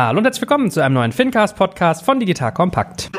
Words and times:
Hallo 0.00 0.18
und 0.18 0.24
herzlich 0.26 0.42
willkommen 0.42 0.70
zu 0.70 0.80
einem 0.80 0.94
neuen 0.94 1.10
Fincast-Podcast 1.10 2.04
von 2.04 2.20
Digital 2.20 2.52
Kompakt. 2.52 3.10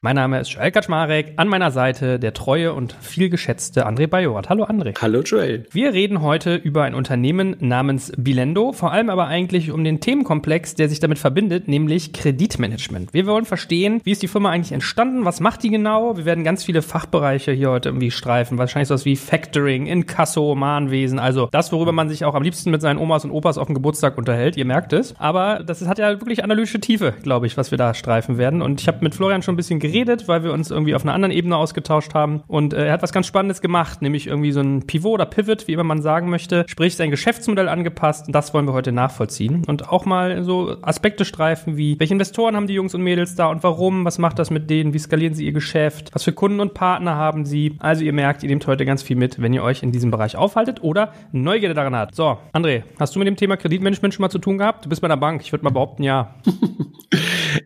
Mein 0.00 0.14
Name 0.14 0.38
ist 0.38 0.50
Joel 0.50 0.70
Kaczmarek, 0.70 1.32
an 1.38 1.48
meiner 1.48 1.72
Seite 1.72 2.20
der 2.20 2.32
treue 2.32 2.72
und 2.72 2.94
vielgeschätzte 3.00 3.84
André 3.84 4.06
Bajorat. 4.06 4.48
Hallo 4.48 4.62
André. 4.62 4.94
Hallo 5.02 5.22
Joel. 5.22 5.66
Wir 5.72 5.92
reden 5.92 6.22
heute 6.22 6.54
über 6.54 6.84
ein 6.84 6.94
Unternehmen 6.94 7.56
namens 7.58 8.12
Bilendo, 8.16 8.70
vor 8.70 8.92
allem 8.92 9.10
aber 9.10 9.26
eigentlich 9.26 9.72
um 9.72 9.82
den 9.82 9.98
Themenkomplex, 9.98 10.76
der 10.76 10.88
sich 10.88 11.00
damit 11.00 11.18
verbindet, 11.18 11.66
nämlich 11.66 12.12
Kreditmanagement. 12.12 13.12
Wir 13.12 13.26
wollen 13.26 13.44
verstehen, 13.44 14.00
wie 14.04 14.12
ist 14.12 14.22
die 14.22 14.28
Firma 14.28 14.50
eigentlich 14.50 14.70
entstanden, 14.70 15.24
was 15.24 15.40
macht 15.40 15.64
die 15.64 15.70
genau? 15.70 16.16
Wir 16.16 16.26
werden 16.26 16.44
ganz 16.44 16.62
viele 16.62 16.82
Fachbereiche 16.82 17.50
hier 17.50 17.70
heute 17.70 17.88
irgendwie 17.88 18.12
streifen, 18.12 18.56
wahrscheinlich 18.56 18.86
sowas 18.86 19.04
wie 19.04 19.16
Factoring, 19.16 19.86
Inkasso, 19.86 20.54
Mahnwesen, 20.54 21.18
also 21.18 21.48
das, 21.50 21.72
worüber 21.72 21.90
man 21.90 22.08
sich 22.08 22.24
auch 22.24 22.36
am 22.36 22.44
liebsten 22.44 22.70
mit 22.70 22.82
seinen 22.82 22.98
Omas 22.98 23.24
und 23.24 23.32
Opas 23.32 23.58
auf 23.58 23.66
dem 23.66 23.74
Geburtstag 23.74 24.16
unterhält, 24.16 24.56
ihr 24.56 24.64
merkt 24.64 24.92
es. 24.92 25.16
Aber 25.18 25.64
das 25.66 25.84
hat 25.88 25.98
ja 25.98 26.20
wirklich 26.20 26.44
analytische 26.44 26.78
Tiefe, 26.78 27.14
glaube 27.24 27.48
ich, 27.48 27.56
was 27.56 27.72
wir 27.72 27.78
da 27.78 27.94
streifen 27.94 28.38
werden. 28.38 28.62
Und 28.62 28.80
ich 28.80 28.86
habe 28.86 28.98
mit 29.00 29.16
Florian 29.16 29.42
schon 29.42 29.54
ein 29.54 29.56
bisschen 29.56 29.80
geredet 29.80 29.87
geredet, 29.88 30.28
weil 30.28 30.44
wir 30.44 30.52
uns 30.52 30.70
irgendwie 30.70 30.94
auf 30.94 31.02
einer 31.02 31.14
anderen 31.14 31.32
Ebene 31.32 31.56
ausgetauscht 31.56 32.14
haben. 32.14 32.42
Und 32.46 32.72
äh, 32.72 32.86
er 32.86 32.92
hat 32.92 33.02
was 33.02 33.12
ganz 33.12 33.26
Spannendes 33.26 33.60
gemacht, 33.60 34.02
nämlich 34.02 34.26
irgendwie 34.26 34.52
so 34.52 34.60
ein 34.60 34.86
Pivot 34.86 35.14
oder 35.14 35.26
Pivot, 35.26 35.66
wie 35.66 35.72
immer 35.72 35.84
man 35.84 36.02
sagen 36.02 36.30
möchte, 36.30 36.64
sprich 36.68 36.96
sein 36.96 37.10
Geschäftsmodell 37.10 37.68
angepasst. 37.68 38.26
Und 38.26 38.34
das 38.34 38.54
wollen 38.54 38.66
wir 38.66 38.72
heute 38.72 38.92
nachvollziehen. 38.92 39.64
Und 39.66 39.88
auch 39.88 40.04
mal 40.04 40.44
so 40.44 40.76
Aspekte 40.82 41.24
streifen 41.24 41.76
wie, 41.76 41.98
welche 41.98 42.14
Investoren 42.14 42.56
haben 42.56 42.66
die 42.66 42.74
Jungs 42.74 42.94
und 42.94 43.02
Mädels 43.02 43.34
da 43.34 43.46
und 43.48 43.62
warum? 43.62 44.04
Was 44.04 44.18
macht 44.18 44.38
das 44.38 44.50
mit 44.50 44.70
denen? 44.70 44.92
Wie 44.92 44.98
skalieren 44.98 45.34
sie 45.34 45.46
ihr 45.46 45.52
Geschäft? 45.52 46.10
Was 46.12 46.24
für 46.24 46.32
Kunden 46.32 46.60
und 46.60 46.74
Partner 46.74 47.16
haben 47.16 47.44
sie? 47.44 47.76
Also 47.78 48.04
ihr 48.04 48.12
merkt, 48.12 48.42
ihr 48.42 48.48
nehmt 48.48 48.66
heute 48.66 48.84
ganz 48.84 49.02
viel 49.02 49.16
mit, 49.16 49.40
wenn 49.40 49.52
ihr 49.52 49.62
euch 49.62 49.82
in 49.82 49.92
diesem 49.92 50.10
Bereich 50.10 50.36
aufhaltet 50.36 50.82
oder 50.82 51.12
Neugierde 51.32 51.74
daran 51.74 51.96
habt. 51.96 52.14
So, 52.14 52.38
André, 52.52 52.82
hast 52.98 53.14
du 53.14 53.18
mit 53.18 53.28
dem 53.28 53.36
Thema 53.36 53.56
Kreditmanagement 53.56 54.14
schon 54.14 54.22
mal 54.22 54.30
zu 54.30 54.38
tun 54.38 54.58
gehabt? 54.58 54.84
Du 54.84 54.88
bist 54.88 55.00
bei 55.00 55.08
der 55.08 55.16
Bank. 55.16 55.42
Ich 55.42 55.52
würde 55.52 55.64
mal 55.64 55.70
behaupten, 55.70 56.02
ja. 56.02 56.34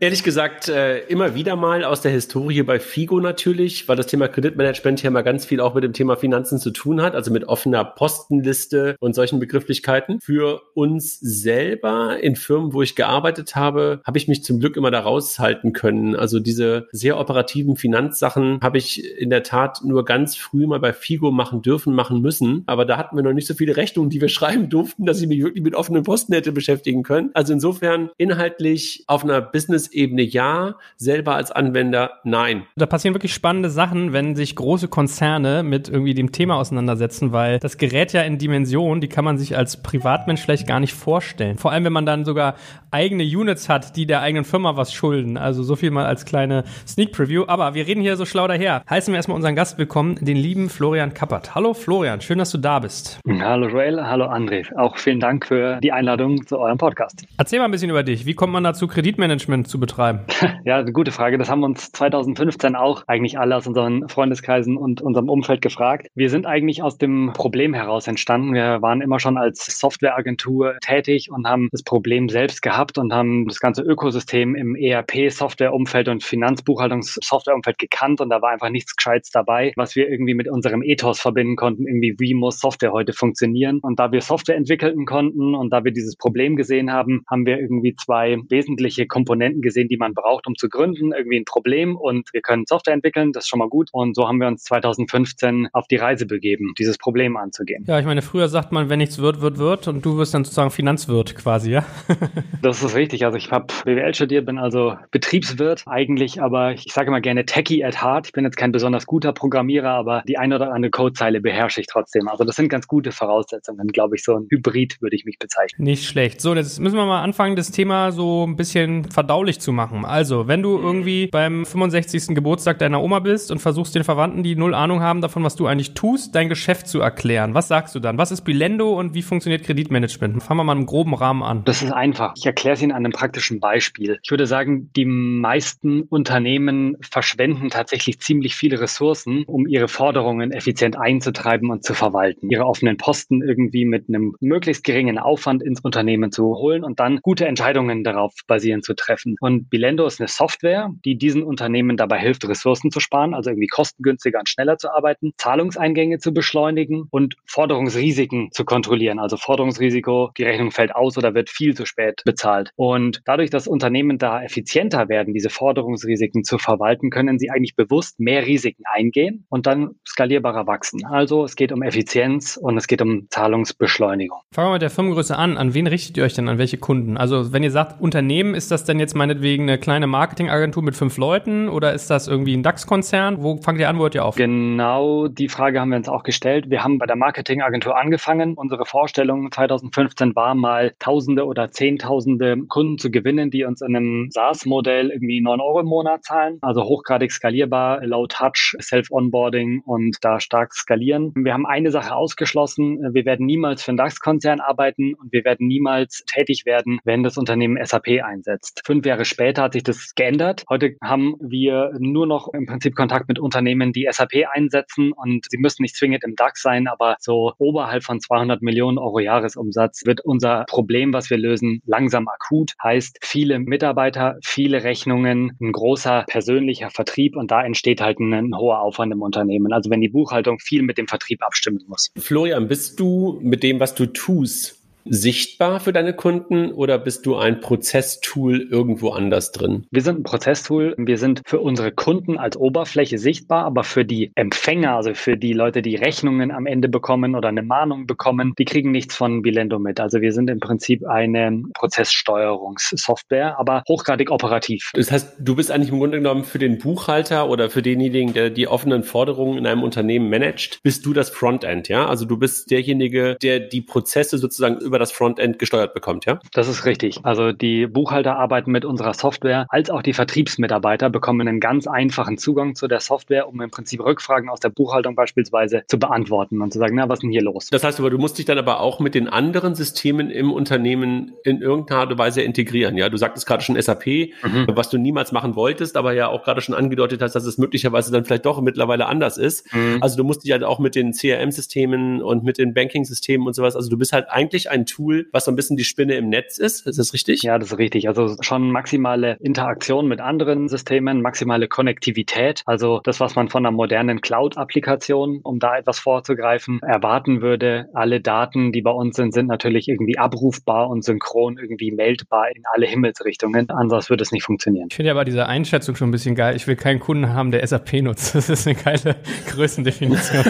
Ehrlich 0.01 0.23
gesagt, 0.23 0.69
äh, 0.69 0.99
immer 1.07 1.35
wieder 1.35 1.57
mal 1.57 1.85
aus 1.85 2.01
der 2.01 2.13
Historie 2.13 2.63
bei 2.63 2.79
FIGO 2.79 3.21
natürlich, 3.21 3.89
weil 3.89 3.97
das 3.97 4.07
Thema 4.07 4.29
Kreditmanagement 4.29 5.03
ja 5.03 5.11
mal 5.11 5.23
ganz 5.23 5.45
viel 5.45 5.61
auch 5.61 5.75
mit 5.75 5.85
dem 5.85 5.93
Thema 5.93 6.17
Finanzen 6.17 6.59
zu 6.59 6.71
tun 6.71 7.01
hat, 7.03 7.15
also 7.15 7.31
mit 7.31 7.45
offener 7.49 7.85
Postenliste 7.85 8.97
und 9.01 9.15
solchen 9.15 9.39
Begrifflichkeiten. 9.39 10.21
Für 10.21 10.63
uns 10.75 11.19
selber 11.21 12.19
in 12.21 12.37
Firmen, 12.37 12.73
wo 12.73 12.83
ich 12.83 12.97
gearbeitet 12.97 13.57
habe, 13.57 14.01
habe 14.05 14.19
ich 14.19 14.29
mich 14.29 14.45
zum 14.45 14.61
Glück 14.61 14.77
immer 14.77 14.91
da 14.91 15.01
raushalten 15.01 15.73
können. 15.73 16.17
Also 16.17 16.41
diese 16.41 16.89
sehr 16.93 17.19
operativen 17.19 17.77
Finanzsachen 17.77 18.61
habe 18.63 18.79
ich 18.79 19.19
in 19.19 19.31
der 19.31 19.43
Tat 19.43 19.81
nur 19.85 20.05
ganz 20.05 20.37
früh 20.37 20.67
mal 20.67 20.81
bei 20.81 20.93
FIGO 20.93 21.31
machen 21.31 21.63
dürfen, 21.63 21.95
machen 21.95 22.21
müssen. 22.21 22.63
Aber 22.67 22.85
da 22.85 22.97
hatten 22.97 23.17
wir 23.17 23.23
noch 23.23 23.33
nicht 23.33 23.47
so 23.47 23.55
viele 23.55 23.77
Rechnungen, 23.77 24.11
die 24.11 24.21
wir 24.21 24.29
schreiben 24.43 24.69
durften, 24.69 25.07
dass 25.07 25.21
ich 25.21 25.29
mich 25.29 25.43
wirklich 25.43 25.63
mit 25.63 25.75
offenen 25.75 26.03
Posten 26.03 26.33
hätte 26.33 26.53
beschäftigen 26.53 27.03
können. 27.03 27.31
Also 27.35 27.53
insofern 27.53 28.11
inhaltlich 28.19 29.05
auf 29.07 29.25
einer 29.25 29.41
Business-Ebene 29.73 30.23
ja, 30.23 30.75
selber 30.97 31.35
als 31.35 31.51
Anwender 31.51 32.21
nein. 32.25 32.65
Da 32.77 32.85
passieren 32.85 33.15
wirklich 33.15 33.33
spannende 33.33 33.71
Sachen, 33.71 34.13
wenn 34.13 34.37
sich 34.37 34.55
große 34.55 34.89
Konzerne 34.89 35.63
mit 35.63 35.89
irgendwie 35.89 36.13
dem 36.13 36.31
Thema 36.31 36.57
auseinandersetzen, 36.57 37.33
weil 37.33 37.59
das 37.59 37.79
gerät 37.79 38.13
ja 38.13 38.21
in 38.21 38.37
Dimensionen, 38.37 39.01
die 39.01 39.09
kann 39.09 39.25
man 39.25 39.39
sich 39.39 39.57
als 39.57 39.83
Privatmensch 39.83 40.43
vielleicht 40.43 40.67
gar 40.67 40.79
nicht 40.79 40.93
vorstellen. 40.93 41.57
Vor 41.57 41.73
allem, 41.73 41.85
wenn 41.85 41.93
man 41.93 42.05
dann 42.05 42.27
sogar 42.27 42.57
eigene 42.91 43.25
Units 43.25 43.71
hat, 43.71 43.97
die 43.97 44.05
der 44.07 44.21
eigenen 44.21 44.45
Firma 44.45 44.77
was 44.77 44.93
schulden. 44.93 45.39
Also 45.39 45.63
so 45.63 45.75
viel 45.75 45.91
mal 45.91 46.05
als 46.05 46.27
kleine 46.27 46.65
Sneak 46.87 47.13
Preview. 47.13 47.45
Aber 47.47 47.73
wir 47.75 47.87
reden 47.87 48.03
hier 48.03 48.17
so 48.17 48.27
schlau 48.27 48.47
daher. 48.47 48.83
Heißen 48.91 49.13
wir 49.13 49.17
erstmal 49.17 49.37
unseren 49.37 49.57
Gast 49.57 49.79
willkommen, 49.79 50.17
den 50.21 50.37
lieben 50.37 50.69
Florian 50.69 51.15
Kappert. 51.15 51.55
Hallo 51.55 51.73
Florian, 51.73 52.21
schön, 52.21 52.37
dass 52.37 52.51
du 52.51 52.59
da 52.59 52.79
bist. 52.79 53.21
Hallo 53.27 53.69
Joel, 53.69 54.05
hallo 54.05 54.27
André. 54.27 54.67
Auch 54.77 54.99
vielen 54.99 55.21
Dank 55.21 55.47
für 55.47 55.81
die 55.81 55.93
Einladung 55.93 56.47
zu 56.47 56.59
eurem 56.59 56.77
Podcast. 56.77 57.25
Erzähl 57.39 57.59
mal 57.59 57.65
ein 57.65 57.71
bisschen 57.71 57.89
über 57.89 58.03
dich. 58.03 58.27
Wie 58.27 58.35
kommt 58.35 58.53
man 58.53 58.65
dazu, 58.65 58.87
Kreditmanagement 58.87 59.62
zu 59.65 59.81
betreiben? 59.81 60.21
Ja, 60.65 60.79
eine 60.79 60.93
gute 60.93 61.11
Frage. 61.11 61.39
Das 61.39 61.51
haben 61.51 61.65
uns 61.65 61.91
2015 61.91 62.77
auch 62.77 63.03
eigentlich 63.09 63.37
alle 63.37 63.57
aus 63.57 63.67
unseren 63.67 64.09
Freundeskreisen 64.09 64.77
und 64.77 65.03
unserem 65.03 65.29
Umfeld 65.29 65.61
gefragt. 65.61 66.07
Wir 66.15 66.31
sind 66.31 66.47
eigentlich 66.47 66.85
aus 66.85 66.99
dem 66.99 67.33
Problem 67.35 67.75
heraus 67.75 68.07
entstanden. 68.07 68.55
Wir 68.55 68.81
waren 68.81 69.01
immer 69.01 69.19
schon 69.19 69.37
als 69.39 69.67
Softwareagentur 69.81 70.77
tätig 70.81 71.31
und 71.33 71.49
haben 71.49 71.69
das 71.73 71.83
Problem 71.83 72.29
selbst 72.29 72.63
gehabt 72.63 72.97
und 72.97 73.13
haben 73.13 73.49
das 73.49 73.59
ganze 73.59 73.83
Ökosystem 73.83 74.55
im 74.55 74.77
ERP-Softwareumfeld 74.77 76.09
und 76.09 76.23
Finanzbuchhaltungssoftwareumfeld 76.23 77.79
gekannt 77.79 78.21
und 78.21 78.31
da 78.31 78.41
war 78.41 78.51
einfach 78.51 78.71
nichts 78.71 78.95
Gescheites 78.95 79.31
dabei, 79.31 79.73
was 79.77 79.97
wir 79.97 80.09
irgendwie 80.09 80.35
mit 80.35 80.49
unserem 80.49 80.83
Ethos 80.83 81.21
verbinden 81.21 81.57
konnten. 81.57 81.87
Irgendwie, 81.87 82.15
wie 82.19 82.35
muss 82.35 82.61
Software 82.61 82.93
heute 82.93 83.13
funktionieren? 83.13 83.81
Und 83.83 83.99
da 83.99 84.13
wir 84.13 84.21
Software 84.21 84.57
entwickeln 84.57 85.07
konnten 85.07 85.55
und 85.55 85.73
da 85.73 85.85
wir 85.85 85.93
dieses 85.93 86.17
Problem 86.17 86.57
gesehen 86.57 86.93
haben, 86.93 87.25
haben 87.29 87.47
wir 87.47 87.59
irgendwie 87.59 87.95
zwei 87.97 88.39
wesentliche 88.49 89.07
Komponenten 89.07 89.52
gesehen, 89.61 89.89
die 89.89 89.97
man 89.97 90.15
braucht, 90.15 90.47
um 90.47 90.57
zu 90.57 90.69
gründen. 90.69 91.13
Irgendwie 91.13 91.39
ein 91.39 91.45
Problem 91.45 91.97
und 91.97 92.29
wir 92.33 92.41
können 92.41 92.65
Software 92.67 92.95
entwickeln, 92.95 93.33
das 93.33 93.45
ist 93.45 93.49
schon 93.49 93.59
mal 93.59 93.69
gut. 93.69 93.89
Und 93.93 94.17
so 94.17 94.27
haben 94.27 94.41
wir 94.41 94.49
uns 94.49 94.65
2015 94.65 95.69
auf 95.73 95.87
die 95.89 95.97
Reise 95.97 96.27
begeben, 96.27 96.73
dieses 96.79 96.99
Problem 96.99 97.37
anzugehen. 97.37 97.85
Ja, 97.87 97.99
ich 97.99 98.07
meine, 98.07 98.23
früher 98.23 98.49
sagt 98.49 98.73
man, 98.73 98.89
wenn 98.89 98.99
nichts 98.99 99.19
wird, 99.19 99.41
wird, 99.41 99.59
wird 99.59 99.89
und 99.89 100.05
du 100.05 100.17
wirst 100.17 100.35
dann 100.35 100.45
sozusagen 100.45 100.71
Finanzwirt 100.71 101.35
quasi, 101.37 101.73
ja? 101.73 101.85
das 102.63 102.83
ist 102.83 102.95
richtig. 102.95 103.25
Also 103.25 103.37
ich 103.37 103.51
habe 103.51 103.67
BWL 103.85 104.15
studiert, 104.15 104.47
bin 104.47 104.59
also 104.59 104.95
Betriebswirt 105.11 105.83
eigentlich, 105.87 106.41
aber 106.41 106.73
ich 106.73 106.87
sage 106.93 107.09
immer 107.09 107.21
gerne 107.21 107.45
Techie 107.45 107.85
at 107.85 108.03
heart. 108.03 108.27
Ich 108.27 108.33
bin 108.33 108.45
jetzt 108.45 108.57
kein 108.57 108.73
besonders 108.73 109.07
guter 109.07 109.33
Programmierer, 109.33 109.91
aber 109.91 110.23
die 110.29 110.39
eine 110.39 110.57
oder 110.57 110.73
andere 110.73 110.91
Codezeile 110.91 111.41
beherrsche 111.41 111.81
ich 111.81 111.87
trotzdem. 111.87 112.29
Also 112.29 112.45
das 112.45 112.57
sind 112.57 112.69
ganz 112.69 112.87
gute 112.87 113.13
Voraussetzungen, 113.13 113.89
glaube 113.89 114.17
ich. 114.17 114.25
So 114.25 114.37
ein 114.37 114.47
Hybrid 114.51 115.01
würde 115.01 115.17
ich 115.17 115.25
mich 115.25 115.39
bezeichnen. 115.39 115.85
Nicht 115.85 116.07
schlecht. 116.07 116.41
So, 116.41 116.55
jetzt 116.55 116.79
müssen 116.81 116.97
wir 116.97 117.07
mal 117.07 117.23
anfangen, 117.23 117.57
das 117.57 117.71
Thema 117.71 118.13
so 118.13 118.47
ein 118.47 118.57
bisschen 118.57 119.11
verdaulich 119.43 119.61
zu 119.61 119.73
machen. 119.73 120.05
Also, 120.05 120.47
wenn 120.47 120.63
du 120.63 120.79
irgendwie 120.79 121.27
beim 121.27 121.67
65. 121.67 122.35
Geburtstag 122.35 122.79
deiner 122.79 123.03
Oma 123.03 123.19
bist 123.19 123.51
und 123.51 123.59
versuchst 123.59 123.95
den 123.95 124.05
Verwandten, 124.05 124.45
die 124.45 124.55
null 124.55 124.73
Ahnung 124.73 125.01
haben 125.01 125.21
davon, 125.21 125.43
was 125.43 125.57
du 125.57 125.67
eigentlich 125.67 125.95
tust, 125.95 126.35
dein 126.37 126.49
Geschäft 126.49 126.87
zu 126.87 127.01
erklären, 127.01 127.53
was 127.55 127.67
sagst 127.67 127.95
du 127.97 128.01
dann? 128.01 128.19
Was 128.19 128.31
ist 128.31 128.43
Bilendo 128.43 128.93
und 128.93 129.15
wie 129.15 129.23
funktioniert 129.23 129.65
Kreditmanagement? 129.65 130.43
Fangen 130.45 130.61
wir 130.61 130.65
mal 130.65 130.77
im 130.77 130.87
groben 130.87 131.15
Rahmen 131.15 131.43
an. 131.43 131.65
Das 131.65 131.83
ist 131.83 131.91
einfach. 131.93 132.35
Ich 132.37 132.47
erkläre 132.47 132.75
es 132.75 132.83
Ihnen 132.83 132.93
an 132.93 133.05
einem 133.05 133.13
praktischen 133.13 133.59
Beispiel. 133.59 134.21
Ich 134.23 134.31
würde 134.31 134.47
sagen, 134.47 134.91
die 134.95 135.07
meisten 135.07 136.03
Unternehmen 136.03 136.97
verschwenden 137.01 137.71
tatsächlich 137.71 138.21
ziemlich 138.21 138.55
viele 138.55 138.81
Ressourcen, 138.81 139.43
um 139.47 139.67
ihre 139.67 139.89
Forderungen 139.89 140.53
effizient 140.53 140.97
einzutreiben 140.97 141.71
und 141.71 141.83
zu 141.83 141.95
verwalten. 141.95 142.49
Ihre 142.49 142.67
offenen 142.67 142.97
Posten 142.97 143.43
irgendwie 143.43 143.85
mit 143.85 144.09
einem 144.09 144.37
möglichst 144.41 144.85
geringen 144.85 145.19
Aufwand 145.19 145.63
ins 145.63 145.81
Unternehmen 145.81 146.31
zu 146.31 146.45
holen 146.45 146.85
und 146.85 147.01
dann 147.01 147.19
gute 147.23 147.47
Entscheidungen 147.47 148.05
darauf 148.05 148.35
basierend 148.47 148.85
zu 148.85 148.95
treffen. 148.95 149.32
Und 149.41 149.71
Bilendo 149.71 150.07
ist 150.07 150.21
eine 150.21 150.29
Software, 150.29 150.91
die 151.05 151.17
diesen 151.17 151.43
Unternehmen 151.43 151.97
dabei 151.97 152.19
hilft, 152.19 152.47
Ressourcen 152.49 152.91
zu 152.91 153.01
sparen, 153.01 153.35
also 153.35 153.51
irgendwie 153.51 153.67
kostengünstiger 153.67 154.39
und 154.39 154.49
schneller 154.49 154.79
zu 154.79 154.91
arbeiten, 154.91 155.33
Zahlungseingänge 155.37 156.19
zu 156.19 156.33
beschleunigen 156.33 157.07
und 157.11 157.37
Forderungsrisiken 157.47 158.51
zu 158.53 158.65
kontrollieren. 158.65 159.19
Also 159.19 159.37
Forderungsrisiko, 159.37 160.31
die 160.37 160.45
Rechnung 160.45 160.71
fällt 160.71 160.95
aus 160.95 161.17
oder 161.19 161.35
wird 161.35 161.51
viel 161.51 161.75
zu 161.75 161.87
spät 161.87 162.23
bezahlt. 162.25 162.71
Und 162.77 163.23
dadurch, 163.25 163.51
dass 163.51 163.67
Unternehmen 163.67 164.19
da 164.19 164.43
effizienter 164.43 165.09
werden, 165.09 165.35
diese 165.35 165.51
Forderungsrisiken 165.51 166.45
zu 166.45 166.59
verwalten, 166.59 167.11
können 167.11 167.39
sie 167.39 167.51
eigentlich 167.51 167.77
bewusst 167.77 168.21
mehr 168.21 168.47
Risiken 168.47 168.85
eingehen 168.93 169.45
und 169.49 169.67
dann 169.67 169.91
skalierbarer 170.07 170.67
wachsen. 170.67 171.05
Also 171.05 171.45
es 171.45 171.57
geht 171.57 171.73
um 171.73 171.83
Effizienz 171.83 172.57
und 172.57 172.77
es 172.77 172.87
geht 172.87 173.03
um 173.03 173.27
Zahlungsbeschleunigung. 173.31 174.39
Fangen 174.53 174.69
wir 174.69 174.73
mit 174.75 174.83
der 174.83 174.91
Firmengröße 174.91 175.37
an. 175.37 175.57
An 175.57 175.75
wen 175.75 175.87
richtet 175.87 176.17
ihr 176.17 176.25
euch 176.25 176.35
denn? 176.35 176.49
An 176.49 176.59
welche 176.59 176.79
Kunden? 176.79 177.17
Also 177.17 177.53
wenn 177.53 177.63
ihr 177.63 177.71
sagt 177.71 178.01
Unternehmen, 178.01 178.55
ist 178.55 178.71
das 178.71 178.85
denn 178.85 178.99
jetzt 178.99 179.15
meinetwegen 179.23 179.69
eine 179.69 179.79
kleine 179.79 180.09
Marketingagentur 180.09 180.83
mit 180.83 180.97
fünf 180.97 181.17
Leuten 181.17 181.69
oder 181.69 181.93
ist 181.93 182.11
das 182.11 182.27
irgendwie 182.27 182.57
ein 182.57 182.65
DAX-Konzern? 182.65 183.41
Wo 183.41 183.57
fangt 183.59 183.79
ihr 183.79 183.89
an, 183.89 183.99
wo 183.99 184.03
hört 184.03 184.17
ihr 184.17 184.25
auf? 184.25 184.35
Genau 184.35 185.29
die 185.29 185.49
Frage 185.49 185.79
haben 185.81 185.91
wir 185.91 185.97
uns 185.99 186.09
auch 186.09 186.25
gestellt. 186.25 186.71
Wir 186.71 186.83
haben 186.83 186.99
bei 186.99 187.07
der 187.07 187.15
Marketingagentur 187.15 187.97
angefangen. 187.97 188.55
Unsere 188.55 188.85
Vorstellung 188.85 189.53
2015 189.53 190.35
war 190.35 190.57
mal 190.57 190.93
Tausende 190.99 191.47
oder 191.47 191.71
Zehntausende 191.71 192.65
Kunden 192.67 192.99
zu 192.99 193.13
gewinnen, 193.13 193.53
die 193.53 193.63
uns 193.63 193.81
in 193.81 193.95
einem 193.95 194.29
SaaS-Modell 194.33 195.11
irgendwie 195.11 195.41
9 195.41 195.61
Euro 195.61 195.79
im 195.79 195.87
Monat 195.87 196.25
zahlen. 196.25 196.59
Also 196.61 196.83
hochgradig 196.83 197.31
skalierbar, 197.31 198.05
low 198.05 198.27
touch, 198.27 198.75
Self-Onboarding 198.81 199.83
und 199.85 200.17
da 200.23 200.41
stark 200.41 200.75
skalieren. 200.75 201.31
Wir 201.37 201.53
haben 201.53 201.67
eine 201.67 201.93
Sache 201.93 202.13
ausgeschlossen. 202.13 202.99
Wir 203.15 203.25
werden 203.25 203.47
niemals 203.47 203.85
für 203.85 203.93
einen 203.93 203.99
DAX-Konzern 203.99 204.59
arbeiten 204.59 205.15
und 205.15 205.33
wir 205.33 205.45
werden 205.45 205.69
niemals 205.69 206.25
tätig 206.27 206.67
werden, 206.67 206.99
wenn 207.05 207.23
das 207.23 207.39
Unternehmen 207.39 207.79
SAP 207.85 208.21
einsetzt. 208.25 208.83
Fünf 208.85 209.07
Jahre 209.07 209.12
Jahre 209.13 209.25
später 209.27 209.63
hat 209.63 209.75
sich 209.75 209.83
das 209.83 210.15
geändert. 210.15 210.65
Heute 210.71 210.97
haben 211.03 211.35
wir 211.39 211.91
nur 211.99 212.27
noch 212.27 212.49
im 212.55 212.65
Prinzip 212.65 212.97
Kontakt 212.97 213.29
mit 213.29 213.39
Unternehmen, 213.39 213.93
die 213.93 214.09
SAP 214.11 214.47
einsetzen 214.51 215.13
und 215.13 215.47
sie 215.51 215.59
müssen 215.59 215.83
nicht 215.83 215.97
zwingend 215.97 216.25
im 216.25 216.35
DAX 216.35 216.63
sein, 216.63 216.89
aber 216.89 217.17
so 217.21 217.53
oberhalb 217.59 218.05
von 218.05 218.21
200 218.21 218.63
Millionen 218.63 218.97
Euro 218.97 219.19
Jahresumsatz 219.19 220.07
wird 220.07 220.23
unser 220.25 220.65
Problem, 220.67 221.13
was 221.13 221.29
wir 221.29 221.37
lösen, 221.37 221.83
langsam 221.85 222.27
akut. 222.27 222.73
Heißt 222.83 223.19
viele 223.23 223.59
Mitarbeiter, 223.59 224.39
viele 224.43 224.83
Rechnungen, 224.83 225.59
ein 225.61 225.73
großer 225.73 226.25
persönlicher 226.27 226.89
Vertrieb 226.89 227.37
und 227.37 227.51
da 227.51 227.63
entsteht 227.63 228.01
halt 228.01 228.19
ein, 228.19 228.33
ein 228.33 228.57
hoher 228.57 228.81
Aufwand 228.81 229.13
im 229.13 229.21
Unternehmen. 229.21 229.75
Also 229.75 229.91
wenn 229.91 230.01
die 230.01 230.09
Buchhaltung 230.09 230.59
viel 230.59 230.83
mit 230.83 230.97
dem 230.97 231.07
Vertrieb 231.07 231.43
abstimmen 231.43 231.85
muss. 231.87 232.11
Florian, 232.17 232.67
bist 232.67 232.99
du 232.99 233.39
mit 233.43 233.63
dem, 233.63 233.79
was 233.79 233.95
du 233.95 234.07
tust, 234.07 234.82
sichtbar 235.05 235.81
für 235.81 235.93
deine 235.93 236.15
Kunden 236.15 236.73
oder 236.73 236.99
bist 236.99 237.27
du 237.27 237.37
ein 237.37 237.61
Prozesstool 237.61 238.61
irgendwo 238.61 239.11
anders 239.11 239.53
drin? 239.53 239.87
Wir 239.91 240.03
sind 240.03 240.21
ein 240.21 240.23
Prozesstool. 240.23 240.95
Wir 240.99 241.19
sind 241.19 241.43
für 241.47 241.61
unsere 241.61 241.93
Kunden 241.93 242.39
als 242.39 242.57
Oberfläche 242.57 243.19
sichtbar, 243.19 243.65
aber 243.65 243.85
für 243.85 244.05
die 244.05 244.33
Empfänger, 244.35 244.97
also 244.97 245.15
für 245.15 245.37
die 245.37 245.53
Leute, 245.53 245.83
die 245.83 245.97
Rechnungen 245.97 246.51
am 246.51 246.67
Ende 246.67 246.89
bekommen 246.89 247.35
oder 247.35 247.49
eine 247.49 247.63
Mahnung 247.63 248.07
bekommen, 248.07 248.55
die 248.59 248.65
kriegen 248.65 248.91
nichts 248.91 249.17
von 249.17 249.43
Bilendo 249.43 249.79
mit. 249.79 250.01
Also 250.01 250.21
wir 250.21 250.33
sind 250.33 250.51
im 250.51 250.61
Prinzip 250.61 251.07
eine 251.07 251.63
Prozesssteuerungssoftware, 251.75 253.59
aber 253.59 253.83
hochgradig 253.89 254.31
operativ. 254.31 254.91
Das 254.95 255.11
heißt, 255.11 255.37
du 255.39 255.57
bist 255.57 255.71
eigentlich 255.71 255.91
im 255.91 255.99
Grunde 255.99 256.19
genommen 256.19 256.45
für 256.45 256.59
den 256.59 256.79
Buchhalter 256.79 257.49
oder 257.49 257.71
für 257.71 257.83
denjenigen, 257.83 258.33
der 258.35 258.51
die 258.51 258.69
offenen 258.69 259.03
Forderungen 259.03 259.59
in 259.59 259.67
einem 259.67 259.83
Unternehmen 259.83 260.31
managt, 260.31 260.81
bist 260.83 261.07
du 261.07 261.13
das 261.13 261.31
Frontend, 261.31 261.89
ja? 261.89 262.07
Also 262.07 262.25
du 262.25 262.37
bist 262.37 262.71
derjenige, 262.71 263.37
der 263.43 263.61
die 263.61 263.81
Prozesse 263.81 264.39
sozusagen 264.39 264.79
über 264.93 264.99
das 264.99 265.11
Frontend 265.11 265.59
gesteuert 265.59 265.95
bekommt, 265.95 266.27
ja? 266.27 266.39
Das 266.53 266.69
ist 266.69 266.85
richtig. 266.85 267.21
Also 267.23 267.53
die 267.53 267.87
Buchhalter 267.87 268.37
arbeiten 268.37 268.71
mit 268.71 268.85
unserer 268.85 269.15
Software, 269.15 269.65
als 269.71 269.89
auch 269.89 270.03
die 270.03 270.13
Vertriebsmitarbeiter 270.13 271.09
bekommen 271.09 271.49
einen 271.49 271.61
ganz 271.61 271.87
einfachen 271.87 272.37
Zugang 272.37 272.75
zu 272.75 272.89
der 272.89 273.01
Software, 273.01 273.49
um 273.49 273.59
im 273.63 273.71
Prinzip 273.71 274.05
Rückfragen 274.05 274.51
aus 274.51 274.61
der 274.61 274.69
Buchhaltung 274.69 275.15
beispielsweise 275.15 275.85
zu 275.89 275.99
beantworten 275.99 276.61
und 276.61 276.75
zu 276.75 276.79
sagen, 276.79 276.97
na, 276.97 277.09
was 277.09 277.21
ist 277.21 277.23
denn 277.23 277.31
hier 277.31 277.41
los? 277.41 277.69
Das 277.71 277.85
heißt 277.85 278.01
aber, 278.01 278.11
du 278.11 278.19
musst 278.19 278.37
dich 278.37 278.45
dann 278.45 278.59
aber 278.59 278.81
auch 278.81 279.01
mit 279.01 279.15
den 279.15 279.29
anderen 279.29 279.75
Systemen 279.75 280.31
im 280.31 280.53
Unternehmen 280.53 281.33
in 281.43 281.63
irgendeiner 281.63 282.01
Art 282.01 282.13
und 282.13 282.19
Weise 282.19 282.43
integrieren, 282.43 282.99
ja? 282.99 283.09
Du 283.09 283.17
sagtest 283.17 283.47
gerade 283.47 283.65
schon 283.65 283.81
SAP, 283.81 284.07
mhm. 284.07 284.67
was 284.75 284.91
du 284.91 284.99
niemals 284.99 285.33
machen 285.33 285.57
wolltest, 285.57 285.97
aber 285.97 286.13
ja 286.13 286.29
auch 286.29 286.45
gerade 286.45 286.61
schon 286.61 286.75
angedeutet 286.75 287.23
hast, 287.23 287.33
dass 287.33 287.47
es 287.47 287.57
möglicherweise 287.57 288.13
dann 288.13 288.27
vielleicht 288.27 288.45
doch 288.45 288.61
mittlerweile 288.61 289.07
anders 289.07 289.39
ist. 289.39 289.75
Mhm. 289.75 290.03
Also 290.03 290.19
du 290.19 290.25
musst 290.25 290.45
dich 290.45 290.53
halt 290.53 290.65
auch 290.65 290.81
mit 290.81 290.95
den 290.95 291.13
CRM-Systemen 291.13 292.21
und 292.21 292.45
mit 292.45 292.59
den 292.59 292.75
Banking-Systemen 292.75 293.47
und 293.47 293.55
sowas, 293.55 293.75
also 293.75 293.89
du 293.89 293.97
bist 293.97 294.13
halt 294.13 294.29
eigentlich 294.29 294.71
ein 294.71 294.82
ein 294.83 294.87
Tool, 294.87 295.27
was 295.33 295.45
so 295.45 295.53
ein 295.53 295.57
bisschen 295.57 295.77
die 295.77 295.85
Spinne 295.85 296.15
im 296.15 296.29
Netz 296.29 296.59
ist. 296.59 296.87
Ist 296.87 296.99
das 296.99 297.13
richtig? 297.13 297.43
Ja, 297.43 297.59
das 297.59 297.73
ist 297.73 297.79
richtig. 297.79 298.09
Also 298.09 298.37
schon 298.41 298.71
maximale 298.71 299.37
Interaktion 299.41 300.09
mit 300.09 300.21
anderen 300.21 300.69
Systemen, 300.69 301.23
maximale 301.23 301.69
Konnektivität. 301.69 302.63
Also 302.67 303.01
das, 303.05 303.21
was 303.21 303.35
man 303.35 303.49
von 303.49 303.65
einer 303.65 303.75
modernen 303.75 304.21
Cloud-Applikation, 304.21 305.41
um 305.43 305.59
da 305.59 305.79
etwas 305.79 305.99
vorzugreifen, 305.99 306.81
erwarten 306.83 307.43
würde. 307.43 307.89
Alle 307.95 308.21
Daten, 308.21 308.73
die 308.73 308.83
bei 308.83 308.91
uns 308.91 309.17
sind, 309.17 309.33
sind 309.33 309.47
natürlich 309.47 309.89
irgendwie 309.89 310.19
abrufbar 310.19 310.89
und 310.89 311.05
synchron 311.05 311.59
irgendwie 311.59 311.93
meldbar 311.93 312.49
in 312.55 312.63
alle 312.73 312.87
Himmelsrichtungen. 312.87 313.71
Anders 313.71 314.11
würde 314.11 314.23
es 314.23 314.33
nicht 314.33 314.45
funktionieren. 314.45 314.89
Ich 314.91 314.97
finde 314.97 315.11
aber 315.11 315.25
diese 315.25 315.47
Einschätzung 315.47 315.97
schon 315.97 316.09
ein 316.09 316.13
bisschen 316.13 316.35
geil. 316.35 316.57
Ich 316.57 316.67
will 316.67 316.77
keinen 316.77 317.01
Kunden 317.01 317.33
haben, 317.33 317.51
der 317.51 317.67
SAP 317.67 318.03
nutzt. 318.03 318.35
Das 318.35 318.49
ist 318.49 318.67
eine 318.67 318.77
geile 318.77 319.17
Größendefinition. 319.49 320.45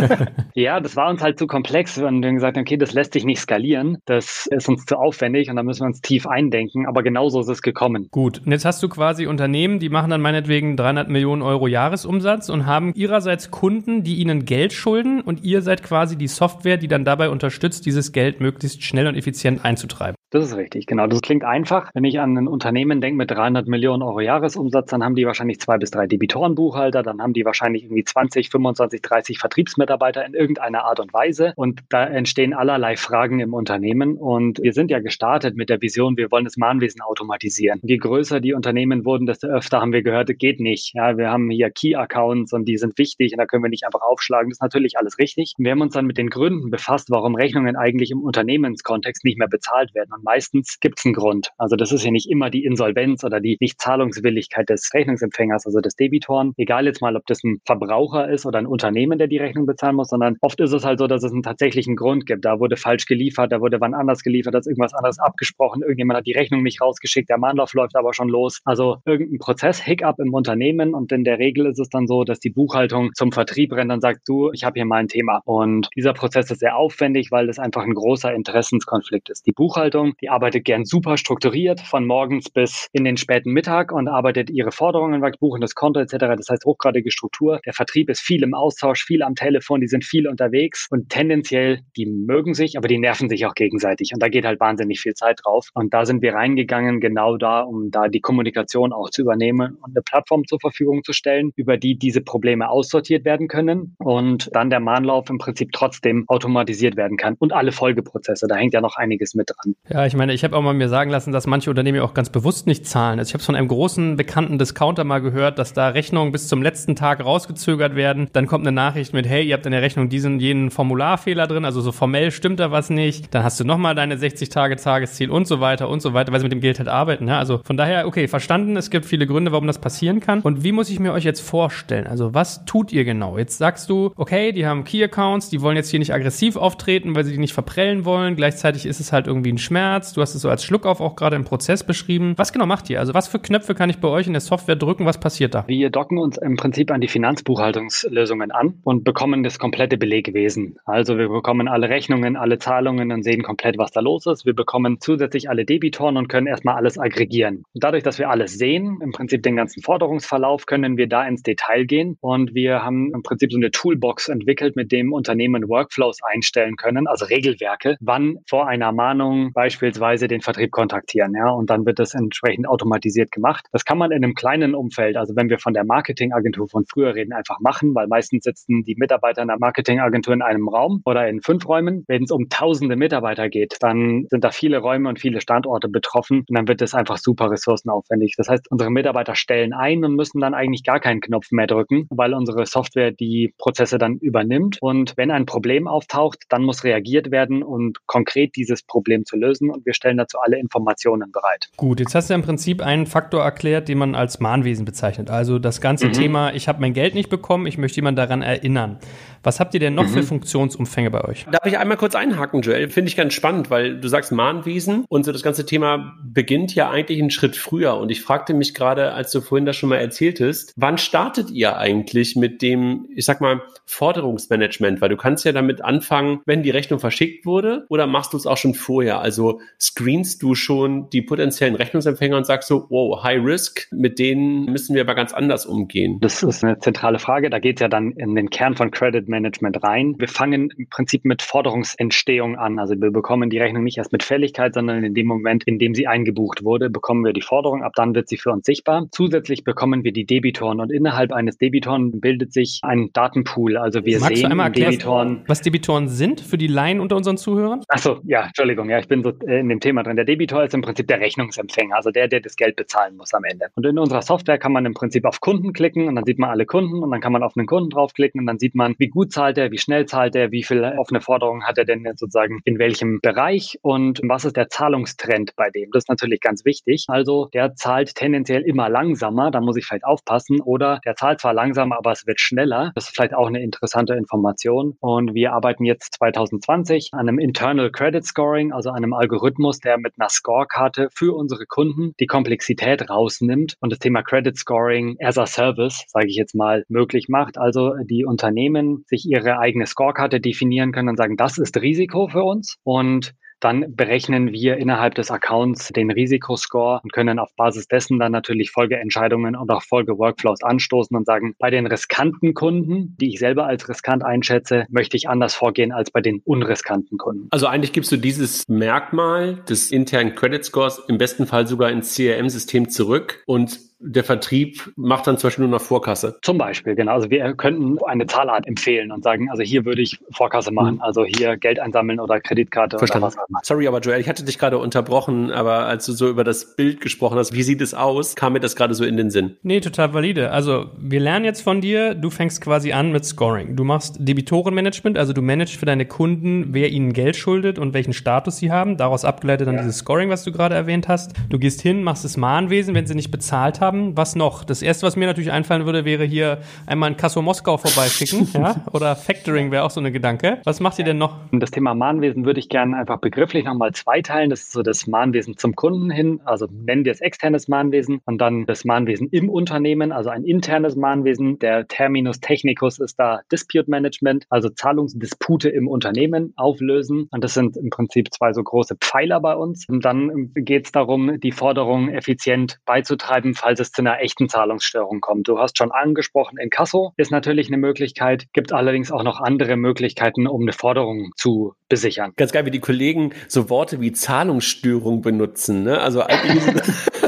ja, 0.54 0.80
das 0.80 0.96
war 0.96 1.08
uns 1.08 1.22
halt 1.22 1.38
zu 1.38 1.46
komplex. 1.46 1.98
Wir 1.98 2.06
haben 2.06 2.20
gesagt, 2.20 2.58
okay, 2.58 2.76
das 2.76 2.92
lässt 2.92 3.12
sich 3.12 3.24
nicht 3.24 3.40
skalieren 3.40 3.69
skalieren. 3.70 3.98
Das 4.04 4.46
ist 4.46 4.68
uns 4.68 4.84
zu 4.84 4.96
aufwendig 4.96 5.50
und 5.50 5.56
da 5.56 5.62
müssen 5.62 5.80
wir 5.80 5.86
uns 5.86 6.00
tief 6.00 6.26
eindenken. 6.26 6.86
Aber 6.86 7.02
genauso 7.02 7.40
ist 7.40 7.48
es 7.48 7.62
gekommen. 7.62 8.08
Gut. 8.10 8.42
Und 8.44 8.52
jetzt 8.52 8.64
hast 8.64 8.82
du 8.82 8.88
quasi 8.88 9.26
Unternehmen, 9.26 9.78
die 9.78 9.88
machen 9.88 10.10
dann 10.10 10.20
meinetwegen 10.20 10.76
300 10.76 11.08
Millionen 11.08 11.42
Euro 11.42 11.66
Jahresumsatz 11.66 12.48
und 12.48 12.66
haben 12.66 12.92
ihrerseits 12.94 13.50
Kunden, 13.50 14.02
die 14.02 14.16
ihnen 14.16 14.44
Geld 14.44 14.72
schulden 14.72 15.20
und 15.20 15.44
ihr 15.44 15.62
seid 15.62 15.82
quasi 15.82 16.16
die 16.16 16.28
Software, 16.28 16.76
die 16.76 16.88
dann 16.88 17.04
dabei 17.04 17.30
unterstützt, 17.30 17.86
dieses 17.86 18.12
Geld 18.12 18.40
möglichst 18.40 18.82
schnell 18.82 19.06
und 19.06 19.14
effizient 19.14 19.64
einzutreiben. 19.64 20.16
Das 20.30 20.44
ist 20.44 20.56
richtig, 20.56 20.86
genau. 20.86 21.08
Das 21.08 21.22
klingt 21.22 21.42
einfach. 21.42 21.90
Wenn 21.92 22.04
ich 22.04 22.20
an 22.20 22.38
ein 22.38 22.46
Unternehmen 22.46 23.00
denke 23.00 23.16
mit 23.16 23.32
300 23.32 23.66
Millionen 23.66 24.04
Euro 24.04 24.20
Jahresumsatz, 24.20 24.90
dann 24.90 25.02
haben 25.02 25.16
die 25.16 25.26
wahrscheinlich 25.26 25.58
zwei 25.58 25.76
bis 25.76 25.90
drei 25.90 26.06
Debitorenbuchhalter, 26.06 27.02
dann 27.02 27.20
haben 27.20 27.32
die 27.32 27.44
wahrscheinlich 27.44 27.82
irgendwie 27.82 28.04
20, 28.04 28.48
25, 28.48 29.02
30 29.02 29.38
Vertriebsmitarbeiter 29.40 30.24
in 30.24 30.34
irgendeiner 30.34 30.84
Art 30.84 31.00
und 31.00 31.12
Weise. 31.12 31.52
Und 31.56 31.80
da 31.88 32.06
entstehen 32.06 32.54
allerlei 32.54 32.96
Fragen 32.96 33.40
im 33.40 33.52
Unternehmen. 33.60 34.16
Und 34.16 34.58
wir 34.60 34.72
sind 34.72 34.90
ja 34.90 34.98
gestartet 34.98 35.54
mit 35.54 35.68
der 35.68 35.80
Vision, 35.80 36.16
wir 36.16 36.30
wollen 36.30 36.44
das 36.44 36.56
Mahnwesen 36.56 37.00
automatisieren. 37.02 37.78
Je 37.82 37.98
größer 37.98 38.40
die 38.40 38.54
Unternehmen 38.54 39.04
wurden, 39.04 39.26
desto 39.26 39.46
öfter 39.46 39.80
haben 39.80 39.92
wir 39.92 40.02
gehört, 40.02 40.30
geht 40.38 40.58
nicht. 40.58 40.94
Ja, 40.94 41.16
wir 41.16 41.30
haben 41.30 41.50
hier 41.50 41.70
Key-Accounts 41.70 42.52
und 42.52 42.64
die 42.64 42.78
sind 42.78 42.98
wichtig 42.98 43.32
und 43.32 43.38
da 43.38 43.46
können 43.46 43.62
wir 43.62 43.70
nicht 43.70 43.84
einfach 43.84 44.00
aufschlagen. 44.00 44.50
Das 44.50 44.56
ist 44.56 44.62
natürlich 44.62 44.98
alles 44.98 45.18
richtig. 45.18 45.54
Wir 45.58 45.70
haben 45.70 45.80
uns 45.80 45.94
dann 45.94 46.06
mit 46.06 46.18
den 46.18 46.30
Gründen 46.30 46.70
befasst, 46.70 47.10
warum 47.10 47.34
Rechnungen 47.34 47.76
eigentlich 47.76 48.10
im 48.10 48.22
Unternehmenskontext 48.22 49.24
nicht 49.24 49.38
mehr 49.38 49.48
bezahlt 49.48 49.94
werden 49.94 50.10
und 50.12 50.24
meistens 50.24 50.78
gibt 50.80 50.98
es 50.98 51.04
einen 51.04 51.14
Grund. 51.14 51.50
Also 51.58 51.76
das 51.76 51.92
ist 51.92 52.04
ja 52.04 52.10
nicht 52.10 52.30
immer 52.30 52.50
die 52.50 52.64
Insolvenz 52.64 53.22
oder 53.22 53.40
die 53.40 53.56
Nichtzahlungswilligkeit 53.60 54.68
des 54.68 54.90
Rechnungsempfängers, 54.94 55.66
also 55.66 55.80
des 55.80 55.94
Debitoren. 55.96 56.54
Egal 56.56 56.86
jetzt 56.86 57.02
mal, 57.02 57.16
ob 57.16 57.26
das 57.26 57.44
ein 57.44 57.60
Verbraucher 57.66 58.30
ist 58.30 58.46
oder 58.46 58.58
ein 58.58 58.66
Unternehmen, 58.66 59.18
der 59.18 59.28
die 59.28 59.38
Rechnung 59.38 59.66
bezahlen 59.66 59.96
muss, 59.96 60.08
sondern 60.08 60.36
oft 60.40 60.60
ist 60.60 60.72
es 60.72 60.84
halt 60.84 60.98
so, 60.98 61.06
dass 61.06 61.22
es 61.22 61.32
einen 61.32 61.42
tatsächlichen 61.42 61.96
Grund 61.96 62.26
gibt. 62.26 62.44
Da 62.44 62.58
wurde 62.58 62.76
falsch 62.76 63.06
geliefert, 63.06 63.49
da 63.50 63.60
wurde 63.60 63.80
wann 63.80 63.94
anders 63.94 64.22
geliefert, 64.22 64.54
da 64.54 64.58
ist 64.58 64.66
irgendwas 64.66 64.94
anderes 64.94 65.18
abgesprochen, 65.18 65.82
irgendjemand 65.82 66.18
hat 66.18 66.26
die 66.26 66.32
Rechnung 66.32 66.62
nicht 66.62 66.80
rausgeschickt, 66.80 67.28
der 67.28 67.38
Mahnlauf 67.38 67.74
läuft 67.74 67.96
aber 67.96 68.14
schon 68.14 68.28
los. 68.28 68.60
Also 68.64 68.98
irgendein 69.04 69.38
Prozess, 69.38 69.80
Hiccup 69.82 70.18
im 70.18 70.32
Unternehmen 70.34 70.94
und 70.94 71.12
in 71.12 71.24
der 71.24 71.38
Regel 71.38 71.66
ist 71.66 71.78
es 71.78 71.88
dann 71.88 72.06
so, 72.06 72.24
dass 72.24 72.40
die 72.40 72.50
Buchhaltung 72.50 73.10
zum 73.14 73.32
Vertrieb 73.32 73.72
rennt 73.72 73.92
und 73.92 74.00
sagt, 74.00 74.20
du, 74.26 74.50
ich 74.52 74.64
habe 74.64 74.74
hier 74.74 74.86
mal 74.86 74.98
ein 74.98 75.08
Thema. 75.08 75.40
Und 75.44 75.88
dieser 75.96 76.12
Prozess 76.12 76.50
ist 76.50 76.60
sehr 76.60 76.76
aufwendig, 76.76 77.30
weil 77.30 77.46
das 77.46 77.58
einfach 77.58 77.82
ein 77.82 77.94
großer 77.94 78.32
Interessenskonflikt 78.32 79.30
ist. 79.30 79.46
Die 79.46 79.52
Buchhaltung 79.52 80.14
die 80.20 80.28
arbeitet 80.28 80.64
gern 80.64 80.84
super 80.84 81.16
strukturiert 81.16 81.80
von 81.80 82.06
morgens 82.06 82.50
bis 82.50 82.88
in 82.92 83.04
den 83.04 83.16
späten 83.16 83.52
Mittag 83.52 83.92
und 83.92 84.08
arbeitet 84.08 84.50
ihre 84.50 84.72
Forderungen, 84.72 85.22
buchen 85.40 85.60
das 85.60 85.74
Konto 85.74 86.00
etc. 86.00 86.16
Das 86.36 86.48
heißt 86.50 86.64
hochgradige 86.64 87.10
Struktur. 87.10 87.60
Der 87.64 87.72
Vertrieb 87.72 88.10
ist 88.10 88.20
viel 88.20 88.42
im 88.42 88.54
Austausch, 88.54 89.04
viel 89.04 89.22
am 89.22 89.34
Telefon, 89.34 89.80
die 89.80 89.86
sind 89.86 90.04
viel 90.04 90.26
unterwegs 90.26 90.88
und 90.90 91.08
tendenziell, 91.08 91.80
die 91.96 92.06
mögen 92.06 92.54
sich, 92.54 92.76
aber 92.76 92.88
die 92.88 92.98
nerven 92.98 93.28
sich 93.28 93.39
auch 93.46 93.54
gegenseitig 93.54 94.10
und 94.12 94.22
da 94.22 94.28
geht 94.28 94.44
halt 94.44 94.60
wahnsinnig 94.60 95.00
viel 95.00 95.14
Zeit 95.14 95.40
drauf. 95.42 95.68
Und 95.74 95.94
da 95.94 96.04
sind 96.04 96.22
wir 96.22 96.34
reingegangen, 96.34 97.00
genau 97.00 97.36
da, 97.36 97.60
um 97.60 97.90
da 97.90 98.08
die 98.08 98.20
Kommunikation 98.20 98.92
auch 98.92 99.10
zu 99.10 99.22
übernehmen 99.22 99.76
und 99.82 99.96
eine 99.96 100.02
Plattform 100.02 100.46
zur 100.46 100.60
Verfügung 100.60 101.02
zu 101.04 101.12
stellen, 101.12 101.52
über 101.56 101.76
die 101.76 101.96
diese 101.96 102.20
Probleme 102.20 102.68
aussortiert 102.68 103.24
werden 103.24 103.48
können 103.48 103.94
und 103.98 104.50
dann 104.52 104.70
der 104.70 104.80
Mahnlauf 104.80 105.30
im 105.30 105.38
Prinzip 105.38 105.72
trotzdem 105.72 106.24
automatisiert 106.28 106.96
werden 106.96 107.16
kann 107.16 107.36
und 107.38 107.52
alle 107.52 107.72
Folgeprozesse. 107.72 108.46
Da 108.48 108.56
hängt 108.56 108.74
ja 108.74 108.80
noch 108.80 108.96
einiges 108.96 109.34
mit 109.34 109.50
dran. 109.50 109.74
Ja, 109.88 110.06
ich 110.06 110.14
meine, 110.14 110.32
ich 110.32 110.44
habe 110.44 110.56
auch 110.56 110.62
mal 110.62 110.74
mir 110.74 110.88
sagen 110.88 111.10
lassen, 111.10 111.32
dass 111.32 111.46
manche 111.46 111.70
Unternehmen 111.70 112.00
auch 112.00 112.14
ganz 112.14 112.30
bewusst 112.30 112.66
nicht 112.66 112.86
zahlen. 112.86 113.18
Also 113.18 113.30
ich 113.30 113.34
habe 113.34 113.40
es 113.40 113.46
von 113.46 113.56
einem 113.56 113.68
großen 113.68 114.16
bekannten 114.16 114.58
Discounter 114.58 115.04
mal 115.04 115.20
gehört, 115.20 115.58
dass 115.58 115.72
da 115.72 115.88
Rechnungen 115.88 116.32
bis 116.32 116.48
zum 116.48 116.62
letzten 116.62 116.96
Tag 116.96 117.24
rausgezögert 117.24 117.96
werden. 117.96 118.28
Dann 118.32 118.46
kommt 118.46 118.66
eine 118.66 118.74
Nachricht 118.74 119.12
mit, 119.12 119.26
hey, 119.26 119.44
ihr 119.44 119.54
habt 119.54 119.66
in 119.66 119.72
der 119.72 119.82
Rechnung 119.82 120.08
diesen 120.08 120.40
jenen 120.40 120.70
Formularfehler 120.70 121.46
drin, 121.46 121.64
also 121.64 121.80
so 121.80 121.92
formell 121.92 122.30
stimmt 122.30 122.60
da 122.60 122.70
was 122.70 122.90
nicht. 122.90 123.19
Dann 123.30 123.44
hast 123.44 123.60
du 123.60 123.64
nochmal 123.64 123.94
deine 123.94 124.16
60 124.16 124.48
Tage 124.48 124.76
Tagesziel 124.76 125.30
und 125.30 125.46
so 125.46 125.60
weiter 125.60 125.88
und 125.88 126.00
so 126.00 126.14
weiter, 126.14 126.32
weil 126.32 126.40
sie 126.40 126.44
mit 126.44 126.52
dem 126.52 126.60
Geld 126.60 126.78
halt 126.78 126.88
arbeiten. 126.88 127.28
Ja? 127.28 127.38
Also 127.38 127.60
von 127.64 127.76
daher, 127.76 128.06
okay, 128.06 128.28
verstanden, 128.28 128.76
es 128.76 128.90
gibt 128.90 129.04
viele 129.06 129.26
Gründe, 129.26 129.52
warum 129.52 129.66
das 129.66 129.78
passieren 129.78 130.20
kann. 130.20 130.40
Und 130.40 130.64
wie 130.64 130.72
muss 130.72 130.90
ich 130.90 131.00
mir 131.00 131.12
euch 131.12 131.24
jetzt 131.24 131.40
vorstellen? 131.40 132.06
Also 132.06 132.34
was 132.34 132.64
tut 132.64 132.92
ihr 132.92 133.04
genau? 133.04 133.38
Jetzt 133.38 133.58
sagst 133.58 133.90
du, 133.90 134.12
okay, 134.16 134.52
die 134.52 134.66
haben 134.66 134.84
Key 134.84 135.02
Accounts, 135.02 135.50
die 135.50 135.60
wollen 135.60 135.76
jetzt 135.76 135.90
hier 135.90 135.98
nicht 135.98 136.14
aggressiv 136.14 136.56
auftreten, 136.56 137.14
weil 137.14 137.24
sie 137.24 137.32
die 137.32 137.38
nicht 137.38 137.52
verprellen 137.52 138.04
wollen. 138.04 138.36
Gleichzeitig 138.36 138.86
ist 138.86 139.00
es 139.00 139.12
halt 139.12 139.26
irgendwie 139.26 139.52
ein 139.52 139.58
Schmerz. 139.58 140.12
Du 140.12 140.20
hast 140.20 140.34
es 140.34 140.42
so 140.42 140.48
als 140.48 140.64
Schluckauf 140.64 141.00
auch 141.00 141.16
gerade 141.16 141.36
im 141.36 141.44
Prozess 141.44 141.84
beschrieben. 141.84 142.34
Was 142.36 142.52
genau 142.52 142.66
macht 142.66 142.90
ihr? 142.90 143.00
Also 143.00 143.14
was 143.14 143.28
für 143.28 143.38
Knöpfe 143.38 143.74
kann 143.74 143.90
ich 143.90 143.98
bei 143.98 144.08
euch 144.08 144.26
in 144.26 144.32
der 144.32 144.40
Software 144.40 144.76
drücken? 144.76 145.06
Was 145.06 145.18
passiert 145.18 145.54
da? 145.54 145.64
Wir 145.66 145.90
docken 145.90 146.18
uns 146.18 146.38
im 146.38 146.56
Prinzip 146.56 146.90
an 146.90 147.00
die 147.00 147.08
Finanzbuchhaltungslösungen 147.08 148.50
an 148.50 148.74
und 148.84 149.04
bekommen 149.04 149.42
das 149.42 149.58
komplette 149.58 149.98
Belegwesen. 149.98 150.78
Also 150.84 151.18
wir 151.18 151.28
bekommen 151.28 151.68
alle 151.68 151.88
Rechnungen, 151.88 152.36
alle 152.36 152.58
Zahlungen 152.58 153.09
und 153.12 153.22
sehen 153.22 153.42
komplett, 153.42 153.78
was 153.78 153.90
da 153.90 154.00
los 154.00 154.26
ist. 154.26 154.46
Wir 154.46 154.54
bekommen 154.54 154.98
zusätzlich 155.00 155.48
alle 155.48 155.64
Debitoren 155.64 156.16
und 156.16 156.28
können 156.28 156.46
erstmal 156.46 156.76
alles 156.76 156.98
aggregieren. 156.98 157.64
Dadurch, 157.74 158.02
dass 158.02 158.18
wir 158.18 158.30
alles 158.30 158.54
sehen, 158.54 158.98
im 159.02 159.12
Prinzip 159.12 159.42
den 159.42 159.56
ganzen 159.56 159.82
Forderungsverlauf, 159.82 160.66
können 160.66 160.96
wir 160.96 161.08
da 161.08 161.26
ins 161.26 161.42
Detail 161.42 161.84
gehen 161.84 162.16
und 162.20 162.54
wir 162.54 162.82
haben 162.82 163.12
im 163.14 163.22
Prinzip 163.22 163.52
so 163.52 163.58
eine 163.58 163.70
Toolbox 163.70 164.28
entwickelt, 164.28 164.76
mit 164.76 164.92
dem 164.92 165.12
Unternehmen 165.12 165.68
Workflows 165.68 166.18
einstellen 166.22 166.76
können, 166.76 167.06
also 167.06 167.24
Regelwerke, 167.26 167.96
wann 168.00 168.38
vor 168.48 168.68
einer 168.68 168.92
Mahnung 168.92 169.52
beispielsweise 169.52 170.28
den 170.28 170.40
Vertrieb 170.40 170.70
kontaktieren, 170.70 171.34
ja, 171.34 171.50
und 171.50 171.70
dann 171.70 171.86
wird 171.86 171.98
das 171.98 172.14
entsprechend 172.14 172.68
automatisiert 172.68 173.30
gemacht. 173.32 173.66
Das 173.72 173.84
kann 173.84 173.98
man 173.98 174.10
in 174.10 174.24
einem 174.24 174.34
kleinen 174.34 174.74
Umfeld, 174.74 175.16
also 175.16 175.34
wenn 175.36 175.48
wir 175.48 175.58
von 175.58 175.74
der 175.74 175.84
Marketingagentur 175.84 176.68
von 176.68 176.84
früher 176.86 177.14
reden, 177.14 177.32
einfach 177.32 177.60
machen, 177.60 177.94
weil 177.94 178.06
meistens 178.06 178.44
sitzen 178.44 178.82
die 178.82 178.94
Mitarbeiter 178.96 179.42
in 179.42 179.48
der 179.48 179.58
Marketingagentur 179.58 180.34
in 180.34 180.42
einem 180.42 180.68
Raum 180.68 181.02
oder 181.04 181.28
in 181.28 181.40
fünf 181.40 181.68
Räumen. 181.68 182.04
Wenn 182.06 182.24
es 182.24 182.30
um 182.30 182.48
tausende 182.48 182.96
Mitarbeiter 183.00 183.48
geht, 183.48 183.78
dann 183.80 184.26
sind 184.30 184.44
da 184.44 184.50
viele 184.50 184.78
Räume 184.78 185.08
und 185.08 185.18
viele 185.18 185.40
Standorte 185.40 185.88
betroffen 185.88 186.44
und 186.48 186.56
dann 186.56 186.68
wird 186.68 186.82
es 186.82 186.94
einfach 186.94 187.16
super 187.16 187.50
ressourcenaufwendig. 187.50 188.34
Das 188.36 188.48
heißt, 188.48 188.70
unsere 188.70 188.90
Mitarbeiter 188.90 189.34
stellen 189.34 189.72
ein 189.72 190.04
und 190.04 190.14
müssen 190.14 190.40
dann 190.40 190.54
eigentlich 190.54 190.84
gar 190.84 191.00
keinen 191.00 191.20
Knopf 191.20 191.50
mehr 191.50 191.66
drücken, 191.66 192.06
weil 192.10 192.34
unsere 192.34 192.66
Software 192.66 193.10
die 193.10 193.52
Prozesse 193.58 193.98
dann 193.98 194.18
übernimmt. 194.18 194.78
Und 194.80 195.14
wenn 195.16 195.30
ein 195.30 195.46
Problem 195.46 195.88
auftaucht, 195.88 196.44
dann 196.48 196.62
muss 196.62 196.84
reagiert 196.84 197.30
werden 197.30 197.62
und 197.62 198.06
konkret 198.06 198.54
dieses 198.54 198.82
Problem 198.82 199.24
zu 199.24 199.36
lösen. 199.36 199.70
Und 199.70 199.86
wir 199.86 199.94
stellen 199.94 200.18
dazu 200.18 200.38
alle 200.38 200.58
Informationen 200.58 201.32
bereit. 201.32 201.70
Gut, 201.76 202.00
jetzt 202.00 202.14
hast 202.14 202.30
du 202.30 202.34
im 202.34 202.42
Prinzip 202.42 202.82
einen 202.82 203.06
Faktor 203.06 203.42
erklärt, 203.42 203.88
den 203.88 203.98
man 203.98 204.14
als 204.14 204.40
Mahnwesen 204.40 204.84
bezeichnet. 204.84 205.30
Also 205.30 205.58
das 205.58 205.80
ganze 205.80 206.08
mhm. 206.08 206.12
Thema, 206.12 206.54
ich 206.54 206.68
habe 206.68 206.80
mein 206.80 206.92
Geld 206.92 207.14
nicht 207.14 207.30
bekommen, 207.30 207.66
ich 207.66 207.78
möchte 207.78 207.96
jemanden 207.96 208.16
daran 208.16 208.42
erinnern. 208.42 208.98
Was 209.42 209.58
habt 209.58 209.72
ihr 209.72 209.80
denn 209.80 209.94
noch 209.94 210.04
mhm. 210.04 210.10
für 210.10 210.22
Funktionsumfänge 210.22 211.10
bei 211.10 211.24
euch? 211.24 211.46
Darf 211.50 211.64
ich 211.64 211.78
einmal 211.78 211.96
kurz 211.96 212.14
einhaken, 212.14 212.60
Joel? 212.60 212.89
Finde 212.90 213.08
ich 213.08 213.16
ganz 213.16 213.34
spannend, 213.34 213.70
weil 213.70 214.00
du 214.00 214.08
sagst 214.08 214.32
Mahnwesen 214.32 215.04
und 215.08 215.24
so 215.24 215.32
das 215.32 215.42
ganze 215.42 215.66
Thema 215.66 216.14
beginnt 216.22 216.74
ja 216.74 216.90
eigentlich 216.90 217.20
einen 217.20 217.30
Schritt 217.30 217.56
früher. 217.56 217.96
Und 217.96 218.10
ich 218.10 218.22
fragte 218.22 218.54
mich 218.54 218.74
gerade, 218.74 219.12
als 219.12 219.30
du 219.32 219.40
vorhin 219.40 219.66
das 219.66 219.76
schon 219.76 219.88
mal 219.88 219.96
erzähltest, 219.96 220.72
wann 220.76 220.98
startet 220.98 221.50
ihr 221.50 221.76
eigentlich 221.76 222.36
mit 222.36 222.62
dem, 222.62 223.06
ich 223.14 223.24
sag 223.24 223.40
mal, 223.40 223.62
Forderungsmanagement? 223.86 225.00
Weil 225.00 225.08
du 225.08 225.16
kannst 225.16 225.44
ja 225.44 225.52
damit 225.52 225.82
anfangen, 225.82 226.40
wenn 226.46 226.62
die 226.62 226.70
Rechnung 226.70 227.00
verschickt 227.00 227.46
wurde, 227.46 227.86
oder 227.88 228.06
machst 228.06 228.32
du 228.32 228.36
es 228.36 228.46
auch 228.46 228.56
schon 228.56 228.74
vorher? 228.74 229.20
Also 229.20 229.60
screenst 229.80 230.42
du 230.42 230.54
schon 230.54 231.10
die 231.10 231.22
potenziellen 231.22 231.74
Rechnungsempfänger 231.74 232.36
und 232.36 232.46
sagst 232.46 232.68
so, 232.68 232.86
wow, 232.88 233.22
High 233.22 233.44
Risk, 233.44 233.88
mit 233.92 234.18
denen 234.18 234.66
müssen 234.66 234.94
wir 234.94 235.02
aber 235.02 235.14
ganz 235.14 235.32
anders 235.32 235.66
umgehen? 235.66 236.18
Das 236.20 236.42
ist 236.42 236.64
eine 236.64 236.78
zentrale 236.78 237.18
Frage. 237.18 237.50
Da 237.50 237.58
geht 237.58 237.76
es 237.78 237.80
ja 237.80 237.88
dann 237.88 238.12
in 238.12 238.34
den 238.34 238.50
Kern 238.50 238.76
von 238.76 238.90
Credit 238.90 239.28
Management 239.28 239.82
rein. 239.82 240.14
Wir 240.18 240.28
fangen 240.28 240.70
im 240.76 240.88
Prinzip 240.88 241.24
mit 241.24 241.42
Forderungsentstehung 241.42 242.56
an. 242.56 242.78
Also 242.80 243.00
wir 243.00 243.10
bekommen 243.10 243.50
die 243.50 243.58
Rechnung 243.58 243.84
nicht 243.84 243.98
erst 243.98 244.12
mit 244.12 244.22
Fälligkeit, 244.22 244.74
sondern 244.74 245.04
in 245.04 245.14
dem 245.14 245.26
Moment, 245.26 245.64
in 245.64 245.78
dem 245.78 245.94
sie 245.94 246.06
eingebucht 246.06 246.64
wurde, 246.64 246.90
bekommen 246.90 247.24
wir 247.24 247.32
die 247.32 247.42
Forderung. 247.42 247.82
Ab 247.82 247.92
dann 247.94 248.14
wird 248.14 248.28
sie 248.28 248.38
für 248.38 248.50
uns 248.50 248.64
sichtbar. 248.64 249.06
Zusätzlich 249.12 249.64
bekommen 249.64 250.02
wir 250.02 250.12
die 250.12 250.24
Debitoren 250.24 250.80
und 250.80 250.90
innerhalb 250.90 251.32
eines 251.32 251.58
Debitoren 251.58 252.20
bildet 252.20 252.52
sich 252.52 252.80
ein 252.82 253.10
Datenpool. 253.12 253.76
Also 253.76 254.04
wir 254.04 254.18
Magst 254.18 254.36
sehen 254.36 254.44
du 254.44 254.50
einmal 254.50 254.66
erklären, 254.68 254.92
Debitoren, 254.92 255.42
was 255.46 255.60
Debitoren 255.60 256.08
sind 256.08 256.40
für 256.40 256.56
die 256.56 256.66
Laien 256.66 257.00
unter 257.00 257.16
unseren 257.16 257.36
Zuhörern? 257.36 257.82
Achso, 257.88 258.20
ja, 258.24 258.46
Entschuldigung, 258.46 258.88
ja, 258.88 258.98
ich 258.98 259.08
bin 259.08 259.22
so 259.22 259.32
äh, 259.46 259.60
in 259.60 259.68
dem 259.68 259.80
Thema 259.80 260.02
drin. 260.02 260.16
Der 260.16 260.24
Debitor 260.24 260.64
ist 260.64 260.74
im 260.74 260.80
Prinzip 260.80 261.06
der 261.08 261.20
Rechnungsempfänger, 261.20 261.94
also 261.96 262.10
der, 262.10 262.28
der 262.28 262.40
das 262.40 262.56
Geld 262.56 262.76
bezahlen 262.76 263.16
muss 263.16 263.34
am 263.34 263.44
Ende. 263.44 263.66
Und 263.74 263.84
in 263.84 263.98
unserer 263.98 264.22
Software 264.22 264.58
kann 264.58 264.72
man 264.72 264.86
im 264.86 264.94
Prinzip 264.94 265.24
auf 265.26 265.40
Kunden 265.40 265.72
klicken 265.72 266.08
und 266.08 266.16
dann 266.16 266.24
sieht 266.24 266.38
man 266.38 266.50
alle 266.50 266.64
Kunden 266.64 267.02
und 267.02 267.10
dann 267.10 267.20
kann 267.20 267.32
man 267.32 267.42
auf 267.42 267.56
einen 267.56 267.66
Kunden 267.66 267.90
draufklicken 267.90 268.40
und 268.40 268.46
dann 268.46 268.58
sieht 268.58 268.74
man, 268.74 268.94
wie 268.98 269.08
gut 269.08 269.32
zahlt 269.32 269.58
er, 269.58 269.70
wie 269.70 269.78
schnell 269.78 270.06
zahlt 270.06 270.34
er, 270.34 270.50
wie 270.50 270.62
viel 270.62 270.82
offene 270.98 271.20
Forderungen 271.20 271.64
hat 271.64 271.78
er 271.78 271.84
denn 271.84 272.04
sozusagen 272.16 272.60
in 272.70 272.78
welchem 272.78 273.18
Bereich 273.20 273.80
und 273.82 274.20
was 274.22 274.44
ist 274.44 274.56
der 274.56 274.68
Zahlungstrend 274.68 275.56
bei 275.56 275.70
dem. 275.70 275.90
Das 275.92 276.04
ist 276.04 276.08
natürlich 276.08 276.40
ganz 276.40 276.64
wichtig. 276.64 277.06
Also 277.08 277.48
der 277.52 277.74
zahlt 277.74 278.14
tendenziell 278.14 278.62
immer 278.62 278.88
langsamer, 278.88 279.50
da 279.50 279.60
muss 279.60 279.76
ich 279.76 279.84
vielleicht 279.84 280.04
aufpassen, 280.04 280.60
oder 280.60 281.00
der 281.04 281.16
zahlt 281.16 281.40
zwar 281.40 281.52
langsamer, 281.52 281.98
aber 281.98 282.12
es 282.12 282.28
wird 282.28 282.38
schneller. 282.40 282.92
Das 282.94 283.06
ist 283.08 283.16
vielleicht 283.16 283.34
auch 283.34 283.48
eine 283.48 283.60
interessante 283.60 284.14
Information. 284.14 284.96
Und 285.00 285.34
wir 285.34 285.52
arbeiten 285.52 285.84
jetzt 285.84 286.14
2020 286.14 287.10
an 287.12 287.28
einem 287.28 287.40
Internal 287.40 287.90
Credit 287.90 288.24
Scoring, 288.24 288.72
also 288.72 288.90
einem 288.90 289.14
Algorithmus, 289.14 289.80
der 289.80 289.98
mit 289.98 290.14
einer 290.16 290.28
Scorekarte 290.28 291.08
für 291.12 291.34
unsere 291.34 291.66
Kunden 291.66 292.12
die 292.20 292.26
Komplexität 292.26 293.10
rausnimmt 293.10 293.74
und 293.80 293.90
das 293.90 293.98
Thema 293.98 294.22
Credit 294.22 294.56
Scoring 294.56 295.16
as 295.20 295.38
a 295.38 295.46
Service, 295.46 296.04
sage 296.06 296.28
ich 296.28 296.36
jetzt 296.36 296.54
mal, 296.54 296.84
möglich 296.88 297.26
macht. 297.28 297.58
Also 297.58 297.94
die 298.04 298.24
Unternehmen 298.24 299.04
sich 299.08 299.26
ihre 299.28 299.58
eigene 299.58 299.86
Scorekarte 299.86 300.40
definieren 300.40 300.92
können 300.92 301.08
und 301.08 301.16
sagen, 301.16 301.36
das 301.36 301.58
ist 301.58 301.76
Risiko 301.80 302.28
für 302.28 302.44
uns 302.44 302.59
und 302.82 303.34
dann 303.60 303.94
berechnen 303.94 304.52
wir 304.52 304.78
innerhalb 304.78 305.14
des 305.14 305.30
Accounts 305.30 305.88
den 305.88 306.10
Risikoscore 306.10 307.00
und 307.02 307.12
können 307.12 307.38
auf 307.38 307.54
Basis 307.56 307.86
dessen 307.86 308.18
dann 308.18 308.32
natürlich 308.32 308.70
Folgeentscheidungen 308.70 309.54
und 309.54 309.70
auch 309.70 309.82
Folgeworkflows 309.82 310.62
anstoßen 310.62 311.16
und 311.16 311.26
sagen, 311.26 311.54
bei 311.58 311.70
den 311.70 311.86
riskanten 311.86 312.54
Kunden, 312.54 313.16
die 313.20 313.28
ich 313.28 313.38
selber 313.38 313.66
als 313.66 313.88
riskant 313.88 314.24
einschätze, 314.24 314.86
möchte 314.88 315.16
ich 315.16 315.28
anders 315.28 315.54
vorgehen 315.54 315.92
als 315.92 316.10
bei 316.10 316.20
den 316.20 316.40
unriskanten 316.44 317.18
Kunden. 317.18 317.48
Also 317.50 317.66
eigentlich 317.66 317.92
gibst 317.92 318.10
du 318.10 318.16
dieses 318.16 318.66
Merkmal 318.66 319.56
des 319.68 319.92
internen 319.92 320.34
Credit 320.34 320.64
Scores 320.64 321.02
im 321.08 321.18
besten 321.18 321.46
Fall 321.46 321.66
sogar 321.66 321.90
ins 321.90 322.14
CRM-System 322.14 322.88
zurück 322.88 323.42
und 323.46 323.89
der 324.02 324.24
Vertrieb 324.24 324.90
macht 324.96 325.26
dann 325.26 325.36
zum 325.36 325.48
Beispiel 325.48 325.66
nur 325.66 325.78
noch 325.78 325.84
Vorkasse. 325.84 326.38
Zum 326.40 326.56
Beispiel, 326.56 326.94
genau. 326.94 327.12
Also 327.12 327.30
wir 327.30 327.52
könnten 327.54 327.98
eine 328.04 328.26
Zahlart 328.26 328.66
empfehlen 328.66 329.12
und 329.12 329.22
sagen, 329.22 329.50
also 329.50 329.62
hier 329.62 329.84
würde 329.84 330.00
ich 330.00 330.18
Vorkasse 330.32 330.72
machen, 330.72 330.94
mhm. 330.96 331.02
also 331.02 331.24
hier 331.24 331.58
Geld 331.58 331.78
einsammeln 331.78 332.18
oder 332.18 332.40
Kreditkarte 332.40 332.98
Verstanden. 332.98 333.24
oder 333.24 333.34
was 333.34 333.38
auch 333.38 333.48
immer. 333.48 333.58
Sorry, 333.62 333.86
aber 333.86 334.00
Joel, 334.00 334.20
ich 334.20 334.28
hatte 334.28 334.42
dich 334.42 334.58
gerade 334.58 334.78
unterbrochen, 334.78 335.50
aber 335.50 335.86
als 335.86 336.06
du 336.06 336.12
so 336.12 336.28
über 336.28 336.44
das 336.44 336.76
Bild 336.76 337.02
gesprochen 337.02 337.36
hast, 337.36 337.52
wie 337.52 337.62
sieht 337.62 337.82
es 337.82 337.92
aus, 337.92 338.36
kam 338.36 338.54
mir 338.54 338.60
das 338.60 338.74
gerade 338.74 338.94
so 338.94 339.04
in 339.04 339.18
den 339.18 339.30
Sinn. 339.30 339.56
Nee, 339.62 339.80
total 339.80 340.14
valide. 340.14 340.50
Also 340.50 340.86
wir 340.98 341.20
lernen 341.20 341.44
jetzt 341.44 341.60
von 341.60 341.82
dir, 341.82 342.14
du 342.14 342.30
fängst 342.30 342.62
quasi 342.62 342.92
an 342.92 343.12
mit 343.12 343.26
Scoring. 343.26 343.76
Du 343.76 343.84
machst 343.84 344.16
Debitorenmanagement, 344.18 345.18
also 345.18 345.34
du 345.34 345.42
managst 345.42 345.76
für 345.76 345.86
deine 345.86 346.06
Kunden, 346.06 346.68
wer 346.70 346.88
ihnen 346.88 347.12
Geld 347.12 347.36
schuldet 347.36 347.78
und 347.78 347.92
welchen 347.92 348.14
Status 348.14 348.56
sie 348.56 348.72
haben. 348.72 348.96
Daraus 348.96 349.26
abgeleitet 349.26 349.66
dann 349.66 349.74
ja. 349.74 349.82
dieses 349.82 349.98
Scoring, 349.98 350.30
was 350.30 350.42
du 350.44 350.52
gerade 350.52 350.74
erwähnt 350.74 351.06
hast. 351.06 351.34
Du 351.50 351.58
gehst 351.58 351.82
hin, 351.82 352.02
machst 352.02 352.24
das 352.24 352.38
Mahnwesen, 352.38 352.94
wenn 352.94 353.06
sie 353.06 353.14
nicht 353.14 353.30
bezahlt 353.30 353.82
haben 353.82 353.89
haben. 353.90 354.16
Was 354.16 354.36
noch? 354.36 354.62
Das 354.62 354.82
erste, 354.82 355.06
was 355.06 355.16
mir 355.16 355.26
natürlich 355.26 355.50
einfallen 355.50 355.84
würde, 355.84 356.04
wäre 356.04 356.24
hier 356.24 356.58
einmal 356.86 357.10
in 357.10 357.16
Kasso 357.16 357.42
Moskau 357.42 357.76
vorbeischicken, 357.76 358.48
ja? 358.54 358.76
Oder 358.92 359.16
Factoring 359.16 359.72
wäre 359.72 359.82
auch 359.82 359.90
so 359.90 359.98
eine 360.00 360.12
Gedanke. 360.12 360.60
Was 360.64 360.78
macht 360.80 360.98
ihr 361.00 361.04
denn 361.04 361.18
noch? 361.18 361.36
Das 361.50 361.72
Thema 361.72 361.94
Mahnwesen 361.94 362.44
würde 362.44 362.60
ich 362.60 362.68
gerne 362.68 362.96
einfach 362.96 363.18
begrifflich 363.18 363.64
nochmal 363.64 363.92
zweiteilen. 363.92 364.50
Das 364.50 364.60
ist 364.60 364.72
so 364.72 364.82
das 364.82 365.08
Mahnwesen 365.08 365.56
zum 365.56 365.74
Kunden 365.74 366.10
hin, 366.10 366.40
also 366.44 366.66
nennen 366.70 367.04
wir 367.04 367.12
es 367.12 367.20
externes 367.20 367.66
Mahnwesen 367.66 368.20
und 368.26 368.38
dann 368.38 368.66
das 368.66 368.84
Mahnwesen 368.84 369.28
im 369.30 369.48
Unternehmen, 369.48 370.12
also 370.12 370.30
ein 370.30 370.44
internes 370.44 370.94
Mahnwesen. 370.94 371.58
Der 371.58 371.88
Terminus 371.88 372.40
technicus 372.40 372.98
ist 373.00 373.18
da 373.18 373.40
Dispute 373.50 373.90
Management, 373.90 374.46
also 374.50 374.68
Zahlungsdispute 374.68 375.68
im 375.68 375.88
Unternehmen 375.88 376.52
auflösen. 376.56 377.28
Und 377.32 377.42
das 377.42 377.54
sind 377.54 377.76
im 377.76 377.90
Prinzip 377.90 378.32
zwei 378.32 378.52
so 378.52 378.62
große 378.62 378.96
Pfeiler 379.00 379.40
bei 379.40 379.56
uns. 379.56 379.88
Und 379.88 380.04
dann 380.04 380.52
geht 380.54 380.86
es 380.86 380.92
darum, 380.92 381.40
die 381.40 381.52
Forderungen 381.52 382.10
effizient 382.10 382.78
beizutreiben, 382.86 383.54
falls 383.54 383.79
es 383.80 383.92
zu 383.92 384.02
einer 384.02 384.20
echten 384.20 384.48
Zahlungsstörung 384.48 385.20
kommt. 385.20 385.48
Du 385.48 385.58
hast 385.58 385.78
schon 385.78 385.90
angesprochen, 385.92 386.58
Inkasso 386.58 387.12
ist 387.16 387.30
natürlich 387.30 387.68
eine 387.68 387.78
Möglichkeit, 387.78 388.46
gibt 388.52 388.72
allerdings 388.72 389.10
auch 389.10 389.22
noch 389.22 389.40
andere 389.40 389.76
Möglichkeiten, 389.76 390.46
um 390.46 390.62
eine 390.62 390.72
Forderung 390.72 391.32
zu 391.36 391.74
besichern. 391.88 392.32
Ganz 392.36 392.52
geil, 392.52 392.66
wie 392.66 392.70
die 392.70 392.80
Kollegen 392.80 393.32
so 393.48 393.70
Worte 393.70 394.00
wie 394.00 394.12
Zahlungsstörung 394.12 395.22
benutzen. 395.22 395.82
Ne? 395.82 396.00
Also 396.00 396.22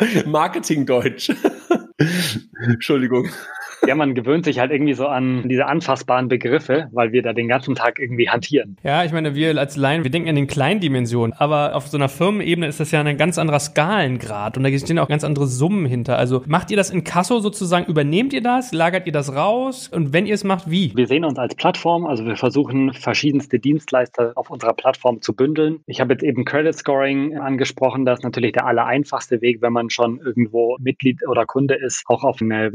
Marketingdeutsch. 0.26 1.32
Entschuldigung 2.62 3.28
ja, 3.86 3.94
man 3.94 4.14
gewöhnt 4.14 4.44
sich 4.44 4.58
halt 4.58 4.70
irgendwie 4.70 4.94
so 4.94 5.06
an 5.06 5.48
diese 5.48 5.66
anfassbaren 5.66 6.28
Begriffe, 6.28 6.88
weil 6.92 7.12
wir 7.12 7.22
da 7.22 7.32
den 7.32 7.48
ganzen 7.48 7.74
Tag 7.74 7.98
irgendwie 7.98 8.28
hantieren. 8.28 8.76
Ja, 8.82 9.04
ich 9.04 9.12
meine, 9.12 9.34
wir 9.34 9.56
als 9.58 9.76
Laien, 9.76 10.04
wir 10.04 10.10
denken 10.10 10.28
in 10.28 10.36
den 10.36 10.46
kleinen 10.46 10.80
Dimensionen, 10.80 11.32
aber 11.36 11.74
auf 11.74 11.88
so 11.88 11.96
einer 11.96 12.08
Firmenebene 12.08 12.66
ist 12.66 12.80
das 12.80 12.90
ja 12.90 13.00
ein 13.00 13.16
ganz 13.16 13.38
anderer 13.38 13.60
Skalengrad 13.60 14.56
und 14.56 14.64
da 14.64 14.70
stehen 14.70 14.98
auch 14.98 15.08
ganz 15.08 15.24
andere 15.24 15.46
Summen 15.46 15.86
hinter. 15.86 16.18
Also 16.18 16.42
macht 16.46 16.70
ihr 16.70 16.76
das 16.76 16.90
in 16.90 17.04
Kasso 17.04 17.40
sozusagen, 17.40 17.86
übernehmt 17.86 18.32
ihr 18.32 18.42
das, 18.42 18.72
lagert 18.72 19.06
ihr 19.06 19.12
das 19.12 19.34
raus 19.34 19.88
und 19.88 20.12
wenn 20.12 20.26
ihr 20.26 20.34
es 20.34 20.44
macht, 20.44 20.70
wie? 20.70 20.92
Wir 20.94 21.06
sehen 21.06 21.24
uns 21.24 21.38
als 21.38 21.54
Plattform, 21.54 22.06
also 22.06 22.24
wir 22.24 22.36
versuchen 22.36 22.92
verschiedenste 22.92 23.58
Dienstleister 23.58 24.32
auf 24.34 24.50
unserer 24.50 24.74
Plattform 24.74 25.20
zu 25.20 25.34
bündeln. 25.34 25.80
Ich 25.86 26.00
habe 26.00 26.12
jetzt 26.12 26.22
eben 26.22 26.44
Credit 26.44 26.74
Scoring 26.74 27.38
angesprochen, 27.38 28.04
das 28.04 28.20
ist 28.20 28.24
natürlich 28.24 28.52
der 28.52 28.66
aller 28.66 28.86
einfachste 28.86 29.40
Weg, 29.40 29.62
wenn 29.62 29.72
man 29.72 29.90
schon 29.90 30.20
irgendwo 30.24 30.76
Mitglied 30.80 31.20
oder 31.28 31.46
Kunde 31.46 31.74
ist, 31.74 32.04
auch 32.06 32.24
auf 32.24 32.40
eine 32.40 32.72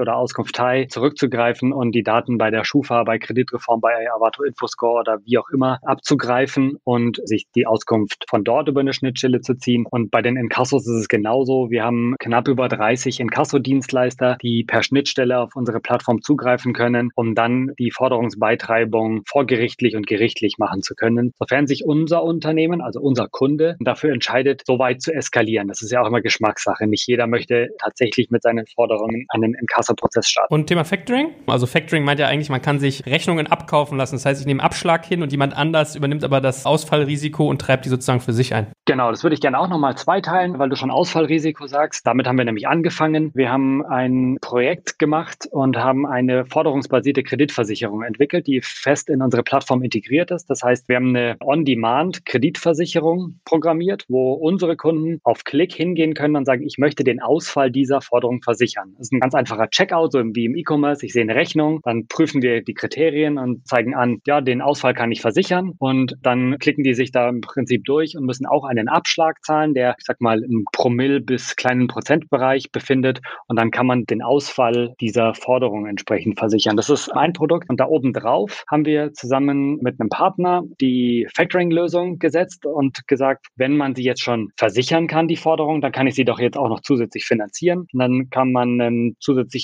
Wirtschaftsauskunft 0.00 0.10
oder 0.10 0.16
Auskunftei 0.16 0.86
zurückzugreifen 0.88 1.72
und 1.72 1.92
die 1.92 2.02
Daten 2.02 2.38
bei 2.38 2.50
der 2.50 2.64
Schufa, 2.64 3.04
bei 3.04 3.18
Kreditreform, 3.18 3.80
bei 3.80 4.10
Avato 4.10 4.42
Infoscore 4.42 5.00
oder 5.00 5.18
wie 5.24 5.38
auch 5.38 5.48
immer 5.50 5.78
abzugreifen 5.82 6.78
und 6.84 7.20
sich 7.24 7.46
die 7.54 7.66
Auskunft 7.66 8.24
von 8.28 8.44
dort 8.44 8.68
über 8.68 8.80
eine 8.80 8.92
Schnittstelle 8.92 9.40
zu 9.40 9.54
ziehen. 9.56 9.86
Und 9.88 10.10
bei 10.10 10.22
den 10.22 10.36
Inkassos 10.36 10.86
ist 10.86 10.94
es 10.94 11.08
genauso. 11.08 11.70
Wir 11.70 11.84
haben 11.84 12.16
knapp 12.18 12.48
über 12.48 12.68
30 12.68 13.20
Inkasso-Dienstleister, 13.20 14.36
die 14.42 14.64
per 14.64 14.82
Schnittstelle 14.82 15.38
auf 15.40 15.54
unsere 15.54 15.80
Plattform 15.80 16.22
zugreifen 16.22 16.72
können, 16.72 17.10
um 17.14 17.34
dann 17.34 17.72
die 17.78 17.90
Forderungsbeitreibung 17.90 19.22
vorgerichtlich 19.26 19.96
und 19.96 20.06
gerichtlich 20.06 20.58
machen 20.58 20.82
zu 20.82 20.94
können. 20.94 21.32
Sofern 21.38 21.66
sich 21.66 21.84
unser 21.84 22.22
Unternehmen, 22.22 22.80
also 22.80 23.00
unser 23.00 23.28
Kunde, 23.28 23.76
dafür 23.80 24.12
entscheidet, 24.12 24.62
so 24.66 24.78
weit 24.78 25.02
zu 25.02 25.12
eskalieren. 25.12 25.68
Das 25.68 25.82
ist 25.82 25.90
ja 25.92 26.02
auch 26.02 26.06
immer 26.06 26.20
Geschmackssache. 26.20 26.86
Nicht 26.86 27.06
jeder 27.06 27.26
möchte 27.26 27.70
tatsächlich 27.78 28.30
mit 28.30 28.42
seinen 28.42 28.66
Forderungen 28.66 29.26
einen 29.28 29.54
Inkasso 29.54 29.89
Prozess 29.94 30.28
starten. 30.28 30.52
Und 30.52 30.66
Thema 30.66 30.84
Factoring? 30.84 31.28
Also 31.46 31.66
Factoring 31.66 32.04
meint 32.04 32.20
ja 32.20 32.26
eigentlich, 32.26 32.50
man 32.50 32.62
kann 32.62 32.78
sich 32.78 33.04
Rechnungen 33.06 33.46
abkaufen 33.46 33.98
lassen. 33.98 34.16
Das 34.16 34.26
heißt, 34.26 34.40
ich 34.40 34.46
nehme 34.46 34.62
Abschlag 34.62 35.04
hin 35.04 35.22
und 35.22 35.32
jemand 35.32 35.56
anders 35.56 35.96
übernimmt 35.96 36.24
aber 36.24 36.40
das 36.40 36.66
Ausfallrisiko 36.66 37.48
und 37.48 37.60
treibt 37.60 37.84
die 37.84 37.88
sozusagen 37.88 38.20
für 38.20 38.32
sich 38.32 38.54
ein. 38.54 38.68
Genau, 38.86 39.10
das 39.10 39.22
würde 39.22 39.34
ich 39.34 39.40
gerne 39.40 39.58
auch 39.58 39.68
nochmal 39.68 39.96
zweiteilen, 39.96 40.58
weil 40.58 40.68
du 40.68 40.76
schon 40.76 40.90
Ausfallrisiko 40.90 41.66
sagst. 41.66 42.06
Damit 42.06 42.26
haben 42.26 42.38
wir 42.38 42.44
nämlich 42.44 42.66
angefangen. 42.66 43.30
Wir 43.34 43.50
haben 43.50 43.84
ein 43.86 44.38
Projekt 44.40 44.98
gemacht 44.98 45.46
und 45.50 45.76
haben 45.76 46.06
eine 46.06 46.46
forderungsbasierte 46.46 47.22
Kreditversicherung 47.22 48.02
entwickelt, 48.02 48.46
die 48.46 48.60
fest 48.62 49.08
in 49.08 49.22
unsere 49.22 49.42
Plattform 49.42 49.82
integriert 49.82 50.30
ist. 50.30 50.46
Das 50.46 50.62
heißt, 50.62 50.88
wir 50.88 50.96
haben 50.96 51.10
eine 51.10 51.36
On-Demand-Kreditversicherung 51.40 53.40
programmiert, 53.44 54.04
wo 54.08 54.32
unsere 54.32 54.76
Kunden 54.76 55.20
auf 55.24 55.44
Klick 55.44 55.72
hingehen 55.72 56.14
können 56.14 56.36
und 56.36 56.44
sagen, 56.44 56.64
ich 56.66 56.78
möchte 56.78 57.04
den 57.04 57.20
Ausfall 57.20 57.70
dieser 57.70 58.00
Forderung 58.00 58.42
versichern. 58.42 58.94
Das 58.98 59.08
ist 59.08 59.12
ein 59.12 59.20
ganz 59.20 59.34
einfacher 59.34 59.68
Checkout, 59.80 60.12
so 60.12 60.18
wie 60.34 60.44
im 60.44 60.56
E-Commerce. 60.56 61.06
Ich 61.06 61.14
sehe 61.14 61.22
eine 61.22 61.34
Rechnung, 61.34 61.80
dann 61.84 62.06
prüfen 62.06 62.42
wir 62.42 62.62
die 62.62 62.74
Kriterien 62.74 63.38
und 63.38 63.66
zeigen 63.66 63.94
an, 63.94 64.18
ja, 64.26 64.42
den 64.42 64.60
Ausfall 64.60 64.92
kann 64.92 65.10
ich 65.10 65.22
versichern. 65.22 65.72
Und 65.78 66.16
dann 66.20 66.58
klicken 66.58 66.84
die 66.84 66.92
sich 66.92 67.12
da 67.12 67.30
im 67.30 67.40
Prinzip 67.40 67.84
durch 67.86 68.14
und 68.14 68.26
müssen 68.26 68.44
auch 68.44 68.64
einen 68.64 68.88
Abschlag 68.88 69.42
zahlen, 69.42 69.72
der, 69.72 69.94
ich 69.98 70.04
sag 70.04 70.20
mal, 70.20 70.44
im 70.44 70.66
Promille 70.70 71.22
bis 71.22 71.56
kleinen 71.56 71.86
Prozentbereich 71.86 72.70
befindet. 72.72 73.20
Und 73.48 73.58
dann 73.58 73.70
kann 73.70 73.86
man 73.86 74.04
den 74.04 74.20
Ausfall 74.20 74.94
dieser 75.00 75.32
Forderung 75.32 75.86
entsprechend 75.86 76.38
versichern. 76.38 76.76
Das 76.76 76.90
ist 76.90 77.08
ein 77.08 77.32
Produkt. 77.32 77.70
Und 77.70 77.80
da 77.80 77.86
oben 77.86 78.12
drauf 78.12 78.64
haben 78.70 78.84
wir 78.84 79.14
zusammen 79.14 79.78
mit 79.80 79.98
einem 79.98 80.10
Partner 80.10 80.62
die 80.78 81.26
Factoring-Lösung 81.34 82.18
gesetzt 82.18 82.66
und 82.66 83.08
gesagt, 83.08 83.46
wenn 83.56 83.78
man 83.78 83.94
sie 83.94 84.04
jetzt 84.04 84.22
schon 84.22 84.50
versichern 84.58 85.06
kann, 85.06 85.26
die 85.26 85.36
Forderung, 85.36 85.80
dann 85.80 85.92
kann 85.92 86.06
ich 86.06 86.16
sie 86.16 86.26
doch 86.26 86.38
jetzt 86.38 86.58
auch 86.58 86.68
noch 86.68 86.80
zusätzlich 86.80 87.24
finanzieren. 87.24 87.86
Und 87.94 87.98
dann 87.98 88.28
kann 88.28 88.52
man 88.52 88.78
eine 88.78 89.12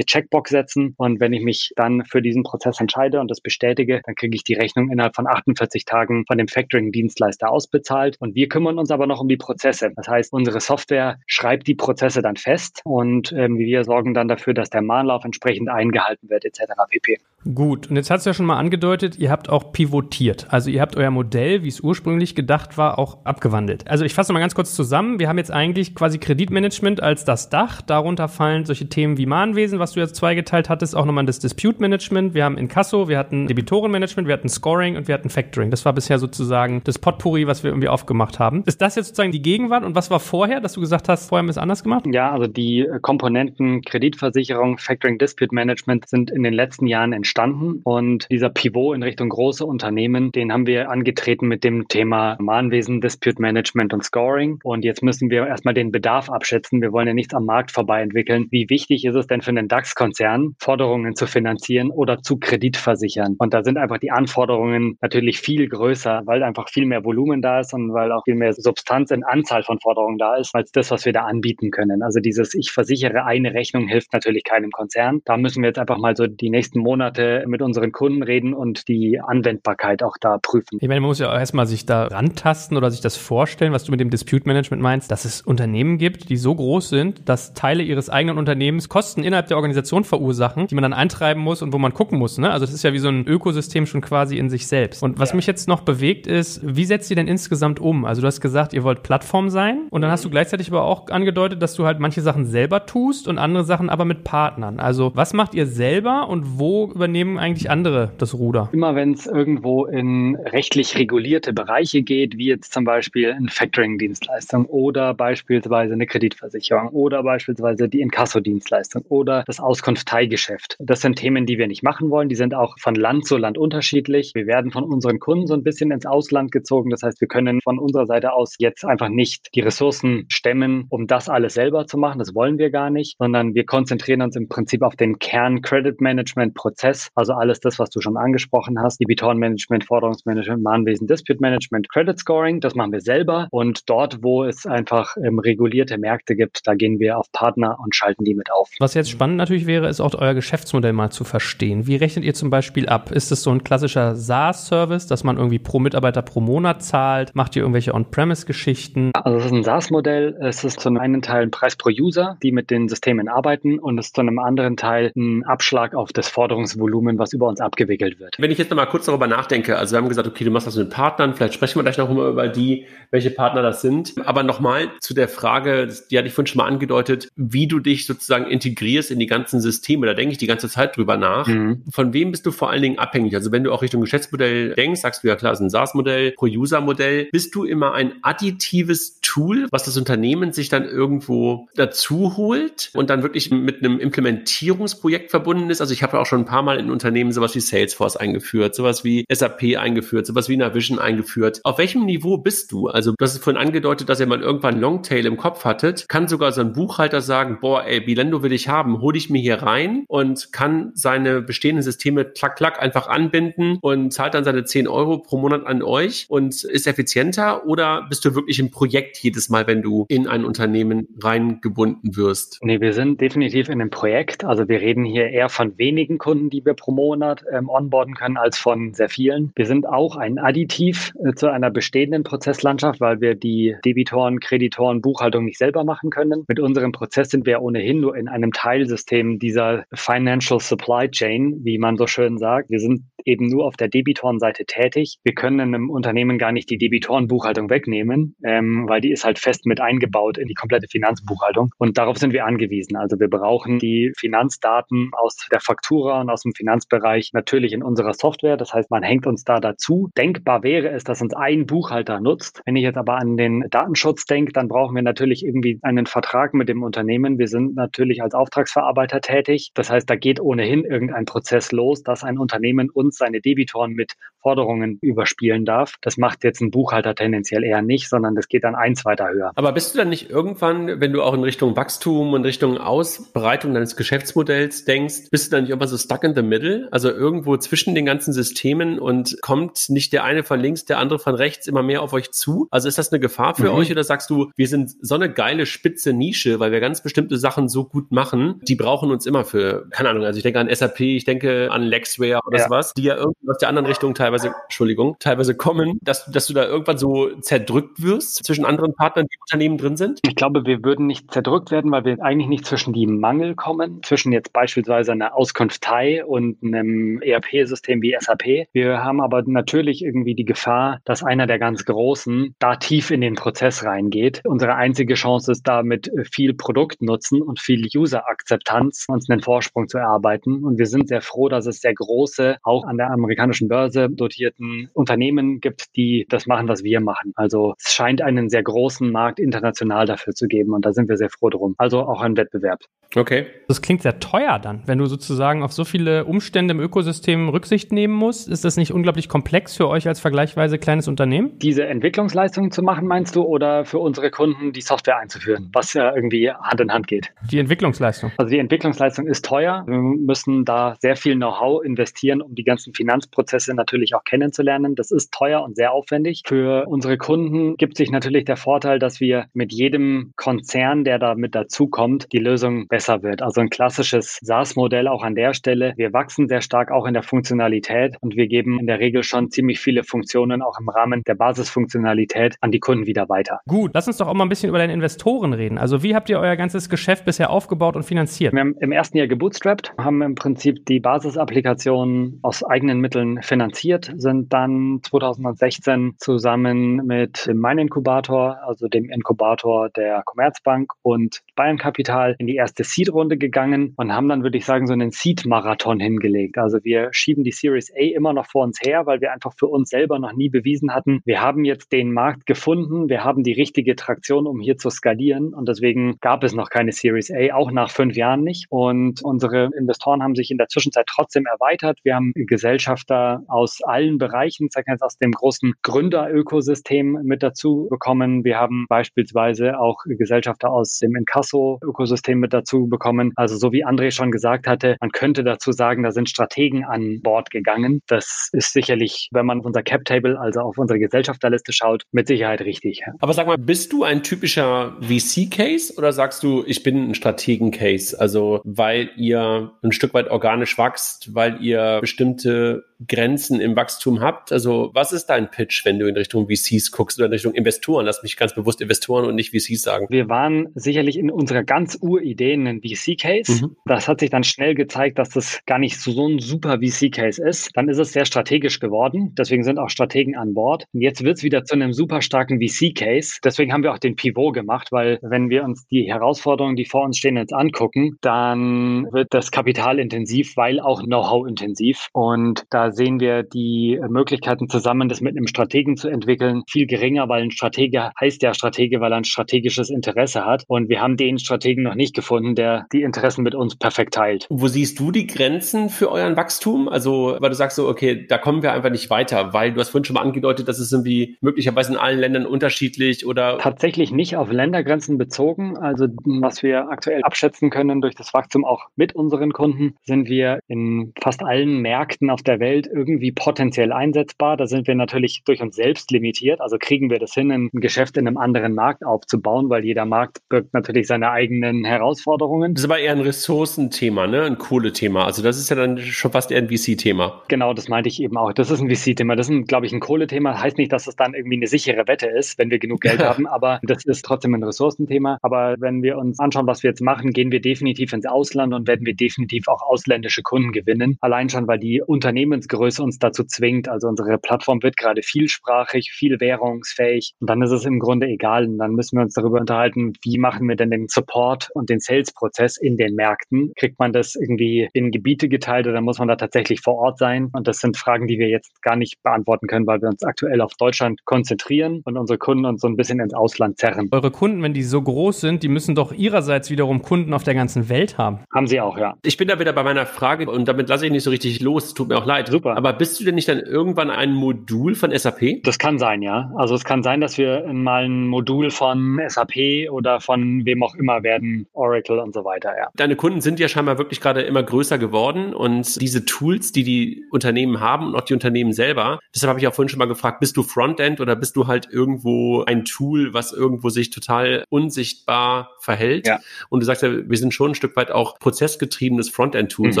zusätzliche 0.02 0.06
Checkbox 0.06 0.50
setzen. 0.50 0.94
Und 0.96 1.20
wenn 1.20 1.32
ich 1.32 1.42
mich 1.42 1.72
dann 1.76 2.04
für 2.04 2.22
diesen 2.22 2.42
Prozess 2.42 2.80
entscheide 2.80 3.20
und 3.20 3.30
das 3.30 3.40
bestätige, 3.40 4.00
dann 4.04 4.14
kriege 4.14 4.34
ich 4.34 4.44
die 4.44 4.54
Rechnung 4.54 4.90
innerhalb 4.90 5.14
von 5.14 5.26
48 5.26 5.84
Tagen 5.84 6.24
von 6.26 6.38
dem 6.38 6.48
Factoring-Dienstleister 6.48 7.50
ausbezahlt. 7.50 8.16
Und 8.20 8.34
wir 8.34 8.48
kümmern 8.48 8.78
uns 8.78 8.90
aber 8.90 9.06
noch 9.06 9.20
um 9.20 9.28
die 9.28 9.36
Prozesse. 9.36 9.92
Das 9.96 10.08
heißt, 10.08 10.32
unsere 10.32 10.60
Software 10.60 11.18
schreibt 11.26 11.66
die 11.66 11.74
Prozesse 11.74 12.22
dann 12.22 12.36
fest 12.36 12.80
und 12.84 13.32
ähm, 13.32 13.58
wir 13.58 13.84
sorgen 13.84 14.14
dann 14.14 14.28
dafür, 14.28 14.54
dass 14.54 14.70
der 14.70 14.82
Mahnlauf 14.82 15.24
entsprechend 15.24 15.68
eingehalten 15.68 16.28
wird, 16.28 16.44
etc. 16.44 16.62
pp. 16.90 17.18
Gut, 17.54 17.90
und 17.90 17.96
jetzt 17.96 18.08
hast 18.10 18.24
du 18.24 18.30
ja 18.30 18.34
schon 18.34 18.46
mal 18.46 18.56
angedeutet, 18.56 19.18
ihr 19.18 19.30
habt 19.30 19.48
auch 19.48 19.72
pivotiert. 19.72 20.46
Also 20.50 20.70
ihr 20.70 20.80
habt 20.80 20.96
euer 20.96 21.10
Modell, 21.10 21.64
wie 21.64 21.68
es 21.68 21.80
ursprünglich 21.80 22.36
gedacht 22.36 22.78
war, 22.78 23.00
auch 23.00 23.24
abgewandelt. 23.24 23.88
Also 23.88 24.04
ich 24.04 24.14
fasse 24.14 24.32
mal 24.32 24.38
ganz 24.38 24.54
kurz 24.54 24.74
zusammen. 24.76 25.18
Wir 25.18 25.28
haben 25.28 25.38
jetzt 25.38 25.50
eigentlich 25.50 25.96
quasi 25.96 26.18
Kreditmanagement 26.18 27.02
als 27.02 27.24
das 27.24 27.50
Dach. 27.50 27.82
Darunter 27.82 28.28
fallen 28.28 28.64
solche 28.64 28.88
Themen 28.88 29.18
wie 29.18 29.26
Mahnwesen, 29.26 29.80
was 29.80 29.91
du 29.92 30.00
jetzt 30.00 30.16
zweigeteilt 30.16 30.68
hattest, 30.68 30.96
auch 30.96 31.04
nochmal 31.04 31.26
das 31.26 31.38
Dispute 31.38 31.80
Management. 31.80 32.34
Wir 32.34 32.44
haben 32.44 32.58
Inkasso, 32.58 33.08
wir 33.08 33.18
hatten 33.18 33.46
Debitorenmanagement, 33.46 34.28
wir 34.28 34.34
hatten 34.34 34.48
Scoring 34.48 34.96
und 34.96 35.08
wir 35.08 35.14
hatten 35.14 35.30
Factoring. 35.30 35.70
Das 35.70 35.84
war 35.84 35.92
bisher 35.92 36.18
sozusagen 36.18 36.82
das 36.84 36.98
Potpourri, 36.98 37.46
was 37.46 37.62
wir 37.62 37.70
irgendwie 37.70 37.88
aufgemacht 37.88 38.38
haben. 38.38 38.62
Ist 38.66 38.80
das 38.80 38.94
jetzt 38.96 39.08
sozusagen 39.08 39.32
die 39.32 39.42
Gegenwart 39.42 39.84
und 39.84 39.94
was 39.94 40.10
war 40.10 40.20
vorher, 40.20 40.60
dass 40.60 40.74
du 40.74 40.80
gesagt 40.80 41.08
hast, 41.08 41.28
vorher 41.28 41.40
haben 41.40 41.46
wir 41.46 41.52
es 41.52 41.58
anders 41.58 41.82
gemacht? 41.82 42.04
Ja, 42.06 42.32
also 42.32 42.46
die 42.46 42.86
Komponenten 43.02 43.82
Kreditversicherung, 43.82 44.78
Factoring, 44.78 45.18
Dispute 45.18 45.54
Management 45.54 46.08
sind 46.08 46.30
in 46.30 46.42
den 46.42 46.54
letzten 46.54 46.86
Jahren 46.86 47.12
entstanden 47.12 47.80
und 47.84 48.26
dieser 48.30 48.50
Pivot 48.50 48.94
in 48.96 49.02
Richtung 49.02 49.28
große 49.28 49.64
Unternehmen, 49.64 50.32
den 50.32 50.52
haben 50.52 50.66
wir 50.66 50.90
angetreten 50.90 51.48
mit 51.48 51.64
dem 51.64 51.88
Thema 51.88 52.36
Mahnwesen, 52.40 53.00
Dispute 53.00 53.40
Management 53.40 53.92
und 53.92 54.04
Scoring 54.04 54.58
und 54.62 54.84
jetzt 54.84 55.02
müssen 55.02 55.30
wir 55.30 55.46
erstmal 55.46 55.74
den 55.74 55.92
Bedarf 55.92 56.30
abschätzen. 56.30 56.80
Wir 56.80 56.92
wollen 56.92 57.08
ja 57.08 57.14
nichts 57.14 57.34
am 57.34 57.44
Markt 57.44 57.70
vorbei 57.70 58.02
entwickeln. 58.02 58.48
Wie 58.50 58.68
wichtig 58.70 59.04
ist 59.04 59.14
es 59.14 59.26
denn 59.26 59.42
für 59.42 59.50
einen 59.50 59.68
DAX-Konzern, 59.82 60.54
Forderungen 60.58 61.16
zu 61.16 61.26
finanzieren 61.26 61.90
oder 61.90 62.18
zu 62.22 62.38
Kreditversichern? 62.38 63.36
Und 63.38 63.52
da 63.52 63.64
sind 63.64 63.76
einfach 63.76 63.98
die 63.98 64.10
Anforderungen 64.10 64.96
natürlich 65.00 65.40
viel 65.40 65.68
größer, 65.68 66.22
weil 66.24 66.42
einfach 66.42 66.68
viel 66.68 66.86
mehr 66.86 67.04
Volumen 67.04 67.42
da 67.42 67.60
ist 67.60 67.74
und 67.74 67.92
weil 67.92 68.12
auch 68.12 68.22
viel 68.24 68.36
mehr 68.36 68.52
Substanz 68.52 69.10
in 69.10 69.24
Anzahl 69.24 69.62
von 69.64 69.80
Forderungen 69.80 70.18
da 70.18 70.36
ist, 70.36 70.54
als 70.54 70.70
das, 70.70 70.90
was 70.90 71.04
wir 71.04 71.12
da 71.12 71.22
anbieten 71.24 71.70
können. 71.70 72.02
Also 72.02 72.20
dieses 72.20 72.54
Ich 72.54 72.70
versichere 72.70 73.24
eine 73.24 73.54
Rechnung 73.54 73.88
hilft 73.88 74.12
natürlich 74.12 74.44
keinem 74.44 74.70
Konzern. 74.70 75.20
Da 75.24 75.36
müssen 75.36 75.62
wir 75.62 75.68
jetzt 75.68 75.78
einfach 75.78 75.98
mal 75.98 76.16
so 76.16 76.26
die 76.26 76.50
nächsten 76.50 76.78
Monate 76.78 77.44
mit 77.46 77.62
unseren 77.62 77.92
Kunden 77.92 78.22
reden 78.22 78.54
und 78.54 78.88
die 78.88 79.20
Anwendbarkeit 79.20 80.02
auch 80.02 80.16
da 80.20 80.38
prüfen. 80.38 80.78
Ich 80.80 80.88
meine, 80.88 81.00
man 81.00 81.08
muss 81.08 81.18
ja 81.18 81.30
auch 81.32 81.38
erstmal 81.38 81.66
sich 81.66 81.86
da 81.86 82.04
rantasten 82.04 82.76
oder 82.76 82.90
sich 82.90 83.00
das 83.00 83.16
vorstellen, 83.16 83.72
was 83.72 83.84
du 83.84 83.90
mit 83.90 84.00
dem 84.00 84.10
Dispute 84.10 84.46
Management 84.46 84.82
meinst, 84.82 85.10
dass 85.10 85.24
es 85.24 85.42
Unternehmen 85.42 85.98
gibt, 85.98 86.28
die 86.28 86.36
so 86.36 86.54
groß 86.54 86.88
sind, 86.88 87.28
dass 87.28 87.54
Teile 87.54 87.82
ihres 87.82 88.10
eigenen 88.10 88.38
Unternehmens 88.38 88.88
Kosten 88.88 89.24
innerhalb 89.24 89.48
der 89.48 89.56
Organisation 89.56 89.71
verursachen, 90.04 90.66
die 90.66 90.74
man 90.74 90.82
dann 90.82 90.92
eintreiben 90.92 91.40
muss 91.40 91.62
und 91.62 91.72
wo 91.72 91.78
man 91.78 91.92
gucken 91.94 92.18
muss. 92.18 92.38
Ne? 92.38 92.50
Also 92.50 92.66
das 92.66 92.74
ist 92.74 92.82
ja 92.82 92.92
wie 92.92 92.98
so 92.98 93.08
ein 93.08 93.26
Ökosystem 93.26 93.86
schon 93.86 94.00
quasi 94.00 94.38
in 94.38 94.50
sich 94.50 94.66
selbst. 94.66 95.02
Und 95.02 95.18
was 95.18 95.30
ja. 95.30 95.36
mich 95.36 95.46
jetzt 95.46 95.68
noch 95.68 95.80
bewegt 95.80 96.26
ist, 96.26 96.60
wie 96.62 96.84
setzt 96.84 97.10
ihr 97.10 97.16
denn 97.16 97.28
insgesamt 97.28 97.80
um? 97.80 98.04
Also 98.04 98.20
du 98.20 98.26
hast 98.26 98.40
gesagt, 98.40 98.72
ihr 98.72 98.84
wollt 98.84 99.02
Plattform 99.02 99.50
sein 99.50 99.86
und 99.90 100.02
dann 100.02 100.10
hast 100.10 100.24
du 100.24 100.30
gleichzeitig 100.30 100.68
aber 100.68 100.84
auch 100.84 101.08
angedeutet, 101.08 101.62
dass 101.62 101.74
du 101.74 101.84
halt 101.84 102.00
manche 102.00 102.20
Sachen 102.20 102.46
selber 102.46 102.86
tust 102.86 103.28
und 103.28 103.38
andere 103.38 103.64
Sachen 103.64 103.90
aber 103.90 104.04
mit 104.04 104.24
Partnern. 104.24 104.80
Also 104.80 105.12
was 105.14 105.32
macht 105.32 105.54
ihr 105.54 105.66
selber 105.66 106.28
und 106.28 106.58
wo 106.58 106.86
übernehmen 106.86 107.38
eigentlich 107.38 107.70
andere 107.70 108.12
das 108.18 108.34
Ruder? 108.34 108.68
Immer 108.72 108.94
wenn 108.94 109.12
es 109.12 109.26
irgendwo 109.26 109.86
in 109.86 110.36
rechtlich 110.36 110.96
regulierte 110.96 111.52
Bereiche 111.52 112.02
geht, 112.02 112.38
wie 112.38 112.46
jetzt 112.46 112.72
zum 112.72 112.84
Beispiel 112.84 113.32
eine 113.32 113.48
Factoring-Dienstleistung 113.48 114.66
oder 114.66 115.14
beispielsweise 115.14 115.94
eine 115.94 116.06
Kreditversicherung 116.06 116.88
oder 116.88 117.22
beispielsweise 117.22 117.88
die 117.88 118.00
Inkasso-Dienstleistung 118.00 119.04
oder 119.08 119.44
das 119.52 119.60
Auskunfteigeschäft. 119.60 120.76
Das 120.78 121.02
sind 121.02 121.16
Themen, 121.16 121.44
die 121.44 121.58
wir 121.58 121.66
nicht 121.66 121.82
machen 121.82 122.08
wollen. 122.08 122.30
Die 122.30 122.36
sind 122.36 122.54
auch 122.54 122.74
von 122.78 122.94
Land 122.94 123.26
zu 123.26 123.36
Land 123.36 123.58
unterschiedlich. 123.58 124.32
Wir 124.34 124.46
werden 124.46 124.70
von 124.70 124.84
unseren 124.84 125.18
Kunden 125.18 125.46
so 125.46 125.52
ein 125.52 125.62
bisschen 125.62 125.90
ins 125.90 126.06
Ausland 126.06 126.52
gezogen. 126.52 126.88
Das 126.88 127.02
heißt, 127.02 127.20
wir 127.20 127.28
können 127.28 127.60
von 127.62 127.78
unserer 127.78 128.06
Seite 128.06 128.32
aus 128.32 128.54
jetzt 128.58 128.82
einfach 128.84 129.10
nicht 129.10 129.48
die 129.54 129.60
Ressourcen 129.60 130.24
stemmen, 130.28 130.86
um 130.88 131.06
das 131.06 131.28
alles 131.28 131.52
selber 131.52 131.86
zu 131.86 131.98
machen. 131.98 132.18
Das 132.18 132.34
wollen 132.34 132.56
wir 132.56 132.70
gar 132.70 132.88
nicht, 132.88 133.16
sondern 133.18 133.54
wir 133.54 133.66
konzentrieren 133.66 134.22
uns 134.22 134.36
im 134.36 134.48
Prinzip 134.48 134.80
auf 134.80 134.96
den 134.96 135.18
Kern 135.18 135.60
Credit 135.60 136.00
Management 136.00 136.54
Prozess. 136.54 137.10
Also 137.14 137.34
alles 137.34 137.60
das, 137.60 137.78
was 137.78 137.90
du 137.90 138.00
schon 138.00 138.16
angesprochen 138.16 138.80
hast. 138.80 139.00
Debitorenmanagement, 139.00 139.84
Forderungsmanagement, 139.84 140.62
Mahnwesen, 140.62 141.06
Dispute 141.06 141.40
Management, 141.40 141.90
Credit 141.90 142.18
Scoring. 142.18 142.60
Das 142.60 142.74
machen 142.74 142.92
wir 142.92 143.02
selber. 143.02 143.48
Und 143.50 143.90
dort, 143.90 144.22
wo 144.22 144.44
es 144.44 144.64
einfach 144.64 145.14
ähm, 145.22 145.38
regulierte 145.38 145.98
Märkte 145.98 146.36
gibt, 146.36 146.60
da 146.64 146.74
gehen 146.74 146.98
wir 147.00 147.18
auf 147.18 147.30
Partner 147.32 147.76
und 147.84 147.94
schalten 147.94 148.24
die 148.24 148.34
mit 148.34 148.50
auf. 148.50 148.70
Was 148.78 148.94
jetzt 148.94 149.10
spannend 149.10 149.41
natürlich 149.42 149.66
wäre, 149.66 149.88
ist 149.88 150.00
auch 150.00 150.14
euer 150.14 150.34
Geschäftsmodell 150.34 150.92
mal 150.92 151.10
zu 151.10 151.24
verstehen. 151.24 151.86
Wie 151.86 151.96
rechnet 151.96 152.24
ihr 152.24 152.34
zum 152.34 152.50
Beispiel 152.50 152.88
ab? 152.88 153.10
Ist 153.10 153.32
es 153.32 153.42
so 153.42 153.50
ein 153.50 153.64
klassischer 153.64 154.14
SaaS-Service, 154.14 155.06
dass 155.06 155.24
man 155.24 155.36
irgendwie 155.36 155.58
pro 155.58 155.78
Mitarbeiter 155.80 156.22
pro 156.22 156.40
Monat 156.40 156.82
zahlt? 156.82 157.34
Macht 157.34 157.56
ihr 157.56 157.62
irgendwelche 157.62 157.94
On-Premise-Geschichten? 157.94 159.10
Also 159.14 159.38
es 159.38 159.46
ist 159.46 159.52
ein 159.52 159.64
SaaS-Modell. 159.64 160.36
Es 160.40 160.64
ist 160.64 160.80
zu 160.80 160.88
einem 160.88 161.22
Teil 161.22 161.42
ein 161.42 161.50
Preis 161.50 161.76
pro 161.76 161.90
User, 161.90 162.36
die 162.42 162.52
mit 162.52 162.70
den 162.70 162.88
Systemen 162.88 163.28
arbeiten 163.28 163.78
und 163.78 163.98
es 163.98 164.06
ist 164.06 164.14
zu 164.14 164.20
einem 164.20 164.38
anderen 164.38 164.76
Teil 164.76 165.12
ein 165.16 165.44
Abschlag 165.44 165.94
auf 165.94 166.12
das 166.12 166.28
Forderungsvolumen, 166.28 167.18
was 167.18 167.32
über 167.32 167.48
uns 167.48 167.60
abgewickelt 167.60 168.20
wird. 168.20 168.36
Wenn 168.38 168.50
ich 168.50 168.58
jetzt 168.58 168.70
nochmal 168.70 168.88
kurz 168.88 169.06
darüber 169.06 169.26
nachdenke, 169.26 169.76
also 169.76 169.92
wir 169.92 169.98
haben 169.98 170.08
gesagt, 170.08 170.28
okay, 170.28 170.44
du 170.44 170.50
machst 170.50 170.66
das 170.66 170.76
mit 170.76 170.90
Partnern, 170.90 171.34
vielleicht 171.34 171.54
sprechen 171.54 171.76
wir 171.76 171.82
gleich 171.82 171.98
noch 171.98 172.08
mal 172.08 172.30
über 172.30 172.48
die, 172.48 172.86
welche 173.10 173.30
Partner 173.30 173.62
das 173.62 173.82
sind. 173.82 174.14
Aber 174.24 174.42
nochmal 174.42 174.90
zu 175.00 175.14
der 175.14 175.28
Frage, 175.28 175.88
die 176.10 176.16
hatte 176.16 176.28
ich 176.28 176.34
vorhin 176.34 176.46
schon 176.46 176.58
mal 176.58 176.68
angedeutet, 176.68 177.28
wie 177.34 177.66
du 177.66 177.80
dich 177.80 178.06
sozusagen 178.06 178.46
integrierst 178.46 179.10
in 179.10 179.18
die 179.18 179.26
ganzen 179.32 179.62
Systeme. 179.62 180.06
Da 180.06 180.12
denke 180.12 180.32
ich 180.32 180.38
die 180.38 180.46
ganze 180.46 180.68
Zeit 180.68 180.96
drüber 180.96 181.16
nach. 181.16 181.46
Mhm. 181.46 181.82
Von 181.90 182.12
wem 182.12 182.32
bist 182.32 182.44
du 182.44 182.50
vor 182.50 182.68
allen 182.70 182.82
Dingen 182.82 182.98
abhängig? 182.98 183.34
Also 183.34 183.50
wenn 183.50 183.64
du 183.64 183.72
auch 183.72 183.80
Richtung 183.80 184.02
Geschäftsmodell 184.02 184.74
denkst, 184.74 185.00
sagst 185.00 185.24
du 185.24 185.28
ja 185.28 185.36
klar, 185.36 185.52
es 185.52 185.58
ist 185.58 185.64
ein 185.64 185.70
SaaS-Modell, 185.70 186.32
Pro-User-Modell. 186.32 187.28
Bist 187.32 187.54
du 187.54 187.64
immer 187.64 187.94
ein 187.94 188.12
additives 188.20 189.20
Tool, 189.22 189.68
was 189.70 189.84
das 189.84 189.96
Unternehmen 189.96 190.52
sich 190.52 190.68
dann 190.68 190.84
irgendwo 190.84 191.68
dazu 191.74 192.36
holt 192.36 192.90
und 192.92 193.08
dann 193.08 193.22
wirklich 193.22 193.50
mit 193.50 193.78
einem 193.78 193.98
Implementierungsprojekt 193.98 195.30
verbunden 195.30 195.70
ist? 195.70 195.80
Also 195.80 195.94
ich 195.94 196.02
habe 196.02 196.16
ja 196.16 196.22
auch 196.22 196.26
schon 196.26 196.40
ein 196.40 196.46
paar 196.46 196.62
Mal 196.62 196.78
in 196.78 196.90
Unternehmen 196.90 197.32
sowas 197.32 197.54
wie 197.54 197.60
Salesforce 197.60 198.16
eingeführt, 198.16 198.74
sowas 198.74 199.02
wie 199.02 199.24
SAP 199.32 199.78
eingeführt, 199.78 200.26
sowas 200.26 200.50
wie 200.50 200.58
Navision 200.58 200.98
eingeführt. 200.98 201.60
Auf 201.64 201.78
welchem 201.78 202.04
Niveau 202.04 202.36
bist 202.36 202.70
du? 202.72 202.88
Also 202.88 203.12
du 203.16 203.24
hast 203.24 203.38
vorhin 203.38 203.60
angedeutet, 203.60 204.08
dass 204.10 204.20
ihr 204.20 204.26
mal 204.26 204.42
irgendwann 204.42 204.78
Longtail 204.78 205.24
im 205.24 205.38
Kopf 205.38 205.64
hattet. 205.64 206.08
Kann 206.08 206.28
sogar 206.28 206.52
so 206.52 206.60
ein 206.60 206.72
Buchhalter 206.74 207.22
sagen, 207.22 207.58
boah, 207.60 207.84
ey, 207.84 208.00
Bilendo 208.00 208.42
will 208.42 208.52
ich 208.52 208.68
haben, 208.68 209.00
hole 209.00 209.16
ich 209.22 209.30
mir 209.30 209.40
hier 209.40 209.62
rein 209.62 210.04
und 210.08 210.52
kann 210.52 210.92
seine 210.94 211.42
bestehenden 211.42 211.82
Systeme 211.82 212.24
klack, 212.24 212.56
klack 212.56 212.82
einfach 212.82 213.08
anbinden 213.08 213.78
und 213.80 214.12
zahlt 214.12 214.34
dann 214.34 214.44
seine 214.44 214.64
10 214.64 214.88
Euro 214.88 215.18
pro 215.18 215.38
Monat 215.38 215.66
an 215.66 215.82
euch 215.82 216.26
und 216.28 216.64
ist 216.64 216.86
effizienter 216.86 217.66
oder 217.66 218.06
bist 218.08 218.24
du 218.24 218.34
wirklich 218.34 218.58
im 218.58 218.70
Projekt 218.70 219.18
jedes 219.18 219.48
Mal, 219.48 219.66
wenn 219.66 219.82
du 219.82 220.06
in 220.08 220.26
ein 220.26 220.44
Unternehmen 220.44 221.08
reingebunden 221.20 222.16
wirst? 222.16 222.58
Nee, 222.62 222.80
wir 222.80 222.92
sind 222.92 223.20
definitiv 223.20 223.68
in 223.68 223.80
einem 223.80 223.90
Projekt. 223.90 224.44
Also 224.44 224.68
wir 224.68 224.80
reden 224.80 225.04
hier 225.04 225.28
eher 225.28 225.48
von 225.48 225.78
wenigen 225.78 226.18
Kunden, 226.18 226.50
die 226.50 226.64
wir 226.64 226.74
pro 226.74 226.92
Monat 226.92 227.44
ähm, 227.52 227.68
onboarden 227.68 228.14
können, 228.14 228.36
als 228.36 228.58
von 228.58 228.94
sehr 228.94 229.08
vielen. 229.08 229.52
Wir 229.54 229.66
sind 229.66 229.86
auch 229.86 230.16
ein 230.16 230.38
Additiv 230.38 231.12
äh, 231.24 231.34
zu 231.34 231.50
einer 231.50 231.70
bestehenden 231.70 232.24
Prozesslandschaft, 232.24 233.00
weil 233.00 233.20
wir 233.20 233.34
die 233.34 233.76
Debitoren, 233.84 234.40
Kreditoren, 234.40 235.00
Buchhaltung 235.00 235.44
nicht 235.44 235.58
selber 235.58 235.84
machen 235.84 236.10
können. 236.10 236.44
Mit 236.48 236.60
unserem 236.60 236.92
Prozess 236.92 237.30
sind 237.30 237.46
wir 237.46 237.62
ohnehin 237.62 238.00
nur 238.00 238.16
in 238.16 238.28
einem 238.28 238.52
Teilsystem 238.52 239.11
Ökosystem 239.12 239.38
dieser 239.38 239.84
Financial 239.92 240.58
Supply 240.58 241.08
Chain, 241.10 241.60
wie 241.64 241.78
man 241.78 241.96
so 241.96 242.06
schön 242.06 242.38
sagt. 242.38 242.70
Wir 242.70 242.80
sind 242.80 243.04
eben 243.24 243.48
nur 243.48 243.66
auf 243.66 243.76
der 243.76 243.88
Debitorenseite 243.88 244.64
tätig. 244.64 245.18
Wir 245.24 245.34
können 245.34 245.60
einem 245.60 245.90
Unternehmen 245.90 246.38
gar 246.38 246.52
nicht 246.52 246.70
die 246.70 246.78
Debitorenbuchhaltung 246.78 247.70
wegnehmen, 247.70 248.36
ähm, 248.44 248.86
weil 248.88 249.00
die 249.00 249.12
ist 249.12 249.24
halt 249.24 249.38
fest 249.38 249.66
mit 249.66 249.80
eingebaut 249.80 250.38
in 250.38 250.48
die 250.48 250.54
komplette 250.54 250.86
Finanzbuchhaltung. 250.88 251.70
Und 251.78 251.98
darauf 251.98 252.18
sind 252.18 252.32
wir 252.32 252.46
angewiesen. 252.46 252.96
Also 252.96 253.18
wir 253.18 253.28
brauchen 253.28 253.78
die 253.78 254.12
Finanzdaten 254.16 255.10
aus 255.12 255.36
der 255.50 255.60
Faktura 255.60 256.20
und 256.20 256.30
aus 256.30 256.42
dem 256.42 256.52
Finanzbereich 256.52 257.30
natürlich 257.32 257.72
in 257.72 257.82
unserer 257.82 258.14
Software. 258.14 258.56
Das 258.56 258.72
heißt, 258.72 258.90
man 258.90 259.02
hängt 259.02 259.26
uns 259.26 259.44
da 259.44 259.60
dazu. 259.60 260.10
Denkbar 260.16 260.62
wäre 260.62 260.88
es, 260.88 261.04
dass 261.04 261.22
uns 261.22 261.34
ein 261.34 261.66
Buchhalter 261.66 262.20
nutzt. 262.20 262.62
Wenn 262.64 262.76
ich 262.76 262.82
jetzt 262.82 262.98
aber 262.98 263.18
an 263.18 263.36
den 263.36 263.64
Datenschutz 263.70 264.26
denke, 264.26 264.52
dann 264.52 264.68
brauchen 264.68 264.94
wir 264.94 265.02
natürlich 265.02 265.44
irgendwie 265.44 265.78
einen 265.82 266.06
Vertrag 266.06 266.54
mit 266.54 266.68
dem 266.68 266.82
Unternehmen. 266.82 267.38
Wir 267.38 267.48
sind 267.48 267.74
natürlich 267.74 268.22
als 268.22 268.34
Auftragsverarbeiter 268.34 269.20
tätig. 269.20 269.70
Das 269.74 269.90
heißt, 269.90 270.08
da 270.08 270.16
geht 270.16 270.40
ohnehin 270.40 270.84
irgendein 270.84 271.24
Prozess 271.24 271.72
los, 271.72 272.02
dass 272.02 272.24
ein 272.24 272.38
Unternehmen 272.38 272.90
uns 272.90 273.11
seine 273.14 273.40
Debitoren 273.40 273.92
mit 273.92 274.14
Forderungen 274.42 274.98
überspielen 275.00 275.64
darf. 275.64 275.94
Das 276.00 276.16
macht 276.16 276.44
jetzt 276.44 276.60
ein 276.60 276.70
Buchhalter 276.70 277.14
tendenziell 277.14 277.62
eher 277.62 277.80
nicht, 277.80 278.08
sondern 278.08 278.34
das 278.34 278.48
geht 278.48 278.64
dann 278.64 278.74
eins 278.74 279.04
weiter 279.04 279.28
höher. 279.28 279.52
Aber 279.54 279.72
bist 279.72 279.94
du 279.94 279.98
dann 279.98 280.08
nicht 280.08 280.30
irgendwann, 280.30 281.00
wenn 281.00 281.12
du 281.12 281.22
auch 281.22 281.32
in 281.34 281.44
Richtung 281.44 281.76
Wachstum 281.76 282.32
und 282.32 282.44
Richtung 282.44 282.76
Ausbreitung 282.78 283.72
deines 283.72 283.96
Geschäftsmodells 283.96 284.84
denkst, 284.84 285.30
bist 285.30 285.46
du 285.46 285.50
dann 285.56 285.62
nicht 285.62 285.70
irgendwann 285.70 285.88
so 285.88 285.96
stuck 285.96 286.24
in 286.24 286.34
the 286.34 286.42
middle? 286.42 286.88
Also 286.90 287.10
irgendwo 287.10 287.56
zwischen 287.56 287.94
den 287.94 288.04
ganzen 288.04 288.32
Systemen 288.32 288.98
und 288.98 289.38
kommt 289.40 289.88
nicht 289.88 290.12
der 290.12 290.24
eine 290.24 290.42
von 290.42 290.58
links, 290.58 290.84
der 290.84 290.98
andere 290.98 291.18
von 291.18 291.34
rechts 291.34 291.68
immer 291.68 291.82
mehr 291.82 292.02
auf 292.02 292.12
euch 292.12 292.32
zu? 292.32 292.66
Also 292.70 292.88
ist 292.88 292.98
das 292.98 293.12
eine 293.12 293.20
Gefahr 293.20 293.54
für 293.54 293.70
mhm. 293.70 293.76
euch 293.76 293.90
oder 293.90 294.02
sagst 294.02 294.28
du, 294.28 294.50
wir 294.56 294.66
sind 294.66 294.90
so 295.00 295.14
eine 295.14 295.32
geile 295.32 295.66
spitze 295.66 296.12
Nische, 296.12 296.58
weil 296.58 296.72
wir 296.72 296.80
ganz 296.80 297.02
bestimmte 297.02 297.38
Sachen 297.38 297.68
so 297.68 297.84
gut 297.84 298.10
machen, 298.10 298.60
die 298.62 298.74
brauchen 298.74 299.10
uns 299.10 299.26
immer 299.26 299.44
für, 299.44 299.86
keine 299.90 300.08
Ahnung, 300.08 300.24
also 300.24 300.36
ich 300.36 300.42
denke 300.42 300.58
an 300.58 300.74
SAP, 300.74 301.00
ich 301.00 301.24
denke 301.24 301.70
an 301.70 301.82
Lexware 301.82 302.40
oder 302.46 302.58
ja. 302.58 302.64
sowas, 302.64 302.92
die 303.02 303.08
ja 303.08 303.16
irgendwie 303.16 303.48
aus 303.50 303.58
der 303.58 303.68
anderen 303.68 303.86
Richtung 303.86 304.14
teilweise, 304.14 304.54
Entschuldigung, 304.64 305.16
teilweise 305.18 305.56
kommen, 305.56 305.98
dass, 306.02 306.26
dass 306.26 306.46
du 306.46 306.54
da 306.54 306.64
irgendwann 306.64 306.98
so 306.98 307.30
zerdrückt 307.40 308.02
wirst 308.02 308.44
zwischen 308.44 308.64
anderen 308.64 308.94
Partnern, 308.94 309.26
die 309.26 309.38
Unternehmen 309.40 309.78
drin 309.78 309.96
sind? 309.96 310.20
Ich 310.24 310.36
glaube, 310.36 310.64
wir 310.64 310.84
würden 310.84 311.06
nicht 311.06 311.32
zerdrückt 311.32 311.70
werden, 311.70 311.90
weil 311.90 312.04
wir 312.04 312.22
eigentlich 312.22 312.48
nicht 312.48 312.64
zwischen 312.64 312.92
die 312.92 313.06
Mangel 313.06 313.54
kommen, 313.54 314.02
zwischen 314.02 314.32
jetzt 314.32 314.52
beispielsweise 314.52 315.12
einer 315.12 315.34
Auskunftei 315.34 316.24
und 316.24 316.62
einem 316.62 317.20
ERP-System 317.20 318.02
wie 318.02 318.16
SAP. 318.18 318.68
Wir 318.72 319.02
haben 319.02 319.20
aber 319.20 319.42
natürlich 319.44 320.04
irgendwie 320.04 320.34
die 320.34 320.44
Gefahr, 320.44 321.00
dass 321.04 321.22
einer 321.22 321.46
der 321.46 321.58
ganz 321.58 321.84
Großen 321.84 322.54
da 322.58 322.76
tief 322.76 323.10
in 323.10 323.20
den 323.20 323.34
Prozess 323.34 323.84
reingeht. 323.84 324.42
Unsere 324.44 324.76
einzige 324.76 325.14
Chance 325.14 325.52
ist 325.52 325.66
da 325.66 325.82
mit 325.82 326.10
viel 326.30 326.54
Produktnutzen 326.54 327.42
und 327.42 327.60
viel 327.60 327.88
User-Akzeptanz 327.94 329.06
uns 329.08 329.28
einen 329.28 329.40
Vorsprung 329.40 329.88
zu 329.88 329.98
erarbeiten. 329.98 330.64
Und 330.64 330.78
wir 330.78 330.86
sind 330.86 331.08
sehr 331.08 331.20
froh, 331.20 331.48
dass 331.48 331.66
es 331.66 331.80
sehr 331.80 331.94
große, 331.94 332.58
auch 332.62 332.84
an 332.92 332.98
der 332.98 333.10
amerikanischen 333.10 333.68
Börse 333.68 334.08
dotierten 334.10 334.90
Unternehmen 334.92 335.60
gibt, 335.60 335.96
die 335.96 336.26
das 336.28 336.46
machen, 336.46 336.68
was 336.68 336.84
wir 336.84 337.00
machen. 337.00 337.32
Also 337.34 337.74
es 337.78 337.92
scheint 337.92 338.22
einen 338.22 338.48
sehr 338.50 338.62
großen 338.62 339.10
Markt 339.10 339.40
international 339.40 340.06
dafür 340.06 340.34
zu 340.34 340.46
geben 340.46 340.72
und 340.74 340.84
da 340.84 340.92
sind 340.92 341.08
wir 341.08 341.16
sehr 341.16 341.30
froh 341.30 341.50
drum. 341.50 341.74
Also 341.78 342.00
auch 342.00 342.20
ein 342.20 342.36
Wettbewerb. 342.36 342.80
Okay. 343.14 343.46
Das 343.68 343.82
klingt 343.82 344.02
sehr 344.02 344.20
teuer 344.20 344.58
dann, 344.58 344.82
wenn 344.86 344.98
du 344.98 345.06
sozusagen 345.06 345.62
auf 345.62 345.72
so 345.72 345.84
viele 345.84 346.24
Umstände 346.24 346.72
im 346.72 346.80
Ökosystem 346.80 347.48
Rücksicht 347.48 347.92
nehmen 347.92 348.14
musst. 348.14 348.48
Ist 348.48 348.64
das 348.64 348.76
nicht 348.76 348.92
unglaublich 348.92 349.28
komplex 349.28 349.76
für 349.76 349.88
euch 349.88 350.08
als 350.08 350.20
vergleichsweise 350.20 350.78
kleines 350.78 351.08
Unternehmen? 351.08 351.58
Diese 351.58 351.84
Entwicklungsleistung 351.84 352.70
zu 352.70 352.82
machen, 352.82 353.06
meinst 353.06 353.36
du, 353.36 353.42
oder 353.42 353.84
für 353.84 353.98
unsere 353.98 354.30
Kunden 354.30 354.72
die 354.72 354.80
Software 354.80 355.18
einzuführen, 355.18 355.70
was 355.72 355.94
ja 355.94 356.14
irgendwie 356.14 356.50
Hand 356.50 356.80
in 356.80 356.92
Hand 356.92 357.06
geht? 357.06 357.32
Die 357.50 357.58
Entwicklungsleistung. 357.58 358.32
Also 358.36 358.50
die 358.50 358.58
Entwicklungsleistung 358.58 359.26
ist 359.26 359.44
teuer. 359.44 359.84
Wir 359.86 359.98
müssen 359.98 360.64
da 360.64 360.96
sehr 361.00 361.16
viel 361.16 361.36
Know-how 361.36 361.84
investieren, 361.84 362.40
um 362.40 362.54
die 362.54 362.64
ganzen 362.64 362.81
Finanzprozesse 362.92 363.74
natürlich 363.74 364.14
auch 364.14 364.24
kennenzulernen. 364.24 364.94
Das 364.94 365.10
ist 365.10 365.32
teuer 365.32 365.62
und 365.62 365.76
sehr 365.76 365.92
aufwendig. 365.92 366.42
Für 366.46 366.86
unsere 366.88 367.16
Kunden 367.16 367.76
gibt 367.76 367.96
sich 367.96 368.10
natürlich 368.10 368.44
der 368.44 368.56
Vorteil, 368.56 368.98
dass 368.98 369.20
wir 369.20 369.46
mit 369.52 369.72
jedem 369.72 370.32
Konzern, 370.36 371.04
der 371.04 371.18
da 371.18 371.34
mit 371.34 371.54
dazukommt, 371.54 372.26
die 372.32 372.38
Lösung 372.38 372.88
besser 372.88 373.22
wird. 373.22 373.42
Also 373.42 373.60
ein 373.60 373.70
klassisches 373.70 374.38
SaaS-Modell 374.42 375.08
auch 375.08 375.22
an 375.22 375.34
der 375.34 375.54
Stelle. 375.54 375.94
Wir 375.96 376.12
wachsen 376.12 376.48
sehr 376.48 376.60
stark 376.60 376.90
auch 376.90 377.06
in 377.06 377.14
der 377.14 377.22
Funktionalität 377.22 378.16
und 378.20 378.36
wir 378.36 378.48
geben 378.48 378.80
in 378.80 378.86
der 378.86 378.98
Regel 378.98 379.22
schon 379.22 379.50
ziemlich 379.50 379.80
viele 379.80 380.04
Funktionen 380.04 380.62
auch 380.62 380.78
im 380.80 380.88
Rahmen 380.88 381.22
der 381.26 381.34
Basisfunktionalität 381.34 382.56
an 382.60 382.70
die 382.70 382.80
Kunden 382.80 383.06
wieder 383.06 383.28
weiter. 383.28 383.60
Gut, 383.68 383.92
lass 383.94 384.06
uns 384.06 384.16
doch 384.16 384.26
auch 384.26 384.34
mal 384.34 384.44
ein 384.44 384.48
bisschen 384.48 384.68
über 384.68 384.78
deine 384.78 384.92
Investoren 384.92 385.52
reden. 385.52 385.78
Also 385.78 386.02
wie 386.02 386.14
habt 386.14 386.28
ihr 386.30 386.38
euer 386.38 386.56
ganzes 386.56 386.88
Geschäft 386.88 387.24
bisher 387.24 387.50
aufgebaut 387.50 387.96
und 387.96 388.04
finanziert? 388.04 388.52
Wir 388.52 388.60
haben 388.60 388.74
im 388.80 388.92
ersten 388.92 389.18
Jahr 389.18 389.26
gebootstrapped, 389.26 389.92
haben 389.98 390.22
im 390.22 390.34
Prinzip 390.34 390.86
die 390.86 391.00
Basisapplikationen 391.00 392.38
aus 392.42 392.62
eigenen 392.72 393.00
Mitteln 393.00 393.42
finanziert, 393.42 394.10
sind 394.16 394.52
dann 394.52 395.00
2016 395.02 396.14
zusammen 396.18 397.06
mit 397.06 397.46
dem 397.46 397.58
Mein 397.58 397.78
Inkubator, 397.78 398.58
also 398.66 398.88
dem 398.88 399.10
Inkubator 399.10 399.90
der 399.90 400.22
Commerzbank 400.24 400.92
und 401.02 401.42
Bayern 401.54 401.76
Kapital 401.76 402.34
in 402.38 402.46
die 402.46 402.56
erste 402.56 402.82
Seed-Runde 402.82 403.36
gegangen 403.36 403.92
und 403.96 404.12
haben 404.12 404.28
dann, 404.28 404.42
würde 404.42 404.56
ich 404.56 404.64
sagen, 404.64 404.86
so 404.86 404.94
einen 404.94 405.10
Seed-Marathon 405.10 406.00
hingelegt. 406.00 406.56
Also 406.56 406.78
wir 406.82 407.10
schieben 407.12 407.44
die 407.44 407.52
Series 407.52 407.92
A 407.92 408.00
immer 408.00 408.32
noch 408.32 408.46
vor 408.46 408.64
uns 408.64 408.80
her, 408.82 409.04
weil 409.04 409.20
wir 409.20 409.32
einfach 409.32 409.52
für 409.56 409.66
uns 409.66 409.90
selber 409.90 410.18
noch 410.18 410.32
nie 410.32 410.48
bewiesen 410.48 410.94
hatten, 410.94 411.20
wir 411.24 411.42
haben 411.42 411.64
jetzt 411.64 411.92
den 411.92 412.12
Markt 412.12 412.46
gefunden, 412.46 413.08
wir 413.08 413.22
haben 413.22 413.42
die 413.42 413.52
richtige 413.52 413.96
Traktion, 413.96 414.46
um 414.46 414.60
hier 414.60 414.78
zu 414.78 414.88
skalieren 414.88 415.52
und 415.52 415.68
deswegen 415.68 416.16
gab 416.20 416.42
es 416.42 416.54
noch 416.54 416.70
keine 416.70 416.92
Series 416.92 417.30
A, 417.30 417.54
auch 417.54 417.70
nach 417.70 417.90
fünf 417.90 418.16
Jahren 418.16 418.42
nicht. 418.42 418.66
Und 418.70 419.22
unsere 419.22 419.70
Investoren 419.76 420.22
haben 420.22 420.34
sich 420.34 420.50
in 420.50 420.58
der 420.58 420.68
Zwischenzeit 420.68 421.06
trotzdem 421.06 421.44
erweitert. 421.46 421.98
Wir 422.02 422.14
haben 422.14 422.32
Gesellschafter 422.52 423.42
aus 423.48 423.80
allen 423.82 424.18
Bereichen, 424.18 424.68
sag 424.70 424.86
jetzt 424.86 425.02
aus 425.02 425.16
dem 425.16 425.32
großen 425.32 425.72
Gründerökosystem 425.82 427.20
mit 427.22 427.42
dazu 427.42 427.86
bekommen. 427.88 428.44
Wir 428.44 428.58
haben 428.58 428.84
beispielsweise 428.90 429.78
auch 429.80 429.96
Gesellschafter 430.04 430.70
aus 430.70 430.98
dem 430.98 431.16
Inkasso-Ökosystem 431.16 432.38
mit 432.38 432.52
dazu 432.52 432.88
bekommen. 432.88 433.32
Also 433.36 433.56
so 433.56 433.72
wie 433.72 433.86
André 433.86 434.10
schon 434.10 434.30
gesagt 434.30 434.66
hatte, 434.66 434.96
man 435.00 435.12
könnte 435.12 435.44
dazu 435.44 435.72
sagen, 435.72 436.02
da 436.02 436.12
sind 436.12 436.28
Strategen 436.28 436.84
an 436.84 437.22
Bord 437.22 437.50
gegangen. 437.50 438.02
Das 438.06 438.50
ist 438.52 438.74
sicherlich, 438.74 439.30
wenn 439.32 439.46
man 439.46 439.60
auf 439.60 439.64
unser 439.64 439.82
Cap-Table, 439.82 440.38
also 440.38 440.60
auf 440.60 440.76
unsere 440.76 440.98
Gesellschafterliste 440.98 441.72
schaut, 441.72 442.02
mit 442.12 442.26
Sicherheit 442.26 442.60
richtig. 442.60 443.02
Aber 443.20 443.32
sag 443.32 443.46
mal, 443.46 443.56
bist 443.56 443.94
du 443.94 444.04
ein 444.04 444.22
typischer 444.22 444.94
VC-Case 445.00 445.94
oder 445.96 446.12
sagst 446.12 446.42
du, 446.42 446.64
ich 446.66 446.82
bin 446.82 447.08
ein 447.08 447.14
Strategen-Case? 447.14 448.20
Also 448.20 448.60
weil 448.64 449.08
ihr 449.16 449.72
ein 449.82 449.92
Stück 449.92 450.12
weit 450.12 450.30
organisch 450.30 450.76
wächst, 450.76 451.34
weil 451.34 451.62
ihr 451.62 452.00
bestimmte 452.42 452.84
Grenzen 453.08 453.60
im 453.60 453.74
Wachstum 453.76 454.20
habt? 454.20 454.52
Also 454.52 454.90
was 454.94 455.12
ist 455.12 455.26
dein 455.26 455.50
Pitch, 455.50 455.84
wenn 455.84 455.98
du 455.98 456.06
in 456.06 456.16
Richtung 456.16 456.48
VCs 456.48 456.92
guckst 456.92 457.18
oder 457.18 457.26
in 457.26 457.32
Richtung 457.32 457.54
Investoren? 457.54 458.06
Lass 458.06 458.22
mich 458.22 458.36
ganz 458.36 458.54
bewusst 458.54 458.80
Investoren 458.80 459.24
und 459.26 459.34
nicht 459.34 459.50
VCs 459.50 459.82
sagen. 459.82 460.06
Wir 460.08 460.28
waren 460.28 460.68
sicherlich 460.74 461.18
in 461.18 461.30
unserer 461.30 461.64
ganz 461.64 461.98
Uridee 462.00 462.54
ein 462.54 462.80
VC-Case. 462.80 463.66
Mhm. 463.66 463.76
Das 463.86 464.08
hat 464.08 464.20
sich 464.20 464.30
dann 464.30 464.44
schnell 464.44 464.74
gezeigt, 464.74 465.18
dass 465.18 465.30
das 465.30 465.60
gar 465.66 465.78
nicht 465.78 465.98
so, 465.98 466.12
so 466.12 466.28
ein 466.28 466.38
super 466.38 466.78
VC-Case 466.78 467.42
ist. 467.44 467.70
Dann 467.74 467.88
ist 467.88 467.98
es 467.98 468.12
sehr 468.12 468.24
strategisch 468.24 468.78
geworden. 468.78 469.34
Deswegen 469.36 469.64
sind 469.64 469.78
auch 469.78 469.88
Strategen 469.88 470.36
an 470.36 470.54
Bord. 470.54 470.84
Und 470.92 471.00
jetzt 471.00 471.24
wird 471.24 471.38
es 471.38 471.42
wieder 471.42 471.64
zu 471.64 471.74
einem 471.74 471.92
super 471.92 472.22
starken 472.22 472.60
VC-Case. 472.60 473.38
Deswegen 473.44 473.72
haben 473.72 473.82
wir 473.82 473.92
auch 473.92 473.98
den 473.98 474.16
Pivot 474.16 474.54
gemacht, 474.54 474.92
weil 474.92 475.18
wenn 475.22 475.50
wir 475.50 475.64
uns 475.64 475.86
die 475.88 476.04
Herausforderungen, 476.04 476.76
die 476.76 476.84
vor 476.84 477.04
uns 477.04 477.18
stehen, 477.18 477.36
jetzt 477.36 477.52
angucken, 477.52 478.16
dann 478.20 479.08
wird 479.12 479.28
das 479.30 479.50
kapitalintensiv, 479.50 480.56
weil 480.56 480.78
auch 480.80 481.02
Know-how 481.02 481.46
intensiv. 481.46 482.08
Und 482.12 482.31
da 482.70 482.92
sehen 482.92 483.20
wir 483.20 483.42
die 483.42 484.00
Möglichkeiten 484.08 484.68
zusammen, 484.68 485.08
das 485.08 485.20
mit 485.20 485.36
einem 485.36 485.46
Strategen 485.46 485.96
zu 485.96 486.08
entwickeln, 486.08 486.62
viel 486.68 486.86
geringer, 486.86 487.28
weil 487.28 487.42
ein 487.42 487.50
Stratege 487.50 488.10
heißt 488.20 488.42
ja 488.42 488.54
Stratege, 488.54 489.00
weil 489.00 489.12
er 489.12 489.18
ein 489.18 489.24
strategisches 489.24 489.90
Interesse 489.90 490.44
hat. 490.44 490.64
Und 490.68 490.88
wir 490.88 491.00
haben 491.00 491.16
den 491.16 491.38
Strategen 491.38 491.82
noch 491.82 491.94
nicht 491.94 492.14
gefunden, 492.14 492.54
der 492.54 492.86
die 492.92 493.02
Interessen 493.02 493.42
mit 493.42 493.54
uns 493.54 493.76
perfekt 493.76 494.14
teilt. 494.14 494.46
Wo 494.50 494.68
siehst 494.68 494.98
du 494.98 495.10
die 495.10 495.26
Grenzen 495.26 495.88
für 495.88 496.10
euren 496.10 496.36
Wachstum? 496.36 496.88
Also, 496.88 497.36
weil 497.38 497.50
du 497.50 497.56
sagst 497.56 497.76
so, 497.76 497.88
okay, 497.88 498.26
da 498.26 498.38
kommen 498.38 498.62
wir 498.62 498.72
einfach 498.72 498.90
nicht 498.90 499.10
weiter, 499.10 499.52
weil 499.52 499.72
du 499.72 499.80
hast 499.80 499.90
vorhin 499.90 500.04
schon 500.04 500.14
mal 500.14 500.22
angedeutet, 500.22 500.68
dass 500.68 500.78
es 500.78 500.92
irgendwie 500.92 501.36
möglicherweise 501.40 501.92
in 501.92 501.98
allen 501.98 502.18
Ländern 502.18 502.46
unterschiedlich 502.46 503.26
oder? 503.26 503.58
Tatsächlich 503.58 504.12
nicht 504.12 504.36
auf 504.36 504.50
Ländergrenzen 504.50 505.18
bezogen. 505.18 505.76
Also, 505.76 506.06
was 506.24 506.62
wir 506.62 506.88
aktuell 506.88 507.22
abschätzen 507.22 507.70
können 507.70 508.00
durch 508.00 508.14
das 508.14 508.32
Wachstum 508.34 508.64
auch 508.64 508.86
mit 508.96 509.14
unseren 509.14 509.52
Kunden, 509.52 509.94
sind 510.04 510.28
wir 510.28 510.60
in 510.68 511.12
fast 511.20 511.42
allen 511.42 511.80
Märkten 511.80 512.21
Märkten 512.22 512.30
auf 512.30 512.42
der 512.42 512.60
Welt 512.60 512.88
irgendwie 512.92 513.32
potenziell 513.32 513.92
einsetzbar. 513.92 514.56
Da 514.56 514.66
sind 514.66 514.86
wir 514.86 514.94
natürlich 514.94 515.42
durch 515.44 515.60
uns 515.60 515.76
selbst 515.76 516.10
limitiert. 516.10 516.60
Also 516.60 516.76
kriegen 516.78 517.10
wir 517.10 517.18
das 517.18 517.34
hin, 517.34 517.50
ein 517.50 517.70
Geschäft 517.72 518.16
in 518.16 518.26
einem 518.26 518.38
anderen 518.38 518.74
Markt 518.74 519.04
aufzubauen, 519.04 519.68
weil 519.68 519.84
jeder 519.84 520.04
Markt 520.04 520.38
birgt 520.48 520.72
natürlich 520.72 521.06
seine 521.06 521.30
eigenen 521.30 521.84
Herausforderungen. 521.84 522.74
Das 522.74 522.82
ist 522.82 522.90
aber 522.90 523.00
eher 523.00 523.12
ein 523.12 523.20
Ressourcenthema, 523.20 524.26
ne? 524.26 524.42
ein 524.42 524.58
Kohlethema. 524.58 525.24
Also 525.24 525.42
das 525.42 525.58
ist 525.58 525.70
ja 525.70 525.76
dann 525.76 525.98
schon 525.98 526.30
fast 526.30 526.50
eher 526.50 526.58
ein 526.58 526.68
VC-Thema. 526.68 527.42
Genau, 527.48 527.74
das 527.74 527.88
meinte 527.88 528.08
ich 528.08 528.22
eben 528.22 528.36
auch. 528.36 528.52
Das 528.52 528.70
ist 528.70 528.80
ein 528.80 528.88
VC-Thema. 528.94 529.36
Das 529.36 529.48
ist, 529.48 529.68
glaube 529.68 529.86
ich, 529.86 529.92
ein 529.92 530.00
Kohlethema. 530.00 530.60
Heißt 530.60 530.78
nicht, 530.78 530.92
dass 530.92 531.06
es 531.06 531.16
dann 531.16 531.34
irgendwie 531.34 531.56
eine 531.56 531.66
sichere 531.66 532.06
Wette 532.06 532.26
ist, 532.26 532.58
wenn 532.58 532.70
wir 532.70 532.78
genug 532.78 533.00
Geld 533.00 533.20
haben, 533.20 533.46
aber 533.46 533.80
das 533.82 534.04
ist 534.04 534.24
trotzdem 534.24 534.54
ein 534.54 534.62
Ressourcenthema. 534.62 535.38
Aber 535.42 535.76
wenn 535.78 536.02
wir 536.02 536.18
uns 536.18 536.38
anschauen, 536.38 536.66
was 536.66 536.82
wir 536.82 536.90
jetzt 536.90 537.02
machen, 537.02 537.32
gehen 537.32 537.50
wir 537.50 537.60
definitiv 537.60 538.12
ins 538.12 538.26
Ausland 538.26 538.74
und 538.74 538.86
werden 538.86 539.06
wir 539.06 539.14
definitiv 539.14 539.68
auch 539.68 539.82
ausländische 539.82 540.42
Kunden 540.42 540.72
gewinnen. 540.72 541.16
Allein 541.20 541.48
schon, 541.48 541.66
weil 541.66 541.78
die 541.78 542.02
Unternehmensgröße 542.12 543.02
uns 543.02 543.18
dazu 543.18 543.44
zwingt. 543.44 543.88
Also 543.88 544.08
unsere 544.08 544.38
Plattform 544.38 544.82
wird 544.82 544.96
gerade 544.96 545.22
vielsprachig, 545.22 546.12
viel 546.12 546.38
währungsfähig. 546.40 547.34
Und 547.40 547.48
dann 547.48 547.62
ist 547.62 547.70
es 547.70 547.84
im 547.84 547.98
Grunde 547.98 548.26
egal. 548.26 548.66
Und 548.66 548.78
dann 548.78 548.92
müssen 548.92 549.16
wir 549.16 549.22
uns 549.22 549.34
darüber 549.34 549.60
unterhalten, 549.60 550.12
wie 550.22 550.38
machen 550.38 550.68
wir 550.68 550.76
denn 550.76 550.90
den 550.90 551.08
Support 551.08 551.70
und 551.74 551.90
den 551.90 552.00
Sales-Prozess 552.00 552.76
in 552.76 552.96
den 552.96 553.14
Märkten? 553.14 553.72
Kriegt 553.76 553.98
man 553.98 554.12
das 554.12 554.34
irgendwie 554.34 554.88
in 554.92 555.10
Gebiete 555.10 555.48
geteilt 555.48 555.86
oder 555.86 556.00
muss 556.00 556.18
man 556.18 556.28
da 556.28 556.36
tatsächlich 556.36 556.80
vor 556.80 556.96
Ort 556.96 557.18
sein? 557.18 557.48
Und 557.52 557.66
das 557.66 557.78
sind 557.78 557.96
Fragen, 557.96 558.26
die 558.26 558.38
wir 558.38 558.48
jetzt 558.48 558.82
gar 558.82 558.96
nicht 558.96 559.22
beantworten 559.22 559.66
können, 559.66 559.86
weil 559.86 560.00
wir 560.00 560.08
uns 560.08 560.22
aktuell 560.22 560.60
auf 560.60 560.74
Deutschland 560.74 561.24
konzentrieren 561.24 562.02
und 562.04 562.16
unsere 562.16 562.38
Kunden 562.38 562.66
uns 562.66 562.82
so 562.82 562.88
ein 562.88 562.96
bisschen 562.96 563.20
ins 563.20 563.34
Ausland 563.34 563.78
zerren. 563.78 564.08
Eure 564.12 564.30
Kunden, 564.30 564.62
wenn 564.62 564.74
die 564.74 564.82
so 564.82 565.00
groß 565.00 565.40
sind, 565.40 565.62
die 565.62 565.68
müssen 565.68 565.94
doch 565.94 566.12
ihrerseits 566.12 566.70
wiederum 566.70 567.02
Kunden 567.02 567.32
auf 567.34 567.44
der 567.44 567.54
ganzen 567.54 567.88
Welt 567.88 568.18
haben. 568.18 568.40
Haben 568.52 568.66
sie 568.66 568.80
auch, 568.80 568.98
ja. 568.98 569.16
Ich 569.24 569.36
bin 569.36 569.48
da 569.48 569.58
wieder 569.58 569.72
bei 569.72 569.82
meiner 569.82 570.06
Frage 570.06 570.50
und 570.50 570.66
damit 570.66 570.88
lasse 570.88 571.06
ich 571.06 571.12
nicht 571.12 571.22
so 571.22 571.30
richtig 571.30 571.60
los. 571.60 571.94
Tut 572.02 572.08
mir 572.08 572.18
auch 572.18 572.26
leid. 572.26 572.48
Super. 572.48 572.76
Aber 572.76 572.92
bist 572.92 573.18
du 573.20 573.24
denn 573.24 573.34
nicht 573.34 573.48
dann 573.48 573.60
irgendwann 573.60 574.10
ein 574.10 574.32
Modul 574.32 574.94
von 574.94 575.16
SAP? 575.16 575.62
Das 575.62 575.78
kann 575.78 575.98
sein, 575.98 576.22
ja. 576.22 576.50
Also 576.56 576.74
es 576.74 576.84
kann 576.84 577.02
sein, 577.02 577.20
dass 577.20 577.38
wir 577.38 577.64
mal 577.72 578.04
ein 578.04 578.26
Modul 578.26 578.70
von 578.70 579.20
SAP 579.26 579.90
oder 579.90 580.20
von 580.20 580.64
wem 580.64 580.82
auch 580.82 580.94
immer 580.94 581.22
werden, 581.22 581.66
Oracle 581.72 582.18
und 582.18 582.34
so 582.34 582.44
weiter, 582.44 582.76
ja. 582.76 582.88
Deine 582.94 583.16
Kunden 583.16 583.40
sind 583.40 583.60
ja 583.60 583.68
scheinbar 583.68 583.98
wirklich 583.98 584.20
gerade 584.20 584.42
immer 584.42 584.62
größer 584.62 584.98
geworden 584.98 585.54
und 585.54 586.00
diese 586.00 586.24
Tools, 586.24 586.72
die 586.72 586.84
die 586.84 587.24
Unternehmen 587.30 587.80
haben 587.80 588.08
und 588.08 588.16
auch 588.16 588.22
die 588.22 588.34
Unternehmen 588.34 588.72
selber, 588.72 589.20
deshalb 589.34 589.50
habe 589.50 589.60
ich 589.60 589.66
auch 589.68 589.74
vorhin 589.74 589.88
schon 589.88 589.98
mal 589.98 590.06
gefragt, 590.06 590.40
bist 590.40 590.56
du 590.56 590.62
Frontend 590.62 591.20
oder 591.20 591.36
bist 591.36 591.56
du 591.56 591.66
halt 591.66 591.88
irgendwo 591.90 592.64
ein 592.64 592.84
Tool, 592.84 593.32
was 593.34 593.52
irgendwo 593.52 593.88
sich 593.88 594.10
total 594.10 594.64
unsichtbar 594.68 595.70
verhält? 595.78 596.26
Ja. 596.26 596.40
Und 596.68 596.80
du 596.80 596.86
sagst 596.86 597.02
ja, 597.02 597.10
wir 597.28 597.38
sind 597.38 597.54
schon 597.54 597.72
ein 597.72 597.74
Stück 597.74 597.96
weit 597.96 598.10
auch 598.10 598.38
prozessgetriebenes 598.38 599.28
Frontend-Tool, 599.30 599.88
mhm. 599.88 599.92
so 599.92 600.00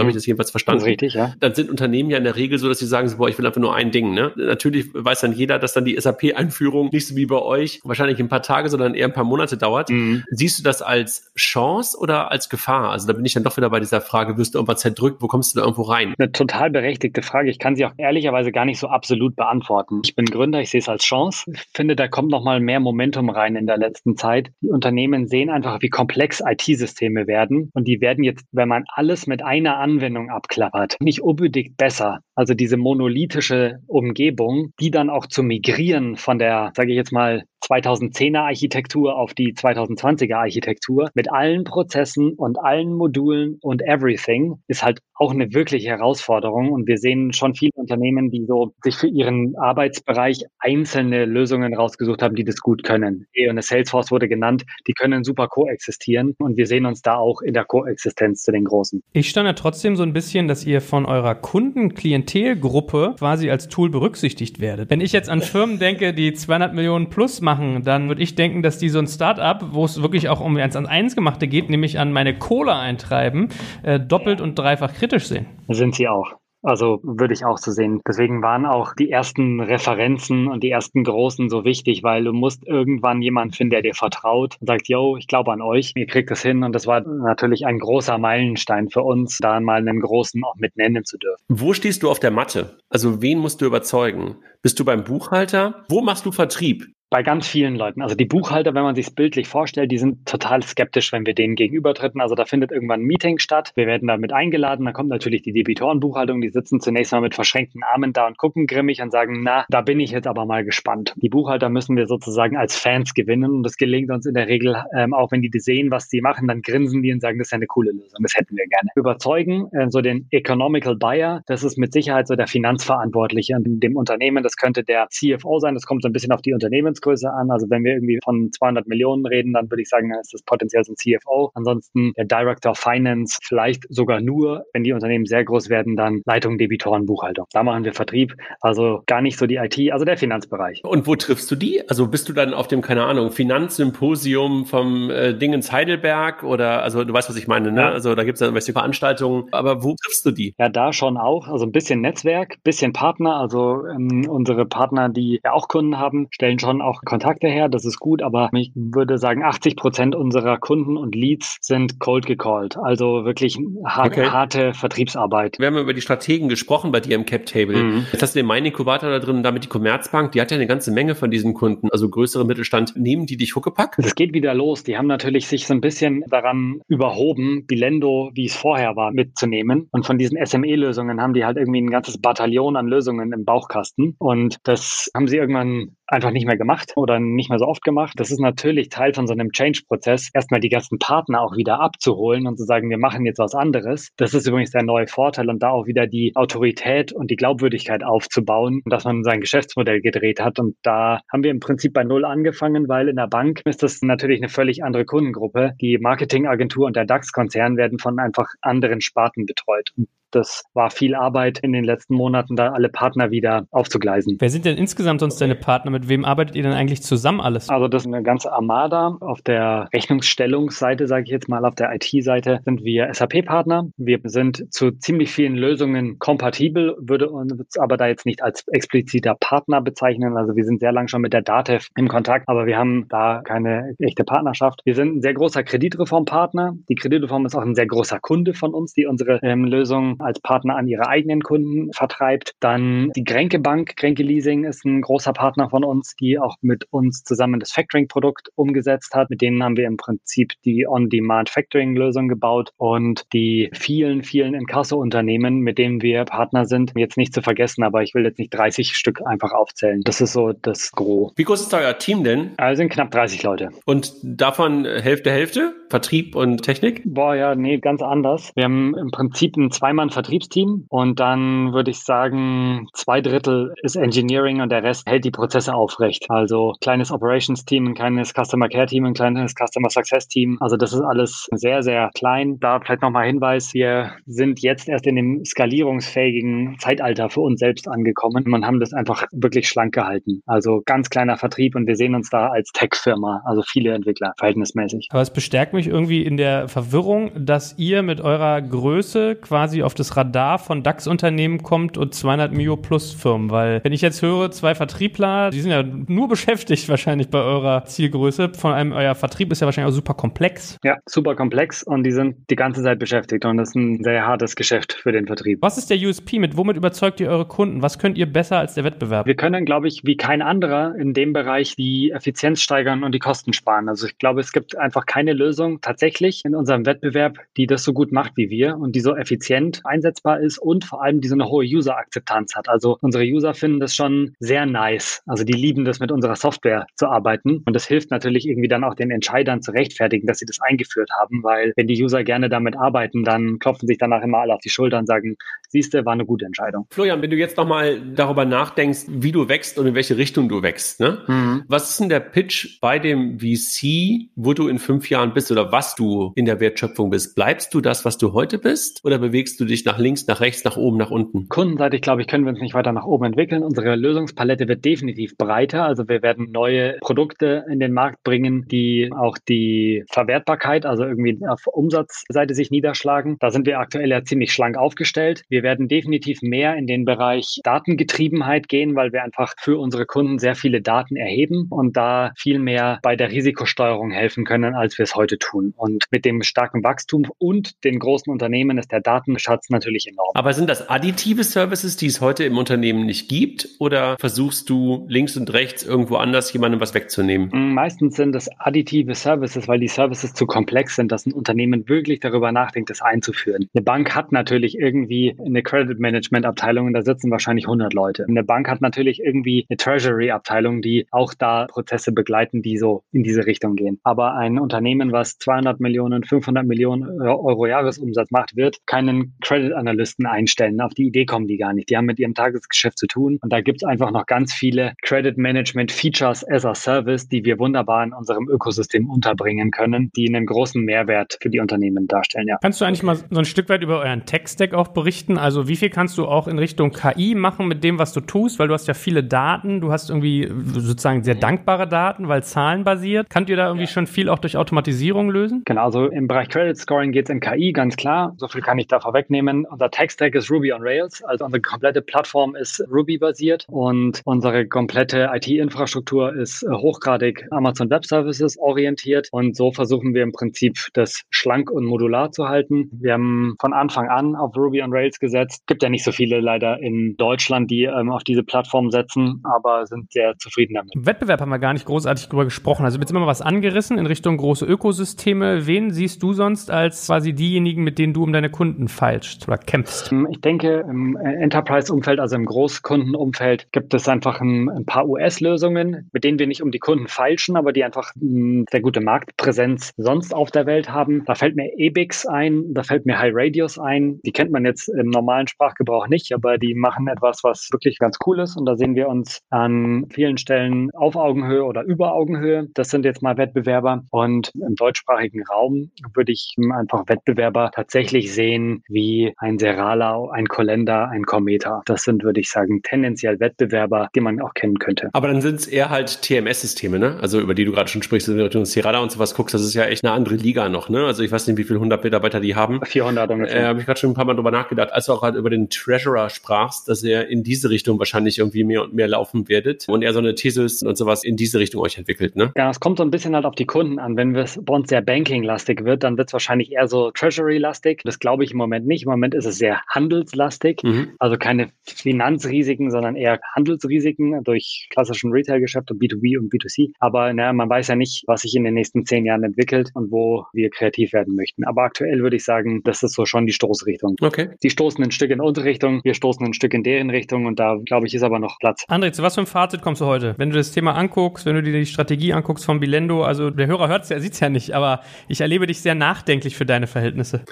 habe 0.00 0.10
ich 0.10 0.16
das 0.16 0.26
jedenfalls 0.26 0.50
verstanden. 0.50 0.80
Das 0.80 0.86
ist 0.86 0.90
richtig, 0.90 1.14
ja. 1.14 1.34
Dann 1.40 1.54
sind 1.54 1.70
Unternehmen 1.70 1.91
ja 1.94 2.18
in 2.18 2.24
der 2.24 2.36
Regel 2.36 2.58
so, 2.58 2.68
dass 2.68 2.78
sie 2.78 2.86
sagen, 2.86 3.08
so, 3.08 3.18
boah, 3.18 3.28
ich 3.28 3.38
will 3.38 3.46
einfach 3.46 3.60
nur 3.60 3.74
ein 3.74 3.90
Ding. 3.90 4.14
Ne? 4.14 4.32
Natürlich 4.36 4.92
weiß 4.92 5.20
dann 5.20 5.32
jeder, 5.32 5.58
dass 5.58 5.72
dann 5.72 5.84
die 5.84 5.98
SAP-Einführung 5.98 6.90
nicht 6.92 7.06
so 7.06 7.16
wie 7.16 7.26
bei 7.26 7.40
euch 7.40 7.80
wahrscheinlich 7.84 8.18
ein 8.18 8.28
paar 8.28 8.42
Tage, 8.42 8.68
sondern 8.68 8.94
eher 8.94 9.06
ein 9.06 9.12
paar 9.12 9.24
Monate 9.24 9.56
dauert. 9.56 9.90
Mhm. 9.90 10.24
Siehst 10.30 10.58
du 10.58 10.62
das 10.62 10.82
als 10.82 11.30
Chance 11.36 11.98
oder 11.98 12.30
als 12.30 12.48
Gefahr? 12.48 12.90
Also 12.90 13.06
da 13.06 13.12
bin 13.12 13.24
ich 13.24 13.34
dann 13.34 13.44
doch 13.44 13.56
wieder 13.56 13.70
bei 13.70 13.80
dieser 13.80 14.00
Frage, 14.00 14.36
wirst 14.36 14.54
du 14.54 14.58
irgendwann 14.58 14.76
zerdrückt, 14.76 15.22
wo 15.22 15.26
kommst 15.26 15.54
du 15.54 15.58
da 15.58 15.64
irgendwo 15.64 15.82
rein? 15.82 16.14
Eine 16.18 16.32
total 16.32 16.70
berechtigte 16.70 17.22
Frage. 17.22 17.50
Ich 17.50 17.58
kann 17.58 17.76
sie 17.76 17.84
auch 17.84 17.92
ehrlicherweise 17.96 18.52
gar 18.52 18.64
nicht 18.64 18.78
so 18.78 18.88
absolut 18.88 19.36
beantworten. 19.36 20.00
Ich 20.04 20.14
bin 20.14 20.26
Gründer, 20.26 20.60
ich 20.60 20.70
sehe 20.70 20.80
es 20.80 20.88
als 20.88 21.04
Chance. 21.04 21.50
Ich 21.52 21.62
finde, 21.74 21.96
da 21.96 22.08
kommt 22.08 22.30
noch 22.30 22.44
mal 22.44 22.60
mehr 22.60 22.80
Momentum 22.80 23.30
rein 23.30 23.56
in 23.56 23.66
der 23.66 23.78
letzten 23.78 24.16
Zeit. 24.16 24.50
Die 24.60 24.70
Unternehmen 24.70 25.26
sehen 25.26 25.50
einfach, 25.50 25.80
wie 25.80 25.88
komplex 25.88 26.42
IT-Systeme 26.44 27.26
werden 27.26 27.70
und 27.74 27.86
die 27.86 28.00
werden 28.00 28.24
jetzt, 28.24 28.44
wenn 28.52 28.68
man 28.68 28.84
alles 28.88 29.26
mit 29.26 29.42
einer 29.42 29.78
Anwendung 29.78 30.30
abklappert, 30.30 30.96
nicht 31.00 31.22
unbedingt 31.22 31.80
besser. 31.82 32.20
Also 32.36 32.54
diese 32.54 32.76
monolithische 32.76 33.80
Umgebung, 33.88 34.72
die 34.78 34.92
dann 34.92 35.10
auch 35.10 35.26
zu 35.26 35.42
migrieren 35.42 36.14
von 36.14 36.38
der, 36.38 36.70
sage 36.76 36.92
ich 36.92 36.96
jetzt 36.96 37.10
mal, 37.10 37.42
2010er 37.66 38.38
Architektur 38.38 39.16
auf 39.16 39.34
die 39.34 39.52
2020er 39.52 40.36
Architektur 40.36 41.10
mit 41.14 41.32
allen 41.32 41.64
Prozessen 41.64 42.34
und 42.34 42.56
allen 42.56 42.94
Modulen 42.94 43.58
und 43.62 43.82
everything 43.82 44.62
ist 44.68 44.84
halt 44.84 45.00
auch 45.22 45.30
eine 45.30 45.54
wirkliche 45.54 45.88
Herausforderung. 45.88 46.72
Und 46.72 46.88
wir 46.88 46.98
sehen 46.98 47.32
schon 47.32 47.54
viele 47.54 47.70
Unternehmen, 47.76 48.30
die 48.30 48.44
so 48.44 48.74
sich 48.82 48.96
für 48.96 49.06
ihren 49.06 49.54
Arbeitsbereich 49.56 50.44
einzelne 50.58 51.26
Lösungen 51.26 51.74
rausgesucht 51.74 52.22
haben, 52.22 52.34
die 52.34 52.42
das 52.42 52.56
gut 52.56 52.82
können. 52.82 53.26
Und 53.36 53.48
eine 53.48 53.62
Salesforce 53.62 54.10
wurde 54.10 54.28
genannt, 54.28 54.64
die 54.88 54.94
können 54.94 55.22
super 55.22 55.46
koexistieren. 55.46 56.34
Und 56.38 56.56
wir 56.56 56.66
sehen 56.66 56.86
uns 56.86 57.02
da 57.02 57.16
auch 57.16 57.40
in 57.40 57.54
der 57.54 57.64
Koexistenz 57.64 58.42
zu 58.42 58.50
den 58.50 58.64
Großen. 58.64 59.00
Ich 59.12 59.28
stand 59.28 59.46
ja 59.46 59.52
trotzdem 59.52 59.94
so 59.94 60.02
ein 60.02 60.12
bisschen, 60.12 60.48
dass 60.48 60.66
ihr 60.66 60.80
von 60.80 61.06
eurer 61.06 61.36
Kundenklientelgruppe 61.36 63.14
quasi 63.18 63.48
als 63.48 63.68
Tool 63.68 63.90
berücksichtigt 63.90 64.60
werdet. 64.60 64.90
Wenn 64.90 65.00
ich 65.00 65.12
jetzt 65.12 65.30
an 65.30 65.40
Firmen 65.40 65.78
denke, 65.78 66.14
die 66.14 66.32
200 66.32 66.74
Millionen 66.74 67.10
plus 67.10 67.40
machen, 67.40 67.82
dann 67.84 68.08
würde 68.08 68.22
ich 68.22 68.34
denken, 68.34 68.62
dass 68.62 68.78
die 68.78 68.88
so 68.88 68.98
ein 68.98 69.06
Startup, 69.06 69.72
wo 69.72 69.84
es 69.84 70.02
wirklich 70.02 70.28
auch 70.28 70.40
um 70.40 70.56
eins 70.56 70.74
an 70.74 70.86
eins 70.86 71.14
gemachte 71.14 71.46
geht, 71.46 71.70
nämlich 71.70 72.00
an 72.00 72.12
meine 72.12 72.36
Kohle 72.36 72.74
eintreiben, 72.74 73.50
äh, 73.84 74.00
doppelt 74.00 74.40
und 74.40 74.58
dreifach 74.58 74.92
kritisch 74.94 75.11
sehen. 75.20 75.46
Sind 75.68 75.94
sie 75.94 76.08
auch. 76.08 76.34
Also 76.62 77.00
würde 77.02 77.34
ich 77.34 77.44
auch 77.44 77.58
so 77.58 77.72
sehen. 77.72 78.00
Deswegen 78.06 78.40
waren 78.40 78.66
auch 78.66 78.94
die 78.94 79.10
ersten 79.10 79.60
Referenzen 79.60 80.46
und 80.46 80.62
die 80.62 80.70
ersten 80.70 81.02
Großen 81.02 81.50
so 81.50 81.64
wichtig, 81.64 82.04
weil 82.04 82.22
du 82.24 82.32
musst 82.32 82.66
irgendwann 82.66 83.20
jemanden 83.20 83.52
finden, 83.52 83.72
der 83.72 83.82
dir 83.82 83.94
vertraut 83.94 84.56
und 84.60 84.68
sagt, 84.68 84.88
yo, 84.88 85.16
ich 85.16 85.26
glaube 85.26 85.52
an 85.52 85.60
euch, 85.60 85.92
ihr 85.96 86.06
kriegt 86.06 86.30
das 86.30 86.42
hin. 86.42 86.62
Und 86.62 86.72
das 86.72 86.86
war 86.86 87.00
natürlich 87.00 87.66
ein 87.66 87.80
großer 87.80 88.16
Meilenstein 88.16 88.90
für 88.90 89.02
uns, 89.02 89.38
da 89.38 89.58
mal 89.58 89.78
einen 89.78 90.00
Großen 90.00 90.42
auch 90.44 90.54
mit 90.56 90.76
nennen 90.76 91.04
zu 91.04 91.18
dürfen. 91.18 91.42
Wo 91.48 91.72
stehst 91.72 92.04
du 92.04 92.10
auf 92.10 92.20
der 92.20 92.30
Matte? 92.30 92.78
Also 92.88 93.20
wen 93.20 93.38
musst 93.38 93.60
du 93.60 93.66
überzeugen? 93.66 94.36
Bist 94.62 94.78
du 94.78 94.84
beim 94.84 95.02
Buchhalter? 95.02 95.84
Wo 95.88 96.00
machst 96.00 96.26
du 96.26 96.30
Vertrieb? 96.30 96.86
Bei 97.12 97.22
ganz 97.22 97.46
vielen 97.46 97.76
Leuten. 97.76 98.00
Also 98.00 98.14
die 98.14 98.24
Buchhalter, 98.24 98.74
wenn 98.74 98.84
man 98.84 98.94
sich 98.94 99.14
bildlich 99.14 99.46
vorstellt, 99.46 99.92
die 99.92 99.98
sind 99.98 100.24
total 100.24 100.62
skeptisch, 100.62 101.12
wenn 101.12 101.26
wir 101.26 101.34
denen 101.34 101.56
gegenübertreten. 101.56 102.22
Also 102.22 102.34
da 102.34 102.46
findet 102.46 102.72
irgendwann 102.72 103.02
ein 103.02 103.04
Meeting 103.04 103.38
statt. 103.38 103.72
Wir 103.74 103.86
werden 103.86 104.08
damit 104.08 104.32
eingeladen. 104.32 104.86
Da 104.86 104.92
kommt 104.92 105.10
natürlich 105.10 105.42
die 105.42 105.52
Debitorenbuchhaltung. 105.52 106.40
Die 106.40 106.48
sitzen 106.48 106.80
zunächst 106.80 107.12
mal 107.12 107.20
mit 107.20 107.34
verschränkten 107.34 107.82
Armen 107.82 108.14
da 108.14 108.26
und 108.26 108.38
gucken 108.38 108.66
grimmig 108.66 109.02
und 109.02 109.12
sagen, 109.12 109.42
na, 109.42 109.66
da 109.68 109.82
bin 109.82 110.00
ich 110.00 110.10
jetzt 110.10 110.26
aber 110.26 110.46
mal 110.46 110.64
gespannt. 110.64 111.12
Die 111.16 111.28
Buchhalter 111.28 111.68
müssen 111.68 111.98
wir 111.98 112.06
sozusagen 112.06 112.56
als 112.56 112.78
Fans 112.78 113.12
gewinnen. 113.12 113.56
Und 113.56 113.62
das 113.64 113.76
gelingt 113.76 114.10
uns 114.10 114.24
in 114.24 114.32
der 114.32 114.48
Regel, 114.48 114.82
ähm, 114.96 115.12
auch 115.12 115.32
wenn 115.32 115.42
die 115.42 115.50
sehen, 115.52 115.90
was 115.90 116.08
sie 116.08 116.22
machen, 116.22 116.48
dann 116.48 116.62
grinsen 116.62 117.02
die 117.02 117.12
und 117.12 117.20
sagen, 117.20 117.36
das 117.36 117.48
ist 117.48 117.52
ja 117.52 117.56
eine 117.56 117.66
coole 117.66 117.90
Lösung. 117.90 118.22
Das 118.22 118.32
hätten 118.32 118.56
wir 118.56 118.64
gerne. 118.68 118.88
Überzeugen, 118.96 119.68
äh, 119.72 119.90
so 119.90 120.00
den 120.00 120.28
Economical 120.30 120.96
Buyer, 120.96 121.42
das 121.46 121.62
ist 121.62 121.76
mit 121.76 121.92
Sicherheit 121.92 122.26
so 122.26 122.36
der 122.36 122.46
Finanzverantwortliche 122.46 123.54
in 123.62 123.80
dem 123.80 123.96
Unternehmen. 123.96 124.42
Das 124.42 124.56
könnte 124.56 124.82
der 124.82 125.08
CFO 125.10 125.58
sein. 125.58 125.74
Das 125.74 125.84
kommt 125.84 126.00
so 126.00 126.08
ein 126.08 126.14
bisschen 126.14 126.32
auf 126.32 126.40
die 126.40 126.54
Unternehmens 126.54 127.01
Unternehmensgröße 127.02 127.32
an. 127.32 127.50
Also 127.50 127.68
wenn 127.70 127.84
wir 127.84 127.92
irgendwie 127.92 128.18
von 128.24 128.50
200 128.52 128.86
Millionen 128.86 129.26
reden, 129.26 129.52
dann 129.52 129.70
würde 129.70 129.82
ich 129.82 129.88
sagen, 129.88 130.10
dann 130.10 130.20
ist 130.20 130.32
das 130.32 130.42
potenziell 130.42 130.84
so 130.84 130.92
ein 130.92 130.96
CFO. 130.96 131.50
Ansonsten 131.54 132.12
der 132.16 132.24
Director 132.24 132.72
of 132.72 132.78
Finance, 132.78 133.38
vielleicht 133.42 133.84
sogar 133.88 134.20
nur, 134.20 134.64
wenn 134.72 134.84
die 134.84 134.92
Unternehmen 134.92 135.26
sehr 135.26 135.44
groß 135.44 135.68
werden, 135.68 135.96
dann 135.96 136.22
Leitung, 136.24 136.58
Debitoren, 136.58 137.06
Buchhaltung. 137.06 137.46
Da 137.52 137.62
machen 137.62 137.84
wir 137.84 137.92
Vertrieb. 137.92 138.34
Also 138.60 139.02
gar 139.06 139.20
nicht 139.20 139.38
so 139.38 139.46
die 139.46 139.56
IT, 139.56 139.92
also 139.92 140.04
der 140.04 140.16
Finanzbereich. 140.16 140.82
Und 140.84 141.06
wo 141.06 141.16
triffst 141.16 141.50
du 141.50 141.56
die? 141.56 141.82
Also 141.88 142.08
bist 142.08 142.28
du 142.28 142.32
dann 142.32 142.54
auf 142.54 142.68
dem, 142.68 142.80
keine 142.80 143.04
Ahnung, 143.04 143.30
Finanzsymposium 143.30 144.66
vom 144.66 145.10
äh, 145.10 145.34
Dingens 145.34 145.72
Heidelberg 145.72 146.42
oder, 146.42 146.82
also 146.82 147.04
du 147.04 147.12
weißt, 147.12 147.28
was 147.28 147.36
ich 147.36 147.48
meine, 147.48 147.72
ne? 147.72 147.80
Ja. 147.80 147.90
Also 147.90 148.14
da 148.14 148.24
gibt 148.24 148.36
es 148.36 148.40
ja 148.40 148.46
irgendwelche 148.46 148.72
Veranstaltungen. 148.72 149.48
Aber 149.50 149.82
wo 149.82 149.94
triffst 150.02 150.24
du 150.24 150.30
die? 150.30 150.54
Ja, 150.58 150.68
da 150.68 150.92
schon 150.92 151.16
auch. 151.16 151.48
Also 151.48 151.66
ein 151.66 151.72
bisschen 151.72 152.00
Netzwerk, 152.00 152.62
bisschen 152.62 152.92
Partner. 152.92 153.36
Also 153.36 153.86
ähm, 153.86 154.26
unsere 154.28 154.66
Partner, 154.66 155.08
die 155.08 155.40
ja 155.44 155.52
auch 155.52 155.68
Kunden 155.68 155.98
haben, 155.98 156.28
stellen 156.30 156.58
schon 156.58 156.82
auch 156.82 156.91
Kontakte 157.00 157.48
her, 157.48 157.68
das 157.68 157.84
ist 157.84 157.98
gut, 157.98 158.22
aber 158.22 158.50
ich 158.52 158.72
würde 158.74 159.18
sagen, 159.18 159.42
80 159.42 159.76
Prozent 159.76 160.14
unserer 160.14 160.58
Kunden 160.58 160.96
und 160.96 161.14
Leads 161.14 161.56
sind 161.60 161.98
cold 161.98 162.26
gecallt, 162.26 162.76
also 162.76 163.24
wirklich 163.24 163.58
hart, 163.84 164.12
okay. 164.12 164.26
harte 164.26 164.74
Vertriebsarbeit. 164.74 165.58
Wir 165.58 165.68
haben 165.68 165.78
über 165.78 165.94
die 165.94 166.00
Strategen 166.00 166.48
gesprochen 166.48 166.92
bei 166.92 167.00
dir 167.00 167.16
im 167.16 167.26
Cap 167.26 167.46
Table. 167.46 167.76
Mhm. 167.76 168.06
Jetzt 168.12 168.22
hast 168.22 168.34
du 168.34 168.40
den 168.40 168.46
Mein 168.46 168.64
Inkubator 168.64 169.10
da 169.10 169.18
drin 169.18 169.36
und 169.36 169.42
damit 169.42 169.64
die 169.64 169.68
Commerzbank, 169.68 170.32
die 170.32 170.40
hat 170.40 170.50
ja 170.50 170.56
eine 170.56 170.66
ganze 170.66 170.90
Menge 170.90 171.14
von 171.14 171.30
diesen 171.30 171.54
Kunden, 171.54 171.88
also 171.90 172.08
größere 172.08 172.44
Mittelstand. 172.44 172.94
Nehmen 172.96 173.26
die 173.26 173.36
dich 173.36 173.54
Huckepack? 173.56 173.98
Es 173.98 174.14
geht 174.14 174.32
wieder 174.32 174.54
los. 174.54 174.84
Die 174.84 174.96
haben 174.96 175.06
natürlich 175.06 175.46
sich 175.46 175.66
so 175.66 175.74
ein 175.74 175.80
bisschen 175.80 176.24
daran 176.28 176.80
überhoben, 176.88 177.66
Bilendo, 177.66 178.30
wie 178.34 178.46
es 178.46 178.56
vorher 178.56 178.96
war, 178.96 179.12
mitzunehmen. 179.12 179.88
Und 179.92 180.06
von 180.06 180.18
diesen 180.18 180.38
SME-Lösungen 180.44 181.20
haben 181.20 181.34
die 181.34 181.44
halt 181.44 181.56
irgendwie 181.56 181.80
ein 181.80 181.90
ganzes 181.90 182.18
Bataillon 182.18 182.76
an 182.76 182.86
Lösungen 182.86 183.32
im 183.32 183.44
Bauchkasten. 183.44 184.16
Und 184.18 184.58
das 184.64 185.10
haben 185.14 185.28
sie 185.28 185.36
irgendwann 185.36 185.96
einfach 186.12 186.30
nicht 186.30 186.46
mehr 186.46 186.56
gemacht 186.56 186.92
oder 186.96 187.18
nicht 187.18 187.50
mehr 187.50 187.58
so 187.58 187.66
oft 187.66 187.82
gemacht. 187.82 188.14
Das 188.16 188.30
ist 188.30 188.40
natürlich 188.40 188.90
Teil 188.90 189.14
von 189.14 189.26
so 189.26 189.32
einem 189.32 189.50
Change-Prozess, 189.50 190.30
erstmal 190.32 190.60
die 190.60 190.68
ganzen 190.68 190.98
Partner 190.98 191.40
auch 191.40 191.56
wieder 191.56 191.80
abzuholen 191.80 192.46
und 192.46 192.58
zu 192.58 192.64
sagen, 192.64 192.90
wir 192.90 192.98
machen 192.98 193.24
jetzt 193.24 193.38
was 193.38 193.54
anderes. 193.54 194.10
Das 194.16 194.34
ist 194.34 194.46
übrigens 194.46 194.70
der 194.70 194.82
neue 194.82 195.06
Vorteil 195.06 195.48
und 195.48 195.62
da 195.62 195.70
auch 195.70 195.86
wieder 195.86 196.06
die 196.06 196.32
Autorität 196.34 197.12
und 197.12 197.30
die 197.30 197.36
Glaubwürdigkeit 197.36 198.04
aufzubauen, 198.04 198.82
dass 198.86 199.04
man 199.04 199.24
sein 199.24 199.40
Geschäftsmodell 199.40 200.00
gedreht 200.00 200.40
hat. 200.40 200.58
Und 200.58 200.76
da 200.82 201.20
haben 201.32 201.42
wir 201.42 201.50
im 201.50 201.60
Prinzip 201.60 201.92
bei 201.94 202.04
Null 202.04 202.24
angefangen, 202.24 202.88
weil 202.88 203.08
in 203.08 203.16
der 203.16 203.28
Bank 203.28 203.62
ist 203.64 203.82
das 203.82 204.02
natürlich 204.02 204.40
eine 204.40 204.48
völlig 204.48 204.84
andere 204.84 205.04
Kundengruppe. 205.04 205.72
Die 205.80 205.98
Marketingagentur 205.98 206.86
und 206.86 206.96
der 206.96 207.06
DAX-Konzern 207.06 207.76
werden 207.76 207.98
von 207.98 208.18
einfach 208.18 208.48
anderen 208.60 209.00
Sparten 209.00 209.46
betreut. 209.46 209.90
Und 209.96 210.08
das 210.34 210.64
war 210.74 210.90
viel 210.90 211.14
Arbeit 211.14 211.58
in 211.60 211.72
den 211.72 211.84
letzten 211.84 212.14
Monaten, 212.14 212.56
da 212.56 212.72
alle 212.72 212.88
Partner 212.88 213.30
wieder 213.30 213.66
aufzugleisen. 213.70 214.36
Wer 214.38 214.50
sind 214.50 214.64
denn 214.64 214.76
insgesamt 214.76 215.20
sonst 215.20 215.40
deine 215.40 215.54
Partner? 215.54 215.90
Mit 215.90 216.08
wem 216.08 216.24
arbeitet 216.24 216.56
ihr 216.56 216.62
denn 216.62 216.72
eigentlich 216.72 217.02
zusammen 217.02 217.40
alles? 217.40 217.68
Also 217.68 217.88
das 217.88 218.02
ist 218.02 218.12
eine 218.12 218.22
ganze 218.22 218.52
Armada. 218.52 219.16
Auf 219.20 219.42
der 219.42 219.88
Rechnungsstellungsseite, 219.92 221.06
sage 221.06 221.24
ich 221.24 221.30
jetzt 221.30 221.48
mal, 221.48 221.64
auf 221.64 221.74
der 221.74 221.94
IT-Seite 221.94 222.60
sind 222.64 222.84
wir 222.84 223.12
SAP-Partner. 223.12 223.88
Wir 223.96 224.20
sind 224.24 224.66
zu 224.72 224.92
ziemlich 224.92 225.32
vielen 225.32 225.54
Lösungen 225.54 226.18
kompatibel, 226.18 226.96
würde 227.00 227.30
uns 227.30 227.78
aber 227.78 227.96
da 227.96 228.06
jetzt 228.06 228.26
nicht 228.26 228.42
als 228.42 228.66
expliziter 228.68 229.36
Partner 229.38 229.80
bezeichnen. 229.80 230.36
Also 230.36 230.56
wir 230.56 230.64
sind 230.64 230.80
sehr 230.80 230.92
lange 230.92 231.08
schon 231.08 231.22
mit 231.22 231.32
der 231.32 231.42
DATEV 231.42 231.88
im 231.96 232.08
Kontakt, 232.08 232.48
aber 232.48 232.66
wir 232.66 232.78
haben 232.78 233.06
da 233.08 233.42
keine 233.44 233.94
echte 233.98 234.24
Partnerschaft. 234.24 234.80
Wir 234.84 234.94
sind 234.94 235.16
ein 235.16 235.22
sehr 235.22 235.34
großer 235.34 235.62
Kreditreformpartner. 235.62 236.74
Die 236.88 236.94
Kreditreform 236.94 237.46
ist 237.46 237.54
auch 237.54 237.62
ein 237.62 237.74
sehr 237.74 237.86
großer 237.86 238.18
Kunde 238.20 238.54
von 238.54 238.74
uns, 238.74 238.94
die 238.94 239.06
unsere 239.06 239.40
ähm, 239.42 239.64
Lösung 239.64 240.16
als 240.22 240.40
Partner 240.40 240.76
an 240.76 240.88
ihre 240.88 241.08
eigenen 241.08 241.42
Kunden 241.42 241.92
vertreibt. 241.92 242.52
Dann 242.60 243.10
die 243.16 243.24
Grenke 243.24 243.58
Bank, 243.58 243.96
Grenke 243.96 244.22
Leasing 244.22 244.64
ist 244.64 244.84
ein 244.84 245.00
großer 245.00 245.32
Partner 245.32 245.70
von 245.70 245.84
uns, 245.84 246.14
die 246.16 246.38
auch 246.38 246.56
mit 246.60 246.86
uns 246.90 247.24
zusammen 247.24 247.60
das 247.60 247.72
Factoring-Produkt 247.72 248.50
umgesetzt 248.54 249.14
hat. 249.14 249.30
Mit 249.30 249.40
denen 249.40 249.62
haben 249.62 249.76
wir 249.76 249.86
im 249.86 249.96
Prinzip 249.96 250.52
die 250.64 250.86
On-Demand 250.86 251.50
Factoring-Lösung 251.50 252.28
gebaut 252.28 252.70
und 252.76 253.24
die 253.32 253.70
vielen, 253.72 254.22
vielen 254.22 254.54
Inkasso-Unternehmen, 254.54 255.60
mit 255.60 255.78
denen 255.78 256.02
wir 256.02 256.24
Partner 256.24 256.64
sind, 256.64 256.92
jetzt 256.96 257.16
nicht 257.16 257.34
zu 257.34 257.42
vergessen, 257.42 257.82
aber 257.82 258.02
ich 258.02 258.14
will 258.14 258.24
jetzt 258.24 258.38
nicht 258.38 258.54
30 258.54 258.96
Stück 258.96 259.20
einfach 259.26 259.52
aufzählen. 259.52 260.00
Das 260.04 260.20
ist 260.20 260.32
so 260.32 260.52
das 260.52 260.92
Gros. 260.92 261.32
Wie 261.36 261.44
groß 261.44 261.62
ist 261.62 261.74
euer 261.74 261.98
Team 261.98 262.24
denn? 262.24 262.52
Also 262.56 262.78
sind 262.78 262.90
knapp 262.90 263.10
30 263.10 263.42
Leute. 263.42 263.70
Und 263.84 264.14
davon 264.22 264.84
Hälfte, 264.84 265.30
Hälfte? 265.30 265.74
Vertrieb 265.88 266.34
und 266.36 266.62
Technik? 266.62 267.02
Boah, 267.04 267.34
ja, 267.34 267.54
nee, 267.54 267.78
ganz 267.78 268.00
anders. 268.00 268.50
Wir 268.54 268.64
haben 268.64 268.96
im 268.96 269.10
Prinzip 269.10 269.56
ein 269.58 269.70
Zweimann-Vertriebsteam 270.12 270.86
und 270.88 271.20
dann 271.20 271.72
würde 271.72 271.90
ich 271.90 272.00
sagen, 272.00 272.86
zwei 272.94 273.20
Drittel 273.20 273.74
ist 273.82 273.96
Engineering 273.96 274.60
und 274.60 274.70
der 274.70 274.82
Rest 274.82 275.06
hält 275.06 275.24
die 275.24 275.30
Prozesse 275.30 275.74
aufrecht. 275.74 276.26
Also 276.28 276.74
kleines 276.80 277.10
Operations-Team, 277.10 277.88
ein 277.88 277.94
kleines 277.94 278.32
Customer 278.32 278.68
Care-Team, 278.68 279.06
ein 279.06 279.14
kleines 279.14 279.54
Customer 279.54 279.90
Success-Team. 279.90 280.58
Also 280.60 280.76
das 280.76 280.92
ist 280.92 281.00
alles 281.00 281.48
sehr, 281.52 281.82
sehr 281.82 282.10
klein. 282.14 282.58
Da 282.60 282.80
vielleicht 282.80 283.02
nochmal 283.02 283.26
Hinweis, 283.26 283.74
wir 283.74 284.12
sind 284.26 284.60
jetzt 284.60 284.88
erst 284.88 285.06
in 285.06 285.16
dem 285.16 285.44
skalierungsfähigen 285.44 286.76
Zeitalter 286.78 287.30
für 287.30 287.40
uns 287.40 287.60
selbst 287.60 287.88
angekommen 287.88 288.44
Man 288.46 288.66
haben 288.66 288.80
das 288.80 288.92
einfach 288.92 289.26
wirklich 289.32 289.68
schlank 289.68 289.94
gehalten. 289.94 290.42
Also 290.46 290.82
ganz 290.84 291.10
kleiner 291.10 291.36
Vertrieb 291.36 291.74
und 291.74 291.86
wir 291.86 291.96
sehen 291.96 292.14
uns 292.14 292.30
da 292.30 292.48
als 292.48 292.70
Tech-Firma, 292.72 293.42
also 293.44 293.62
viele 293.62 293.94
Entwickler, 293.94 294.32
verhältnismäßig. 294.38 295.08
Aber 295.10 295.22
es 295.22 295.32
bestärkt 295.32 295.72
mich 295.72 295.86
irgendwie 295.86 296.22
in 296.22 296.36
der 296.36 296.68
Verwirrung, 296.68 297.30
dass 297.36 297.78
ihr 297.78 298.02
mit 298.02 298.20
eurer 298.20 298.60
Größe 298.60 299.36
quasi 299.36 299.82
auf 299.82 299.94
das 299.94 300.01
Radar 300.16 300.58
von 300.58 300.82
DAX-Unternehmen 300.82 301.62
kommt 301.62 301.96
und 301.96 302.14
200 302.14 302.52
Mio 302.52 302.76
plus 302.76 303.12
Firmen, 303.12 303.50
weil 303.50 303.80
wenn 303.84 303.92
ich 303.92 304.00
jetzt 304.00 304.22
höre, 304.22 304.50
zwei 304.50 304.74
Vertriebler, 304.74 305.50
die 305.50 305.60
sind 305.60 305.70
ja 305.70 305.82
nur 305.82 306.28
beschäftigt 306.32 306.88
wahrscheinlich 306.88 307.28
bei 307.28 307.40
eurer 307.40 307.84
Zielgröße. 307.84 308.50
Von 308.54 308.72
einem, 308.72 308.92
euer 308.92 309.14
Vertrieb 309.14 309.52
ist 309.52 309.60
ja 309.60 309.66
wahrscheinlich 309.66 309.92
auch 309.92 309.96
super 309.96 310.14
komplex. 310.14 310.78
Ja, 310.84 310.98
super 311.06 311.34
komplex 311.34 311.82
und 311.82 312.04
die 312.04 312.12
sind 312.12 312.36
die 312.50 312.56
ganze 312.56 312.82
Zeit 312.82 312.98
beschäftigt 312.98 313.44
und 313.44 313.56
das 313.56 313.70
ist 313.70 313.76
ein 313.76 314.02
sehr 314.02 314.26
hartes 314.26 314.56
Geschäft 314.56 314.94
für 314.94 315.12
den 315.12 315.26
Vertrieb. 315.26 315.58
Was 315.62 315.78
ist 315.78 315.90
der 315.90 315.98
USP? 315.98 316.38
Mit 316.38 316.56
womit 316.56 316.76
überzeugt 316.76 317.20
ihr 317.20 317.28
eure 317.28 317.46
Kunden? 317.46 317.82
Was 317.82 317.98
könnt 317.98 318.18
ihr 318.18 318.26
besser 318.26 318.58
als 318.58 318.74
der 318.74 318.84
Wettbewerb? 318.84 319.26
Wir 319.26 319.36
können, 319.36 319.64
glaube 319.64 319.88
ich, 319.88 320.02
wie 320.04 320.16
kein 320.16 320.42
anderer 320.42 320.94
in 320.96 321.14
dem 321.14 321.32
Bereich 321.32 321.76
die 321.76 322.10
Effizienz 322.10 322.60
steigern 322.60 323.04
und 323.04 323.14
die 323.14 323.18
Kosten 323.18 323.52
sparen. 323.52 323.88
Also 323.88 324.06
ich 324.06 324.18
glaube, 324.18 324.40
es 324.40 324.52
gibt 324.52 324.76
einfach 324.76 325.06
keine 325.06 325.32
Lösung 325.32 325.80
tatsächlich 325.80 326.44
in 326.44 326.54
unserem 326.54 326.86
Wettbewerb, 326.86 327.38
die 327.56 327.66
das 327.66 327.82
so 327.82 327.92
gut 327.92 328.12
macht 328.12 328.36
wie 328.36 328.50
wir 328.50 328.76
und 328.76 328.94
die 328.94 329.00
so 329.00 329.16
effizient 329.16 329.81
einsetzbar 329.86 330.40
ist 330.40 330.58
und 330.58 330.84
vor 330.84 331.02
allem 331.02 331.20
die 331.20 331.28
so 331.28 331.34
eine 331.34 331.48
hohe 331.48 331.64
User-Akzeptanz 331.64 332.54
hat. 332.54 332.68
Also 332.68 332.98
unsere 333.00 333.24
User 333.24 333.54
finden 333.54 333.80
das 333.80 333.94
schon 333.94 334.34
sehr 334.38 334.66
nice. 334.66 335.22
Also 335.26 335.44
die 335.44 335.52
lieben 335.52 335.84
das 335.84 336.00
mit 336.00 336.12
unserer 336.12 336.36
Software 336.36 336.86
zu 336.96 337.06
arbeiten 337.06 337.62
und 337.64 337.74
das 337.74 337.86
hilft 337.86 338.10
natürlich 338.10 338.46
irgendwie 338.46 338.68
dann 338.68 338.84
auch 338.84 338.94
den 338.94 339.10
Entscheidern 339.10 339.62
zu 339.62 339.72
rechtfertigen, 339.72 340.26
dass 340.26 340.38
sie 340.38 340.46
das 340.46 340.60
eingeführt 340.60 341.10
haben, 341.20 341.42
weil 341.42 341.72
wenn 341.76 341.86
die 341.86 342.02
User 342.02 342.24
gerne 342.24 342.48
damit 342.48 342.76
arbeiten, 342.76 343.24
dann 343.24 343.58
klopfen 343.58 343.86
sich 343.86 343.98
danach 343.98 344.22
immer 344.22 344.38
alle 344.38 344.54
auf 344.54 344.60
die 344.60 344.70
Schulter 344.70 344.98
und 344.98 345.06
sagen, 345.06 345.36
siehste, 345.68 346.04
war 346.04 346.12
eine 346.12 346.26
gute 346.26 346.44
Entscheidung. 346.44 346.86
Florian, 346.90 347.22
wenn 347.22 347.30
du 347.30 347.36
jetzt 347.36 347.56
nochmal 347.56 348.00
darüber 348.14 348.44
nachdenkst, 348.44 349.04
wie 349.08 349.32
du 349.32 349.48
wächst 349.48 349.78
und 349.78 349.86
in 349.86 349.94
welche 349.94 350.16
Richtung 350.16 350.48
du 350.48 350.62
wächst, 350.62 351.00
ne? 351.00 351.22
Mhm. 351.26 351.64
Was 351.66 351.90
ist 351.90 352.00
denn 352.00 352.08
der 352.08 352.20
Pitch 352.20 352.78
bei 352.80 352.98
dem 352.98 353.40
VC, 353.40 354.28
wo 354.36 354.52
du 354.52 354.68
in 354.68 354.78
fünf 354.78 355.10
Jahren 355.10 355.32
bist 355.32 355.50
oder 355.50 355.72
was 355.72 355.94
du 355.94 356.32
in 356.36 356.44
der 356.44 356.60
Wertschöpfung 356.60 357.10
bist? 357.10 357.34
Bleibst 357.34 357.72
du 357.74 357.80
das, 357.80 358.04
was 358.04 358.18
du 358.18 358.32
heute 358.34 358.58
bist 358.58 359.00
oder 359.04 359.18
bewegst 359.18 359.58
du 359.58 359.64
dich 359.64 359.71
nach 359.86 359.98
links, 359.98 360.26
nach 360.26 360.40
rechts, 360.40 360.64
nach 360.64 360.76
oben, 360.76 360.98
nach 360.98 361.10
unten? 361.10 361.48
Kundenseitig, 361.48 362.02
glaube 362.02 362.20
ich, 362.20 362.28
können 362.28 362.44
wir 362.44 362.50
uns 362.50 362.60
nicht 362.60 362.74
weiter 362.74 362.92
nach 362.92 363.06
oben 363.06 363.24
entwickeln. 363.24 363.62
Unsere 363.62 363.96
Lösungspalette 363.96 364.68
wird 364.68 364.84
definitiv 364.84 365.36
breiter. 365.36 365.84
Also 365.84 366.08
wir 366.08 366.22
werden 366.22 366.50
neue 366.52 366.98
Produkte 367.00 367.64
in 367.70 367.80
den 367.80 367.92
Markt 367.92 368.22
bringen, 368.22 368.66
die 368.68 369.10
auch 369.12 369.38
die 369.48 370.04
Verwertbarkeit, 370.10 370.84
also 370.86 371.04
irgendwie 371.04 371.38
auf 371.46 371.66
Umsatzseite 371.66 372.54
sich 372.54 372.70
niederschlagen. 372.70 373.36
Da 373.40 373.50
sind 373.50 373.66
wir 373.66 373.78
aktuell 373.78 374.10
ja 374.10 374.22
ziemlich 374.22 374.52
schlank 374.52 374.76
aufgestellt. 374.76 375.44
Wir 375.48 375.62
werden 375.62 375.88
definitiv 375.88 376.42
mehr 376.42 376.76
in 376.76 376.86
den 376.86 377.04
Bereich 377.04 377.60
Datengetriebenheit 377.64 378.68
gehen, 378.68 378.94
weil 378.94 379.12
wir 379.12 379.22
einfach 379.22 379.54
für 379.58 379.78
unsere 379.78 380.06
Kunden 380.06 380.38
sehr 380.38 380.54
viele 380.54 380.82
Daten 380.82 381.16
erheben 381.16 381.68
und 381.70 381.96
da 381.96 382.32
viel 382.36 382.58
mehr 382.58 382.98
bei 383.02 383.16
der 383.16 383.30
Risikosteuerung 383.30 384.10
helfen 384.10 384.44
können, 384.44 384.74
als 384.74 384.98
wir 384.98 385.04
es 385.04 385.14
heute 385.14 385.38
tun. 385.38 385.72
Und 385.76 386.04
mit 386.10 386.24
dem 386.24 386.42
starken 386.42 386.84
Wachstum 386.84 387.26
und 387.38 387.82
den 387.84 387.98
großen 387.98 388.32
Unternehmen 388.32 388.78
ist 388.78 388.92
der 388.92 389.00
Datenschatz 389.00 389.61
natürlich 389.70 390.06
enorm. 390.06 390.30
Aber 390.34 390.52
sind 390.52 390.68
das 390.68 390.88
additive 390.88 391.44
Services, 391.44 391.96
die 391.96 392.06
es 392.06 392.20
heute 392.20 392.44
im 392.44 392.58
Unternehmen 392.58 393.06
nicht 393.06 393.28
gibt? 393.28 393.68
Oder 393.78 394.16
versuchst 394.18 394.68
du 394.68 395.06
links 395.08 395.36
und 395.36 395.52
rechts 395.52 395.82
irgendwo 395.82 396.16
anders 396.16 396.52
jemandem 396.52 396.80
was 396.80 396.94
wegzunehmen? 396.94 397.50
Mm, 397.52 397.74
meistens 397.74 398.16
sind 398.16 398.34
es 398.34 398.48
additive 398.58 399.14
Services, 399.14 399.68
weil 399.68 399.78
die 399.78 399.88
Services 399.88 400.34
zu 400.34 400.46
komplex 400.46 400.96
sind, 400.96 401.12
dass 401.12 401.26
ein 401.26 401.32
Unternehmen 401.32 401.88
wirklich 401.88 402.20
darüber 402.20 402.52
nachdenkt, 402.52 402.90
das 402.90 403.02
einzuführen. 403.02 403.68
Eine 403.74 403.82
Bank 403.82 404.14
hat 404.14 404.32
natürlich 404.32 404.78
irgendwie 404.78 405.36
eine 405.44 405.62
Credit 405.62 405.98
Management 405.98 406.46
Abteilung 406.46 406.86
und 406.86 406.92
da 406.92 407.02
sitzen 407.02 407.30
wahrscheinlich 407.30 407.66
100 407.66 407.92
Leute. 407.92 408.26
Eine 408.28 408.44
Bank 408.44 408.68
hat 408.68 408.80
natürlich 408.80 409.20
irgendwie 409.20 409.66
eine 409.68 409.76
Treasury 409.76 410.30
Abteilung, 410.30 410.82
die 410.82 411.06
auch 411.10 411.34
da 411.34 411.66
Prozesse 411.66 412.12
begleiten, 412.12 412.62
die 412.62 412.76
so 412.76 413.04
in 413.12 413.22
diese 413.22 413.46
Richtung 413.46 413.76
gehen. 413.76 414.00
Aber 414.02 414.34
ein 414.34 414.58
Unternehmen, 414.58 415.12
was 415.12 415.38
200 415.38 415.80
Millionen, 415.80 416.24
500 416.24 416.66
Millionen 416.66 417.20
Euro 417.20 417.66
Jahresumsatz 417.66 418.30
macht, 418.30 418.56
wird 418.56 418.78
keinen 418.86 419.34
Credit 419.40 419.51
Analysten 419.52 420.26
einstellen. 420.26 420.80
Auf 420.80 420.94
die 420.94 421.06
Idee 421.06 421.26
kommen 421.26 421.46
die 421.46 421.56
gar 421.56 421.72
nicht. 421.72 421.90
Die 421.90 421.96
haben 421.96 422.06
mit 422.06 422.18
ihrem 422.18 422.34
Tagesgeschäft 422.34 422.98
zu 422.98 423.06
tun. 423.06 423.38
Und 423.42 423.52
da 423.52 423.60
gibt 423.60 423.82
es 423.82 423.88
einfach 423.88 424.10
noch 424.10 424.26
ganz 424.26 424.52
viele 424.52 424.94
Credit 425.02 425.36
Management 425.36 425.92
Features 425.92 426.46
as 426.48 426.64
a 426.64 426.74
Service, 426.74 427.28
die 427.28 427.44
wir 427.44 427.58
wunderbar 427.58 428.04
in 428.04 428.12
unserem 428.12 428.48
Ökosystem 428.48 429.10
unterbringen 429.10 429.70
können, 429.70 430.10
die 430.16 430.28
einen 430.28 430.46
großen 430.46 430.82
Mehrwert 430.82 431.38
für 431.40 431.50
die 431.50 431.60
Unternehmen 431.60 432.06
darstellen. 432.06 432.48
Ja. 432.48 432.58
Kannst 432.62 432.80
du 432.80 432.84
eigentlich 432.84 433.02
mal 433.02 433.16
so 433.16 433.38
ein 433.38 433.44
Stück 433.44 433.68
weit 433.68 433.82
über 433.82 434.00
euren 434.00 434.24
Tech-Stack 434.24 434.74
auch 434.74 434.88
berichten? 434.88 435.38
Also 435.38 435.68
wie 435.68 435.76
viel 435.76 435.90
kannst 435.90 436.18
du 436.18 436.26
auch 436.26 436.48
in 436.48 436.58
Richtung 436.58 436.92
KI 436.92 437.34
machen 437.34 437.68
mit 437.68 437.84
dem, 437.84 437.98
was 437.98 438.12
du 438.12 438.20
tust? 438.20 438.58
Weil 438.58 438.68
du 438.68 438.74
hast 438.74 438.88
ja 438.88 438.94
viele 438.94 439.22
Daten, 439.22 439.80
du 439.80 439.92
hast 439.92 440.10
irgendwie 440.10 440.50
sozusagen 440.72 441.22
sehr 441.22 441.34
dankbare 441.34 441.88
Daten, 441.88 442.28
weil 442.28 442.42
zahlenbasiert. 442.42 443.28
Könnt 443.30 443.48
ihr 443.48 443.56
da 443.56 443.66
irgendwie 443.66 443.84
ja. 443.84 443.90
schon 443.90 444.06
viel 444.06 444.28
auch 444.28 444.38
durch 444.38 444.56
Automatisierung 444.56 445.30
lösen? 445.30 445.62
Genau, 445.64 445.84
also 445.84 446.06
im 446.06 446.26
Bereich 446.26 446.48
Credit 446.48 446.76
Scoring 446.76 447.12
geht 447.12 447.26
es 447.26 447.30
in 447.30 447.40
KI, 447.40 447.72
ganz 447.72 447.96
klar. 447.96 448.34
So 448.36 448.48
viel 448.48 448.60
kann 448.60 448.78
ich 448.78 448.86
da 448.86 449.00
vorwegnehmen. 449.00 449.41
Unser 449.48 449.90
Tech-Stack 449.90 450.34
ist 450.34 450.50
Ruby 450.50 450.72
on 450.72 450.82
Rails, 450.82 451.22
also 451.24 451.44
unsere 451.44 451.60
komplette 451.60 452.00
Plattform 452.00 452.54
ist 452.54 452.84
Ruby-basiert 452.90 453.66
und 453.68 454.20
unsere 454.24 454.66
komplette 454.66 455.30
IT-Infrastruktur 455.32 456.34
ist 456.34 456.64
hochgradig 456.70 457.46
Amazon 457.50 457.90
Web 457.90 458.04
Services 458.04 458.56
orientiert 458.58 459.28
und 459.32 459.56
so 459.56 459.72
versuchen 459.72 460.14
wir 460.14 460.22
im 460.22 460.32
Prinzip 460.32 460.76
das 460.92 461.22
schlank 461.30 461.70
und 461.70 461.84
modular 461.84 462.30
zu 462.30 462.48
halten. 462.48 462.88
Wir 462.92 463.14
haben 463.14 463.56
von 463.60 463.72
Anfang 463.72 464.08
an 464.08 464.36
auf 464.36 464.56
Ruby 464.56 464.82
on 464.82 464.92
Rails 464.92 465.18
gesetzt. 465.18 465.62
Gibt 465.66 465.82
ja 465.82 465.88
nicht 465.88 466.04
so 466.04 466.12
viele 466.12 466.40
leider 466.40 466.80
in 466.80 467.16
Deutschland, 467.16 467.70
die 467.70 467.84
ähm, 467.84 468.10
auf 468.10 468.22
diese 468.22 468.44
Plattform 468.44 468.90
setzen, 468.90 469.42
aber 469.44 469.86
sind 469.86 470.12
sehr 470.12 470.36
zufrieden 470.38 470.74
damit. 470.74 470.92
Wettbewerb 470.94 471.40
haben 471.40 471.50
wir 471.50 471.58
gar 471.58 471.72
nicht 471.72 471.86
großartig 471.86 472.28
drüber 472.28 472.44
gesprochen. 472.44 472.84
Also 472.84 472.98
jetzt 472.98 473.10
immer 473.10 473.20
mal 473.20 473.26
was 473.26 473.42
angerissen 473.42 473.98
in 473.98 474.06
Richtung 474.06 474.36
große 474.36 474.64
Ökosysteme. 474.64 475.66
Wen 475.66 475.90
siehst 475.90 476.22
du 476.22 476.32
sonst 476.32 476.70
als 476.70 477.06
quasi 477.06 477.32
diejenigen, 477.32 477.82
mit 477.82 477.98
denen 477.98 478.12
du 478.14 478.22
um 478.22 478.32
deine 478.32 478.50
Kunden 478.50 478.88
feilst 478.88 479.31
oder 479.46 479.58
kämpfst? 479.58 480.12
Ich 480.30 480.40
denke, 480.40 480.84
im 480.88 481.16
Enterprise-Umfeld, 481.16 482.20
also 482.20 482.36
im 482.36 482.44
Großkundenumfeld, 482.44 483.72
gibt 483.72 483.94
es 483.94 484.08
einfach 484.08 484.40
ein, 484.40 484.68
ein 484.68 484.86
paar 484.86 485.08
US-Lösungen, 485.08 486.08
mit 486.12 486.24
denen 486.24 486.38
wir 486.38 486.46
nicht 486.46 486.62
um 486.62 486.70
die 486.70 486.78
Kunden 486.78 487.08
feilschen, 487.08 487.56
aber 487.56 487.72
die 487.72 487.84
einfach 487.84 488.12
eine 488.20 488.64
sehr 488.70 488.80
gute 488.80 489.00
Marktpräsenz 489.00 489.92
sonst 489.96 490.34
auf 490.34 490.50
der 490.50 490.66
Welt 490.66 490.90
haben. 490.90 491.24
Da 491.26 491.34
fällt 491.34 491.56
mir 491.56 491.70
Ebix 491.76 492.26
ein, 492.26 492.74
da 492.74 492.82
fällt 492.82 493.06
mir 493.06 493.18
High 493.18 493.32
Radius 493.34 493.78
ein. 493.78 494.20
Die 494.24 494.32
kennt 494.32 494.50
man 494.50 494.64
jetzt 494.64 494.88
im 494.88 495.08
normalen 495.08 495.46
Sprachgebrauch 495.46 496.08
nicht, 496.08 496.32
aber 496.32 496.58
die 496.58 496.74
machen 496.74 497.08
etwas, 497.08 497.42
was 497.42 497.68
wirklich 497.72 497.98
ganz 497.98 498.18
cool 498.26 498.40
ist. 498.40 498.56
Und 498.56 498.66
da 498.66 498.76
sehen 498.76 498.94
wir 498.94 499.08
uns 499.08 499.40
an 499.50 500.06
vielen 500.10 500.38
Stellen 500.38 500.90
auf 500.94 501.16
Augenhöhe 501.16 501.64
oder 501.64 501.82
über 501.82 502.12
Augenhöhe. 502.12 502.68
Das 502.74 502.90
sind 502.90 503.04
jetzt 503.04 503.22
mal 503.22 503.36
Wettbewerber. 503.36 504.04
Und 504.10 504.52
im 504.54 504.74
deutschsprachigen 504.74 505.44
Raum 505.44 505.90
würde 506.14 506.32
ich 506.32 506.54
einfach 506.72 507.04
Wettbewerber 507.06 507.70
tatsächlich 507.74 508.34
sehen, 508.34 508.82
wie 508.88 509.21
wie 509.22 509.34
ein 509.36 509.58
Serala, 509.58 510.28
ein 510.32 510.46
Colenda, 510.46 511.06
ein 511.06 511.24
Cometa. 511.24 511.82
Das 511.86 512.02
sind, 512.02 512.24
würde 512.24 512.40
ich 512.40 512.50
sagen, 512.50 512.82
tendenziell 512.82 513.38
Wettbewerber, 513.40 514.08
die 514.14 514.20
man 514.20 514.40
auch 514.40 514.54
kennen 514.54 514.78
könnte. 514.78 515.10
Aber 515.12 515.28
dann 515.28 515.40
sind 515.40 515.56
es 515.56 515.66
eher 515.66 515.90
halt 515.90 516.22
TMS-Systeme, 516.22 516.98
ne? 516.98 517.18
Also 517.20 517.40
über 517.40 517.54
die 517.54 517.64
du 517.64 517.72
gerade 517.72 517.88
schon 517.88 518.02
sprichst, 518.02 518.28
wenn 518.28 518.36
du 518.36 518.44
Richtung 518.44 518.64
Serala 518.64 519.00
und 519.00 519.12
sowas 519.12 519.34
guckst, 519.34 519.54
das 519.54 519.62
ist 519.62 519.74
ja 519.74 519.84
echt 519.84 520.04
eine 520.04 520.12
andere 520.12 520.34
Liga 520.34 520.68
noch, 520.68 520.88
ne? 520.88 521.04
Also 521.04 521.22
ich 521.22 521.30
weiß 521.30 521.46
nicht, 521.46 521.56
wie 521.56 521.64
viele 521.64 521.80
hundert 521.80 522.02
Mitarbeiter 522.04 522.40
die 522.40 522.54
haben. 522.54 522.80
400 522.84 523.30
ungefähr. 523.30 523.62
Äh, 523.62 523.64
habe 523.66 523.80
ich 523.80 523.86
gerade 523.86 524.00
schon 524.00 524.10
ein 524.10 524.14
paar 524.14 524.24
Mal 524.24 524.34
drüber 524.34 524.50
nachgedacht, 524.50 524.92
als 524.92 525.06
du 525.06 525.12
auch 525.12 525.22
halt 525.22 525.36
über 525.36 525.50
den 525.50 525.70
Treasurer 525.70 526.30
sprachst, 526.30 526.88
dass 526.88 527.02
er 527.02 527.28
in 527.28 527.42
diese 527.42 527.70
Richtung 527.70 527.98
wahrscheinlich 527.98 528.38
irgendwie 528.38 528.64
mehr 528.64 528.82
und 528.82 528.94
mehr 528.94 529.08
laufen 529.08 529.48
werdet 529.48 529.88
und 529.88 530.02
er 530.02 530.12
so 530.12 530.18
eine 530.18 530.34
Thesis 530.34 530.82
und 530.82 530.96
sowas 530.96 531.24
in 531.24 531.36
diese 531.36 531.58
Richtung 531.58 531.80
euch 531.80 531.98
entwickelt, 531.98 532.36
ne? 532.36 532.52
Ja, 532.56 532.70
es 532.70 532.80
kommt 532.80 532.98
so 532.98 533.04
ein 533.04 533.10
bisschen 533.10 533.34
halt 533.34 533.44
auf 533.44 533.54
die 533.54 533.66
Kunden 533.66 533.98
an. 533.98 534.16
Wenn 534.16 534.34
es 534.34 534.58
bei 534.62 534.74
uns 534.74 534.88
sehr 534.88 535.02
Banking-lastig 535.02 535.84
wird, 535.84 536.02
dann 536.02 536.16
wird 536.18 536.28
es 536.28 536.32
wahrscheinlich 536.32 536.72
eher 536.72 536.88
so 536.88 537.10
Treasury-lastig. 537.10 538.02
Das 538.04 538.18
glaube 538.18 538.44
ich 538.44 538.52
im 538.52 538.58
Moment 538.58 538.86
nicht. 538.86 539.04
Im 539.04 539.08
Moment 539.12 539.34
ist 539.34 539.46
es 539.46 539.58
sehr 539.58 539.82
handelslastig. 539.88 540.82
Mhm. 540.82 541.10
Also 541.18 541.36
keine 541.36 541.70
Finanzrisiken, 541.84 542.90
sondern 542.90 543.16
eher 543.16 543.40
Handelsrisiken 543.54 544.42
durch 544.44 544.88
klassischen 544.90 545.32
Retail-Geschäft 545.32 545.90
und 545.90 546.00
B2B 546.00 546.38
und 546.38 546.52
B2C. 546.52 546.92
Aber 546.98 547.32
naja, 547.32 547.52
man 547.52 547.68
weiß 547.68 547.88
ja 547.88 547.96
nicht, 547.96 548.24
was 548.26 548.42
sich 548.42 548.54
in 548.54 548.64
den 548.64 548.74
nächsten 548.74 549.04
zehn 549.06 549.24
Jahren 549.24 549.44
entwickelt 549.44 549.90
und 549.94 550.10
wo 550.10 550.46
wir 550.52 550.70
kreativ 550.70 551.12
werden 551.12 551.36
möchten. 551.36 551.64
Aber 551.64 551.82
aktuell 551.82 552.20
würde 552.20 552.36
ich 552.36 552.44
sagen, 552.44 552.82
das 552.84 553.02
ist 553.02 553.14
so 553.14 553.26
schon 553.26 553.46
die 553.46 553.52
Stoßrichtung. 553.52 554.16
Okay. 554.20 554.50
Die 554.62 554.70
stoßen 554.70 555.02
ein 555.02 555.10
Stück 555.10 555.30
in 555.30 555.40
unsere 555.40 555.66
Richtung, 555.66 556.00
wir 556.04 556.14
stoßen 556.14 556.44
ein 556.44 556.54
Stück 556.54 556.74
in 556.74 556.82
deren 556.82 557.10
Richtung 557.10 557.46
und 557.46 557.58
da, 557.58 557.78
glaube 557.84 558.06
ich, 558.06 558.14
ist 558.14 558.22
aber 558.22 558.38
noch 558.38 558.58
Platz. 558.58 558.84
André, 558.88 559.12
zu 559.12 559.22
was 559.22 559.34
für 559.34 559.42
ein 559.42 559.46
Fazit 559.46 559.82
kommst 559.82 560.00
du 560.00 560.06
heute? 560.06 560.34
Wenn 560.38 560.50
du 560.50 560.56
das 560.56 560.72
Thema 560.72 560.94
anguckst, 560.94 561.46
wenn 561.46 561.54
du 561.54 561.62
dir 561.62 561.72
die 561.72 561.86
Strategie 561.86 562.32
anguckst 562.32 562.64
von 562.64 562.80
Bilendo, 562.80 563.24
also 563.24 563.50
der 563.50 563.66
Hörer 563.66 563.88
hört 563.88 564.04
es 564.04 564.08
ja, 564.08 564.20
sieht 564.20 564.32
es 564.32 564.40
ja 564.40 564.48
nicht, 564.48 564.72
aber 564.72 565.00
ich 565.28 565.40
erlebe 565.40 565.66
dich 565.66 565.80
sehr 565.80 565.94
nachdenklich 565.94 566.56
für 566.56 566.66
deine 566.66 566.86
Verhältnisse. 566.86 567.42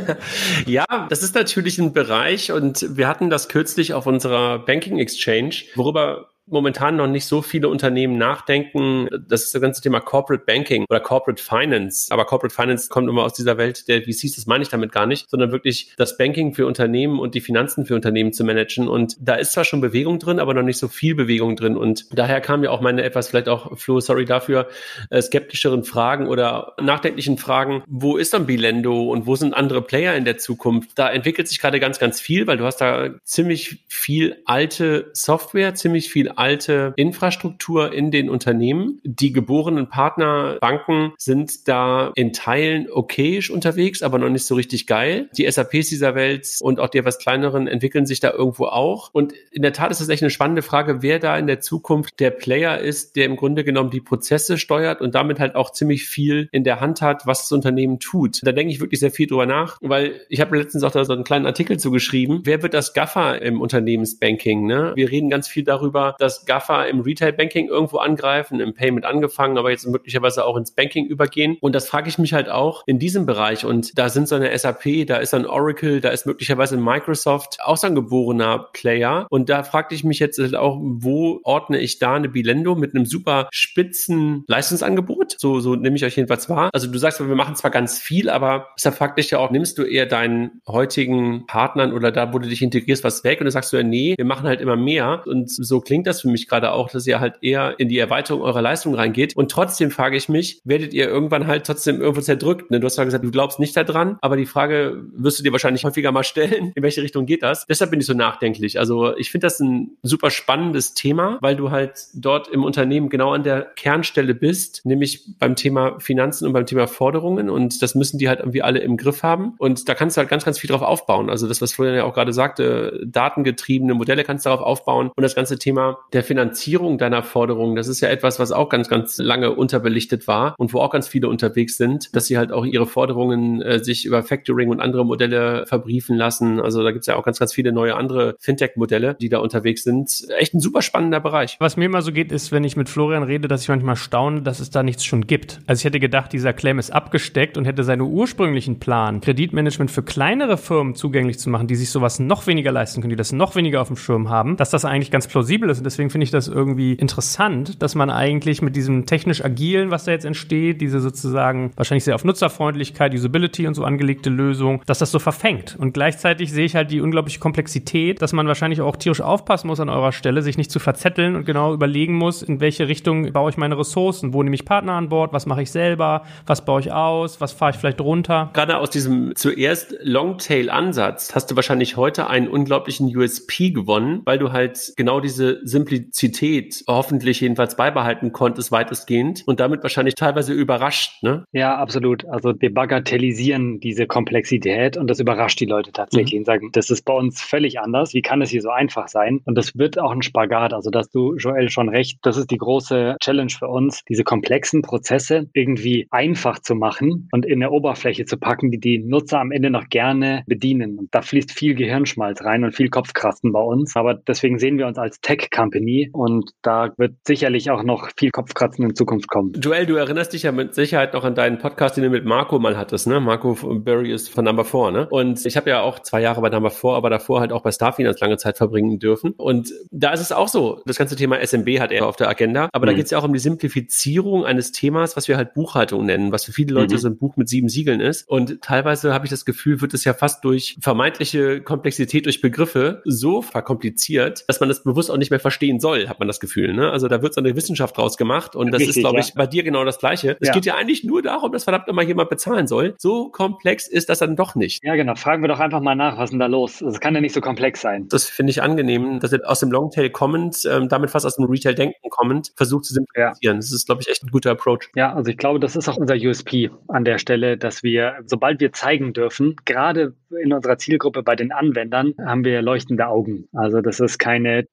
ja, 0.66 0.84
das 1.08 1.22
ist 1.22 1.34
natürlich 1.34 1.78
ein 1.78 1.92
Bereich 1.92 2.52
und 2.52 2.96
wir 2.96 3.08
hatten 3.08 3.30
das 3.30 3.48
kürzlich 3.48 3.94
auf 3.94 4.06
unserer 4.06 4.58
Banking 4.58 4.98
Exchange, 4.98 5.56
worüber 5.74 6.30
momentan 6.46 6.96
noch 6.96 7.06
nicht 7.06 7.26
so 7.26 7.42
viele 7.42 7.68
Unternehmen 7.68 8.18
nachdenken. 8.18 9.08
Das 9.28 9.44
ist 9.44 9.54
das 9.54 9.62
ganze 9.62 9.82
Thema 9.82 10.00
Corporate 10.00 10.44
Banking 10.44 10.84
oder 10.88 11.00
Corporate 11.00 11.42
Finance. 11.42 12.12
Aber 12.12 12.24
Corporate 12.24 12.54
Finance 12.54 12.88
kommt 12.88 13.08
immer 13.08 13.24
aus 13.24 13.34
dieser 13.34 13.58
Welt 13.58 13.88
der 13.88 14.02
VCs, 14.02 14.36
das 14.36 14.46
meine 14.46 14.62
ich 14.62 14.68
damit 14.68 14.92
gar 14.92 15.06
nicht, 15.06 15.28
sondern 15.28 15.52
wirklich 15.52 15.92
das 15.96 16.16
Banking 16.16 16.54
für 16.54 16.66
Unternehmen 16.66 17.18
und 17.18 17.34
die 17.34 17.40
Finanzen 17.40 17.86
für 17.86 17.94
Unternehmen 17.94 18.32
zu 18.32 18.44
managen. 18.44 18.88
Und 18.88 19.16
da 19.20 19.34
ist 19.34 19.52
zwar 19.52 19.64
schon 19.64 19.80
Bewegung 19.80 20.18
drin, 20.18 20.38
aber 20.38 20.54
noch 20.54 20.62
nicht 20.62 20.78
so 20.78 20.88
viel 20.88 21.14
Bewegung 21.14 21.56
drin. 21.56 21.76
Und 21.76 22.06
daher 22.16 22.40
kam 22.40 22.62
ja 22.62 22.70
auch 22.70 22.80
meine 22.80 23.02
etwas, 23.02 23.28
vielleicht 23.28 23.48
auch, 23.48 23.76
Flo, 23.78 24.00
sorry 24.00 24.24
dafür, 24.24 24.68
äh, 25.10 25.20
skeptischeren 25.20 25.84
Fragen 25.84 26.28
oder 26.28 26.74
nachdenklichen 26.80 27.38
Fragen, 27.38 27.82
wo 27.86 28.16
ist 28.16 28.34
dann 28.34 28.46
Bilendo 28.46 29.10
und 29.10 29.26
wo 29.26 29.36
sind 29.36 29.54
andere 29.54 29.82
Player 29.82 30.14
in 30.14 30.24
der 30.24 30.38
Zukunft? 30.38 30.90
Da 30.94 31.10
entwickelt 31.10 31.48
sich 31.48 31.60
gerade 31.60 31.80
ganz, 31.80 31.98
ganz 31.98 32.20
viel, 32.20 32.46
weil 32.46 32.56
du 32.56 32.64
hast 32.64 32.78
da 32.78 33.10
ziemlich 33.24 33.84
viel 33.88 34.36
alte 34.44 35.10
Software, 35.12 35.74
ziemlich 35.74 36.10
viel 36.10 36.30
alte 36.38 36.92
Infrastruktur 36.96 37.92
in 37.92 38.10
den 38.10 38.30
Unternehmen. 38.30 39.00
Die 39.04 39.32
geborenen 39.32 39.88
Partnerbanken 39.88 41.12
sind 41.18 41.68
da 41.68 42.12
in 42.14 42.32
Teilen 42.32 42.90
okayisch 42.90 43.50
unterwegs, 43.50 44.02
aber 44.02 44.18
noch 44.18 44.28
nicht 44.28 44.46
so 44.46 44.54
richtig 44.54 44.86
geil. 44.86 45.28
Die 45.36 45.50
SAPs 45.50 45.88
dieser 45.88 46.14
Welt 46.14 46.46
und 46.60 46.80
auch 46.80 46.88
die 46.88 46.98
etwas 46.98 47.18
kleineren 47.18 47.66
entwickeln 47.66 48.06
sich 48.06 48.20
da 48.20 48.30
irgendwo 48.32 48.66
auch. 48.66 49.10
Und 49.12 49.34
in 49.50 49.62
der 49.62 49.72
Tat 49.72 49.90
ist 49.90 50.00
es 50.00 50.08
echt 50.08 50.22
eine 50.22 50.30
spannende 50.30 50.62
Frage, 50.62 51.02
wer 51.02 51.18
da 51.18 51.36
in 51.38 51.46
der 51.46 51.60
Zukunft 51.60 52.20
der 52.20 52.30
Player 52.30 52.78
ist, 52.78 53.16
der 53.16 53.26
im 53.26 53.36
Grunde 53.36 53.64
genommen 53.64 53.90
die 53.90 54.00
Prozesse 54.00 54.58
steuert 54.58 55.00
und 55.00 55.14
damit 55.14 55.40
halt 55.40 55.54
auch 55.54 55.72
ziemlich 55.72 56.06
viel 56.06 56.48
in 56.52 56.64
der 56.64 56.80
Hand 56.80 57.02
hat, 57.02 57.26
was 57.26 57.42
das 57.42 57.52
Unternehmen 57.52 57.98
tut. 57.98 58.40
Da 58.42 58.52
denke 58.52 58.72
ich 58.72 58.80
wirklich 58.80 59.00
sehr 59.00 59.10
viel 59.10 59.26
drüber 59.26 59.46
nach, 59.46 59.78
weil 59.80 60.20
ich 60.28 60.40
habe 60.40 60.56
letztens 60.56 60.82
auch 60.84 60.90
da 60.90 61.04
so 61.04 61.12
einen 61.12 61.24
kleinen 61.24 61.46
Artikel 61.46 61.78
zugeschrieben. 61.78 62.40
Wer 62.44 62.62
wird 62.62 62.74
das 62.74 62.94
Gaffer 62.94 63.40
im 63.42 63.60
Unternehmensbanking? 63.60 64.66
Ne? 64.66 64.92
Wir 64.94 65.10
reden 65.10 65.30
ganz 65.30 65.48
viel 65.48 65.64
darüber, 65.64 66.16
dass 66.26 66.44
Gaffer 66.44 66.88
im 66.88 67.00
Retail-Banking 67.00 67.68
irgendwo 67.68 67.98
angreifen, 67.98 68.58
im 68.58 68.74
Payment 68.74 69.06
angefangen, 69.06 69.58
aber 69.58 69.70
jetzt 69.70 69.86
möglicherweise 69.86 70.44
auch 70.44 70.56
ins 70.56 70.72
Banking 70.72 71.06
übergehen. 71.06 71.56
Und 71.60 71.74
das 71.74 71.88
frage 71.88 72.08
ich 72.08 72.18
mich 72.18 72.32
halt 72.32 72.48
auch 72.48 72.82
in 72.86 72.98
diesem 72.98 73.26
Bereich. 73.26 73.64
Und 73.64 73.96
da 73.96 74.08
sind 74.08 74.26
so 74.26 74.34
eine 74.34 74.56
SAP, 74.58 75.06
da 75.06 75.18
ist 75.18 75.34
ein 75.34 75.46
Oracle, 75.46 76.00
da 76.00 76.08
ist 76.08 76.26
möglicherweise 76.26 76.76
ein 76.76 76.82
Microsoft, 76.82 77.58
auch 77.62 77.76
so 77.76 77.86
ein 77.86 77.94
geborener 77.94 78.70
Player. 78.72 79.28
Und 79.30 79.48
da 79.48 79.62
fragte 79.62 79.94
ich 79.94 80.02
mich 80.02 80.18
jetzt 80.18 80.38
halt 80.38 80.56
auch, 80.56 80.78
wo 80.80 81.40
ordne 81.44 81.78
ich 81.78 82.00
da 82.00 82.14
eine 82.14 82.28
Bilendo 82.28 82.74
mit 82.74 82.94
einem 82.94 83.06
super 83.06 83.48
spitzen 83.52 84.44
Leistungsangebot? 84.48 85.36
So, 85.38 85.60
so 85.60 85.76
nehme 85.76 85.94
ich 85.94 86.04
euch 86.04 86.16
jedenfalls 86.16 86.48
wahr. 86.48 86.70
Also 86.72 86.88
du 86.88 86.98
sagst, 86.98 87.20
wir 87.20 87.34
machen 87.36 87.54
zwar 87.54 87.70
ganz 87.70 88.00
viel, 88.00 88.28
aber 88.28 88.70
da 88.82 88.90
fragt 88.90 89.18
dich 89.18 89.30
ja 89.30 89.38
auch, 89.38 89.52
nimmst 89.52 89.78
du 89.78 89.84
eher 89.84 90.06
deinen 90.06 90.60
heutigen 90.66 91.46
Partnern 91.46 91.92
oder 91.92 92.10
da, 92.10 92.32
wo 92.32 92.40
du 92.40 92.48
dich 92.48 92.62
integrierst, 92.62 93.04
was 93.04 93.22
weg? 93.22 93.40
Und 93.40 93.44
dann 93.44 93.52
sagst 93.52 93.72
du 93.72 93.76
ja, 93.76 93.84
nee, 93.84 94.14
wir 94.16 94.24
machen 94.24 94.48
halt 94.48 94.60
immer 94.60 94.76
mehr. 94.76 95.22
Und 95.26 95.50
so 95.50 95.80
klingt 95.80 96.06
das 96.06 96.15
für 96.22 96.28
mich 96.28 96.48
gerade 96.48 96.72
auch, 96.72 96.90
dass 96.90 97.06
ihr 97.06 97.20
halt 97.20 97.34
eher 97.42 97.78
in 97.78 97.88
die 97.88 97.98
Erweiterung 97.98 98.42
eurer 98.42 98.62
Leistung 98.62 98.94
reingeht. 98.94 99.36
Und 99.36 99.50
trotzdem 99.50 99.90
frage 99.90 100.16
ich 100.16 100.28
mich, 100.28 100.60
werdet 100.64 100.92
ihr 100.94 101.08
irgendwann 101.08 101.46
halt 101.46 101.66
trotzdem 101.66 102.00
irgendwo 102.00 102.20
zerdrückt? 102.20 102.70
Ne? 102.70 102.80
Du 102.80 102.86
hast 102.86 102.94
zwar 102.94 103.04
gesagt, 103.04 103.24
du 103.24 103.30
glaubst 103.30 103.58
nicht 103.58 103.76
daran, 103.76 104.18
aber 104.20 104.36
die 104.36 104.46
Frage 104.46 105.04
wirst 105.14 105.38
du 105.38 105.42
dir 105.42 105.52
wahrscheinlich 105.52 105.84
häufiger 105.84 106.12
mal 106.12 106.24
stellen, 106.24 106.72
in 106.74 106.82
welche 106.82 107.02
Richtung 107.02 107.26
geht 107.26 107.42
das? 107.42 107.66
Deshalb 107.66 107.90
bin 107.90 108.00
ich 108.00 108.06
so 108.06 108.14
nachdenklich. 108.14 108.78
Also 108.78 109.16
ich 109.16 109.30
finde 109.30 109.46
das 109.46 109.60
ein 109.60 109.96
super 110.02 110.30
spannendes 110.30 110.94
Thema, 110.94 111.38
weil 111.40 111.56
du 111.56 111.70
halt 111.70 112.06
dort 112.14 112.48
im 112.48 112.64
Unternehmen 112.64 113.08
genau 113.08 113.32
an 113.32 113.42
der 113.42 113.62
Kernstelle 113.62 114.34
bist, 114.34 114.84
nämlich 114.84 115.24
beim 115.38 115.56
Thema 115.56 115.98
Finanzen 116.00 116.46
und 116.46 116.52
beim 116.52 116.66
Thema 116.66 116.86
Forderungen. 116.86 117.50
Und 117.50 117.82
das 117.82 117.94
müssen 117.94 118.18
die 118.18 118.28
halt 118.28 118.40
irgendwie 118.40 118.62
alle 118.62 118.80
im 118.80 118.96
Griff 118.96 119.22
haben. 119.22 119.54
Und 119.58 119.88
da 119.88 119.94
kannst 119.94 120.16
du 120.16 120.18
halt 120.20 120.28
ganz, 120.28 120.44
ganz 120.44 120.58
viel 120.58 120.68
drauf 120.68 120.82
aufbauen. 120.82 121.30
Also 121.30 121.48
das, 121.48 121.60
was 121.60 121.72
Florian 121.72 121.96
ja 121.96 122.04
auch 122.04 122.14
gerade 122.14 122.32
sagte, 122.32 123.00
datengetriebene 123.04 123.94
Modelle 123.94 124.24
kannst 124.24 124.46
du 124.46 124.50
darauf 124.50 124.64
aufbauen. 124.64 125.10
Und 125.14 125.22
das 125.22 125.34
ganze 125.34 125.58
Thema 125.58 125.98
der 126.12 126.22
Finanzierung 126.22 126.98
deiner 126.98 127.22
Forderungen, 127.22 127.76
das 127.76 127.88
ist 127.88 128.00
ja 128.00 128.08
etwas, 128.08 128.38
was 128.38 128.52
auch 128.52 128.68
ganz, 128.68 128.88
ganz 128.88 129.18
lange 129.18 129.52
unterbelichtet 129.52 130.26
war 130.26 130.54
und 130.58 130.72
wo 130.72 130.80
auch 130.80 130.90
ganz 130.90 131.08
viele 131.08 131.28
unterwegs 131.28 131.76
sind, 131.76 132.14
dass 132.14 132.26
sie 132.26 132.38
halt 132.38 132.52
auch 132.52 132.64
ihre 132.64 132.86
Forderungen 132.86 133.60
äh, 133.62 133.82
sich 133.82 134.04
über 134.04 134.22
Factoring 134.22 134.68
und 134.68 134.80
andere 134.80 135.04
Modelle 135.04 135.66
verbriefen 135.66 136.16
lassen. 136.16 136.60
Also 136.60 136.82
da 136.82 136.92
gibt's 136.92 137.06
ja 137.06 137.16
auch 137.16 137.24
ganz, 137.24 137.38
ganz 137.38 137.52
viele 137.52 137.72
neue 137.72 137.96
andere 137.96 138.36
Fintech-Modelle, 138.38 139.16
die 139.20 139.28
da 139.28 139.38
unterwegs 139.38 139.82
sind. 139.82 140.26
Echt 140.38 140.54
ein 140.54 140.60
super 140.60 140.82
spannender 140.82 141.20
Bereich. 141.20 141.56
Was 141.58 141.76
mir 141.76 141.86
immer 141.86 142.02
so 142.02 142.12
geht, 142.12 142.32
ist, 142.32 142.52
wenn 142.52 142.64
ich 142.64 142.76
mit 142.76 142.88
Florian 142.88 143.22
rede, 143.22 143.48
dass 143.48 143.62
ich 143.62 143.68
manchmal 143.68 143.96
staune, 143.96 144.42
dass 144.42 144.60
es 144.60 144.70
da 144.70 144.82
nichts 144.82 145.04
schon 145.04 145.26
gibt. 145.26 145.60
Also 145.66 145.80
ich 145.80 145.84
hätte 145.84 146.00
gedacht, 146.00 146.32
dieser 146.32 146.52
Claim 146.52 146.78
ist 146.78 146.92
abgesteckt 146.92 147.58
und 147.58 147.64
hätte 147.64 147.84
seinen 147.84 148.02
ursprünglichen 148.02 148.78
Plan, 148.78 149.20
Kreditmanagement 149.20 149.90
für 149.90 150.02
kleinere 150.02 150.56
Firmen 150.56 150.94
zugänglich 150.94 151.38
zu 151.38 151.50
machen, 151.50 151.66
die 151.66 151.74
sich 151.74 151.90
sowas 151.90 152.18
noch 152.18 152.46
weniger 152.46 152.72
leisten 152.72 153.00
können, 153.00 153.10
die 153.10 153.16
das 153.16 153.32
noch 153.32 153.56
weniger 153.56 153.80
auf 153.80 153.88
dem 153.88 153.96
Schirm 153.96 154.28
haben, 154.28 154.56
dass 154.56 154.70
das 154.70 154.84
eigentlich 154.84 155.10
ganz 155.10 155.26
plausibel 155.26 155.68
ist. 155.70 155.78
Und 155.78 155.84
deswegen 155.96 156.10
finde 156.10 156.24
ich 156.24 156.30
das 156.30 156.46
irgendwie 156.46 156.92
interessant, 156.92 157.80
dass 157.82 157.94
man 157.94 158.10
eigentlich 158.10 158.60
mit 158.60 158.76
diesem 158.76 159.06
technisch 159.06 159.42
agilen, 159.42 159.90
was 159.90 160.04
da 160.04 160.12
jetzt 160.12 160.26
entsteht, 160.26 160.82
diese 160.82 161.00
sozusagen 161.00 161.72
wahrscheinlich 161.74 162.04
sehr 162.04 162.14
auf 162.14 162.24
Nutzerfreundlichkeit, 162.24 163.14
Usability 163.14 163.66
und 163.66 163.72
so 163.72 163.82
angelegte 163.82 164.28
Lösung, 164.28 164.82
dass 164.84 164.98
das 164.98 165.10
so 165.10 165.18
verfängt. 165.18 165.74
Und 165.78 165.94
gleichzeitig 165.94 166.52
sehe 166.52 166.66
ich 166.66 166.76
halt 166.76 166.90
die 166.90 167.00
unglaubliche 167.00 167.38
Komplexität, 167.38 168.20
dass 168.20 168.34
man 168.34 168.46
wahrscheinlich 168.46 168.82
auch 168.82 168.96
tierisch 168.96 169.22
aufpassen 169.22 169.68
muss 169.68 169.80
an 169.80 169.88
eurer 169.88 170.12
Stelle, 170.12 170.42
sich 170.42 170.58
nicht 170.58 170.70
zu 170.70 170.80
verzetteln 170.80 171.34
und 171.34 171.46
genau 171.46 171.72
überlegen 171.72 172.14
muss, 172.14 172.42
in 172.42 172.60
welche 172.60 172.88
Richtung 172.88 173.32
baue 173.32 173.48
ich 173.48 173.56
meine 173.56 173.78
Ressourcen, 173.78 174.34
wo 174.34 174.42
nehme 174.42 174.54
ich 174.54 174.66
Partner 174.66 174.92
an 174.92 175.08
Bord, 175.08 175.32
was 175.32 175.46
mache 175.46 175.62
ich 175.62 175.70
selber, 175.70 176.24
was 176.46 176.66
baue 176.66 176.80
ich 176.80 176.92
aus, 176.92 177.40
was 177.40 177.52
fahre 177.52 177.70
ich 177.70 177.78
vielleicht 177.78 178.02
runter. 178.02 178.50
Gerade 178.52 178.76
aus 178.76 178.90
diesem 178.90 179.34
zuerst 179.34 179.96
Longtail-Ansatz 180.02 181.34
hast 181.34 181.50
du 181.50 181.56
wahrscheinlich 181.56 181.96
heute 181.96 182.28
einen 182.28 182.48
unglaublichen 182.48 183.16
USP 183.16 183.70
gewonnen, 183.70 184.20
weil 184.26 184.38
du 184.38 184.52
halt 184.52 184.92
genau 184.96 185.20
diese 185.20 185.60
Simplizität 185.76 186.84
hoffentlich 186.88 187.42
jedenfalls 187.42 187.76
beibehalten 187.76 188.32
konntest, 188.32 188.72
weitestgehend 188.72 189.42
und 189.46 189.60
damit 189.60 189.82
wahrscheinlich 189.82 190.14
teilweise 190.14 190.54
überrascht, 190.54 191.22
ne? 191.22 191.44
Ja, 191.52 191.76
absolut. 191.76 192.24
Also 192.24 192.54
wir 192.58 192.72
bagatellisieren 192.72 193.78
diese 193.80 194.06
Komplexität 194.06 194.96
und 194.96 195.08
das 195.08 195.20
überrascht 195.20 195.60
die 195.60 195.66
Leute 195.66 195.92
tatsächlich 195.92 196.32
mhm. 196.32 196.38
und 196.38 196.44
sagen, 196.46 196.70
das 196.72 196.88
ist 196.88 197.04
bei 197.04 197.12
uns 197.12 197.42
völlig 197.42 197.78
anders. 197.78 198.14
Wie 198.14 198.22
kann 198.22 198.40
es 198.40 198.48
hier 198.48 198.62
so 198.62 198.70
einfach 198.70 199.08
sein? 199.08 199.40
Und 199.44 199.56
das 199.56 199.76
wird 199.76 199.98
auch 199.98 200.12
ein 200.12 200.22
Spagat. 200.22 200.72
Also, 200.72 200.88
dass 200.88 201.10
du, 201.10 201.36
Joel, 201.36 201.68
schon 201.68 201.90
recht, 201.90 202.20
das 202.22 202.38
ist 202.38 202.50
die 202.50 202.56
große 202.56 203.16
Challenge 203.20 203.50
für 203.50 203.68
uns, 203.68 204.02
diese 204.08 204.24
komplexen 204.24 204.80
Prozesse 204.80 205.50
irgendwie 205.52 206.06
einfach 206.10 206.58
zu 206.58 206.74
machen 206.74 207.28
und 207.32 207.44
in 207.44 207.62
eine 207.62 207.70
Oberfläche 207.70 208.24
zu 208.24 208.38
packen, 208.38 208.70
die 208.70 208.80
die 208.80 208.98
Nutzer 208.98 209.40
am 209.40 209.52
Ende 209.52 209.68
noch 209.68 209.90
gerne 209.90 210.42
bedienen. 210.46 210.98
Und 210.98 211.14
da 211.14 211.20
fließt 211.20 211.52
viel 211.52 211.74
Gehirnschmalz 211.74 212.42
rein 212.42 212.64
und 212.64 212.74
viel 212.74 212.88
Kopfkratzen 212.88 213.52
bei 213.52 213.60
uns. 213.60 213.94
Aber 213.94 214.14
deswegen 214.14 214.58
sehen 214.58 214.78
wir 214.78 214.86
uns 214.86 214.96
als 214.96 215.20
Tech-Company 215.20 215.65
Company 215.66 216.10
und 216.12 216.50
da 216.62 216.92
wird 216.96 217.14
sicherlich 217.26 217.70
auch 217.70 217.82
noch 217.82 218.10
viel 218.16 218.30
Kopfkratzen 218.30 218.84
in 218.84 218.94
Zukunft 218.94 219.28
kommen. 219.28 219.52
Joel, 219.60 219.86
du 219.86 219.96
erinnerst 219.96 220.32
dich 220.32 220.44
ja 220.44 220.52
mit 220.52 220.74
Sicherheit 220.74 221.12
noch 221.12 221.24
an 221.24 221.34
deinen 221.34 221.58
Podcast, 221.58 221.96
den 221.96 222.04
du 222.04 222.10
mit 222.10 222.24
Marco 222.24 222.58
mal 222.58 222.76
hattest, 222.76 223.06
ne? 223.06 223.20
Marco 223.20 223.54
Berry 223.80 224.12
ist 224.12 224.28
von 224.28 224.44
Number 224.44 224.64
4, 224.64 224.90
ne? 224.92 225.08
Und 225.10 225.44
ich 225.44 225.56
habe 225.56 225.70
ja 225.70 225.80
auch 225.80 225.98
zwei 226.00 226.20
Jahre 226.20 226.40
bei 226.40 226.50
Number 226.50 226.70
4, 226.70 226.90
aber 226.90 227.10
davor 227.10 227.40
halt 227.40 227.52
auch 227.52 227.62
bei 227.62 227.72
Starfinance 227.72 228.20
lange 228.20 228.36
Zeit 228.36 228.56
verbringen 228.56 228.98
dürfen. 228.98 229.32
Und 229.36 229.72
da 229.90 230.12
ist 230.12 230.20
es 230.20 230.30
auch 230.30 230.48
so, 230.48 230.82
das 230.86 230.96
ganze 230.98 231.16
Thema 231.16 231.44
SMB 231.44 231.80
hat 231.80 231.90
er 231.90 232.06
auf 232.06 232.16
der 232.16 232.28
Agenda, 232.28 232.68
aber 232.72 232.86
mhm. 232.86 232.90
da 232.90 232.92
geht 232.94 233.06
es 233.06 233.10
ja 233.10 233.18
auch 233.18 233.24
um 233.24 233.32
die 233.32 233.38
Simplifizierung 233.40 234.44
eines 234.44 234.70
Themas, 234.70 235.16
was 235.16 235.26
wir 235.26 235.36
halt 235.36 235.54
Buchhaltung 235.54 236.06
nennen, 236.06 236.30
was 236.30 236.44
für 236.44 236.52
viele 236.52 236.74
Leute 236.74 236.94
mhm. 236.94 236.98
so 236.98 237.08
ein 237.08 237.18
Buch 237.18 237.36
mit 237.36 237.48
sieben 237.48 237.68
Siegeln 237.68 238.00
ist. 238.00 238.28
Und 238.28 238.62
teilweise 238.62 239.12
habe 239.12 239.26
ich 239.26 239.30
das 239.30 239.44
Gefühl, 239.44 239.80
wird 239.80 239.94
es 239.94 240.04
ja 240.04 240.14
fast 240.14 240.44
durch 240.44 240.76
vermeintliche 240.80 241.60
Komplexität 241.60 242.26
durch 242.26 242.40
Begriffe 242.40 243.02
so 243.04 243.42
verkompliziert, 243.42 244.44
dass 244.48 244.60
man 244.60 244.68
das 244.68 244.84
bewusst 244.84 245.10
auch 245.10 245.16
nicht 245.16 245.30
mehr 245.30 245.40
verstehen 245.56 245.80
soll, 245.80 246.08
hat 246.08 246.18
man 246.18 246.28
das 246.28 246.38
Gefühl. 246.38 246.74
Ne? 246.74 246.90
Also 246.90 247.08
da 247.08 247.22
wird 247.22 247.32
so 247.32 247.40
eine 247.40 247.56
Wissenschaft 247.56 247.96
draus 247.96 248.18
gemacht 248.18 248.54
und 248.54 248.72
das 248.72 248.80
Richtig, 248.80 248.98
ist, 248.98 249.02
glaube 249.02 249.20
ich, 249.20 249.32
bei 249.34 249.46
dir 249.46 249.62
genau 249.62 249.84
das 249.84 249.98
Gleiche. 249.98 250.36
Es 250.40 250.48
ja. 250.48 250.54
geht 250.54 250.66
ja 250.66 250.74
eigentlich 250.74 251.02
nur 251.02 251.22
darum, 251.22 251.50
dass 251.50 251.64
verdammt 251.64 251.88
immer 251.88 252.02
jemand 252.02 252.28
bezahlen 252.28 252.66
soll. 252.66 252.94
So 252.98 253.30
komplex 253.30 253.88
ist 253.88 254.10
das 254.10 254.18
dann 254.18 254.36
doch 254.36 254.54
nicht. 254.54 254.84
Ja, 254.84 254.94
genau. 254.96 255.14
Fragen 255.14 255.42
wir 255.42 255.48
doch 255.48 255.60
einfach 255.60 255.80
mal 255.80 255.94
nach, 255.94 256.18
was 256.18 256.24
ist 256.24 256.30
denn 256.32 256.40
da 256.40 256.46
los? 256.46 256.80
Das 256.80 257.00
kann 257.00 257.14
ja 257.14 257.22
nicht 257.22 257.32
so 257.32 257.40
komplex 257.40 257.80
sein. 257.80 258.06
Das 258.08 258.28
finde 258.28 258.50
ich 258.50 258.62
angenehm, 258.62 259.18
dass 259.18 259.32
ihr 259.32 259.40
aus 259.48 259.60
dem 259.60 259.70
Longtail 259.70 260.10
kommend, 260.10 260.62
ähm, 260.70 260.88
damit 260.88 261.10
fast 261.10 261.24
aus 261.24 261.36
dem 261.36 261.46
Retail-Denken 261.46 262.10
kommend, 262.10 262.52
versucht 262.54 262.84
zu 262.84 262.92
simplifizieren. 262.92 263.36
Ja. 263.40 263.54
Das 263.54 263.72
ist, 263.72 263.86
glaube 263.86 264.02
ich, 264.02 264.08
echt 264.08 264.24
ein 264.24 264.30
guter 264.30 264.50
Approach. 264.50 264.90
Ja, 264.94 265.14
also 265.14 265.30
ich 265.30 265.38
glaube, 265.38 265.58
das 265.60 265.74
ist 265.74 265.88
auch 265.88 265.96
unser 265.96 266.16
USP 266.16 266.70
an 266.88 267.04
der 267.04 267.18
Stelle, 267.18 267.56
dass 267.56 267.82
wir, 267.82 268.16
sobald 268.26 268.60
wir 268.60 268.72
zeigen 268.72 269.14
dürfen, 269.14 269.56
gerade 269.64 270.14
in 270.42 270.52
unserer 270.52 270.76
Zielgruppe 270.76 271.22
bei 271.22 271.36
den 271.36 271.52
Anwendern, 271.52 272.12
haben 272.24 272.44
wir 272.44 272.60
leuchtende 272.60 273.06
Augen. 273.06 273.48
Also 273.54 273.80
das 273.80 274.00
ist 274.00 274.18
keine 274.18 274.66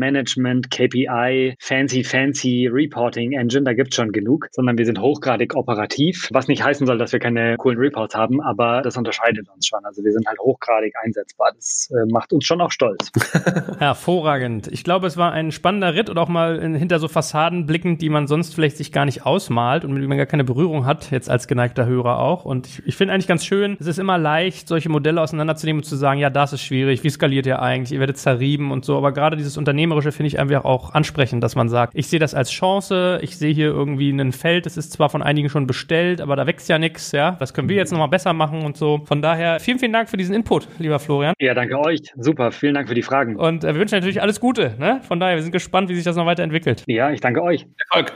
Top-Level-Management, 0.00 0.70
KPI, 0.70 1.54
fancy, 1.58 2.04
fancy 2.04 2.68
Reporting-Engine, 2.72 3.64
da 3.64 3.74
gibt 3.74 3.90
es 3.90 3.96
schon 3.96 4.12
genug, 4.12 4.48
sondern 4.52 4.78
wir 4.78 4.86
sind 4.86 5.00
hochgradig 5.00 5.54
operativ, 5.54 6.28
was 6.32 6.48
nicht 6.48 6.64
heißen 6.64 6.86
soll, 6.86 6.98
dass 6.98 7.12
wir 7.12 7.18
keine 7.18 7.56
coolen 7.56 7.78
Reports 7.78 8.14
haben, 8.14 8.40
aber 8.40 8.82
das 8.82 8.96
unterscheidet 8.96 9.48
uns 9.54 9.66
schon. 9.66 9.84
Also 9.84 10.02
wir 10.02 10.12
sind 10.12 10.26
halt 10.26 10.38
hochgradig 10.38 10.94
einsetzbar. 11.02 11.52
Das 11.54 11.90
äh, 11.92 12.10
macht 12.10 12.32
uns 12.32 12.44
schon 12.44 12.60
auch 12.60 12.70
stolz. 12.70 13.10
Hervorragend. 13.78 14.68
Ich 14.68 14.84
glaube, 14.84 15.06
es 15.06 15.16
war 15.16 15.32
ein 15.32 15.52
spannender 15.52 15.94
Ritt 15.94 16.08
und 16.08 16.18
auch 16.18 16.28
mal 16.28 16.60
hinter 16.60 16.98
so 16.98 17.08
Fassaden 17.08 17.66
blickend, 17.66 18.00
die 18.02 18.08
man 18.08 18.26
sonst 18.26 18.54
vielleicht 18.54 18.76
sich 18.76 18.92
gar 18.92 19.04
nicht 19.04 19.26
ausmalt 19.26 19.84
und 19.84 19.92
mit 19.92 20.00
denen 20.00 20.08
man 20.08 20.18
gar 20.18 20.26
keine 20.26 20.44
Berührung 20.44 20.86
hat, 20.86 21.10
jetzt 21.10 21.28
als 21.28 21.46
geneigter 21.46 21.86
Hörer 21.86 22.18
auch. 22.18 22.44
Und 22.44 22.66
ich, 22.66 22.86
ich 22.86 22.96
finde 22.96 23.14
eigentlich 23.14 23.28
ganz 23.28 23.44
schön, 23.44 23.76
es 23.78 23.86
ist 23.86 23.98
immer 23.98 24.18
leicht, 24.18 24.68
solche 24.68 24.88
Modelle 24.88 25.20
auseinanderzunehmen 25.20 25.80
und 25.80 25.84
zu 25.84 25.96
sagen, 25.96 26.20
ja, 26.20 26.30
das 26.30 26.52
ist 26.52 26.62
schwierig, 26.62 27.04
wie 27.04 27.10
skaliert 27.10 27.46
ihr 27.46 27.60
eigentlich, 27.60 27.92
ihr 27.92 28.00
werdet 28.00 28.16
zerrieben 28.16 28.70
und 28.72 28.84
so. 28.84 28.96
Aber 28.96 29.12
gerade 29.12 29.36
dieses 29.36 29.56
Unternehmerische 29.90 30.12
finde 30.12 30.28
ich 30.28 30.38
einfach 30.38 30.64
auch 30.64 30.94
ansprechend, 30.94 31.42
dass 31.42 31.56
man 31.56 31.68
sagt, 31.68 31.94
ich 31.96 32.06
sehe 32.08 32.18
das 32.18 32.34
als 32.34 32.50
Chance, 32.50 33.18
ich 33.22 33.36
sehe 33.36 33.52
hier 33.52 33.66
irgendwie 33.66 34.10
ein 34.10 34.32
Feld, 34.32 34.66
das 34.66 34.76
ist 34.76 34.92
zwar 34.92 35.08
von 35.08 35.22
einigen 35.22 35.48
schon 35.48 35.66
bestellt, 35.66 36.20
aber 36.20 36.36
da 36.36 36.46
wächst 36.46 36.68
ja 36.68 36.78
nichts, 36.78 37.12
ja. 37.12 37.32
Das 37.38 37.54
können 37.54 37.68
wir 37.68 37.76
jetzt 37.76 37.90
nochmal 37.90 38.08
besser 38.08 38.32
machen 38.32 38.62
und 38.62 38.76
so. 38.76 39.00
Von 39.04 39.22
daher 39.22 39.58
vielen, 39.60 39.78
vielen 39.78 39.92
Dank 39.92 40.08
für 40.08 40.16
diesen 40.16 40.34
Input, 40.34 40.68
lieber 40.78 40.98
Florian. 40.98 41.34
Ja, 41.40 41.54
danke 41.54 41.78
euch. 41.78 42.00
Super. 42.16 42.52
Vielen 42.52 42.74
Dank 42.74 42.88
für 42.88 42.94
die 42.94 43.02
Fragen. 43.02 43.36
Und 43.36 43.64
äh, 43.64 43.74
wir 43.74 43.80
wünschen 43.80 43.96
natürlich 43.96 44.22
alles 44.22 44.40
Gute. 44.40 44.74
Ne? 44.78 45.00
Von 45.06 45.18
daher, 45.18 45.36
wir 45.36 45.42
sind 45.42 45.52
gespannt, 45.52 45.88
wie 45.88 45.94
sich 45.94 46.04
das 46.04 46.16
noch 46.16 46.26
weiterentwickelt. 46.26 46.84
Ja, 46.86 47.10
ich 47.10 47.20
danke 47.20 47.42
euch. 47.42 47.66
Erfolg. 47.90 48.12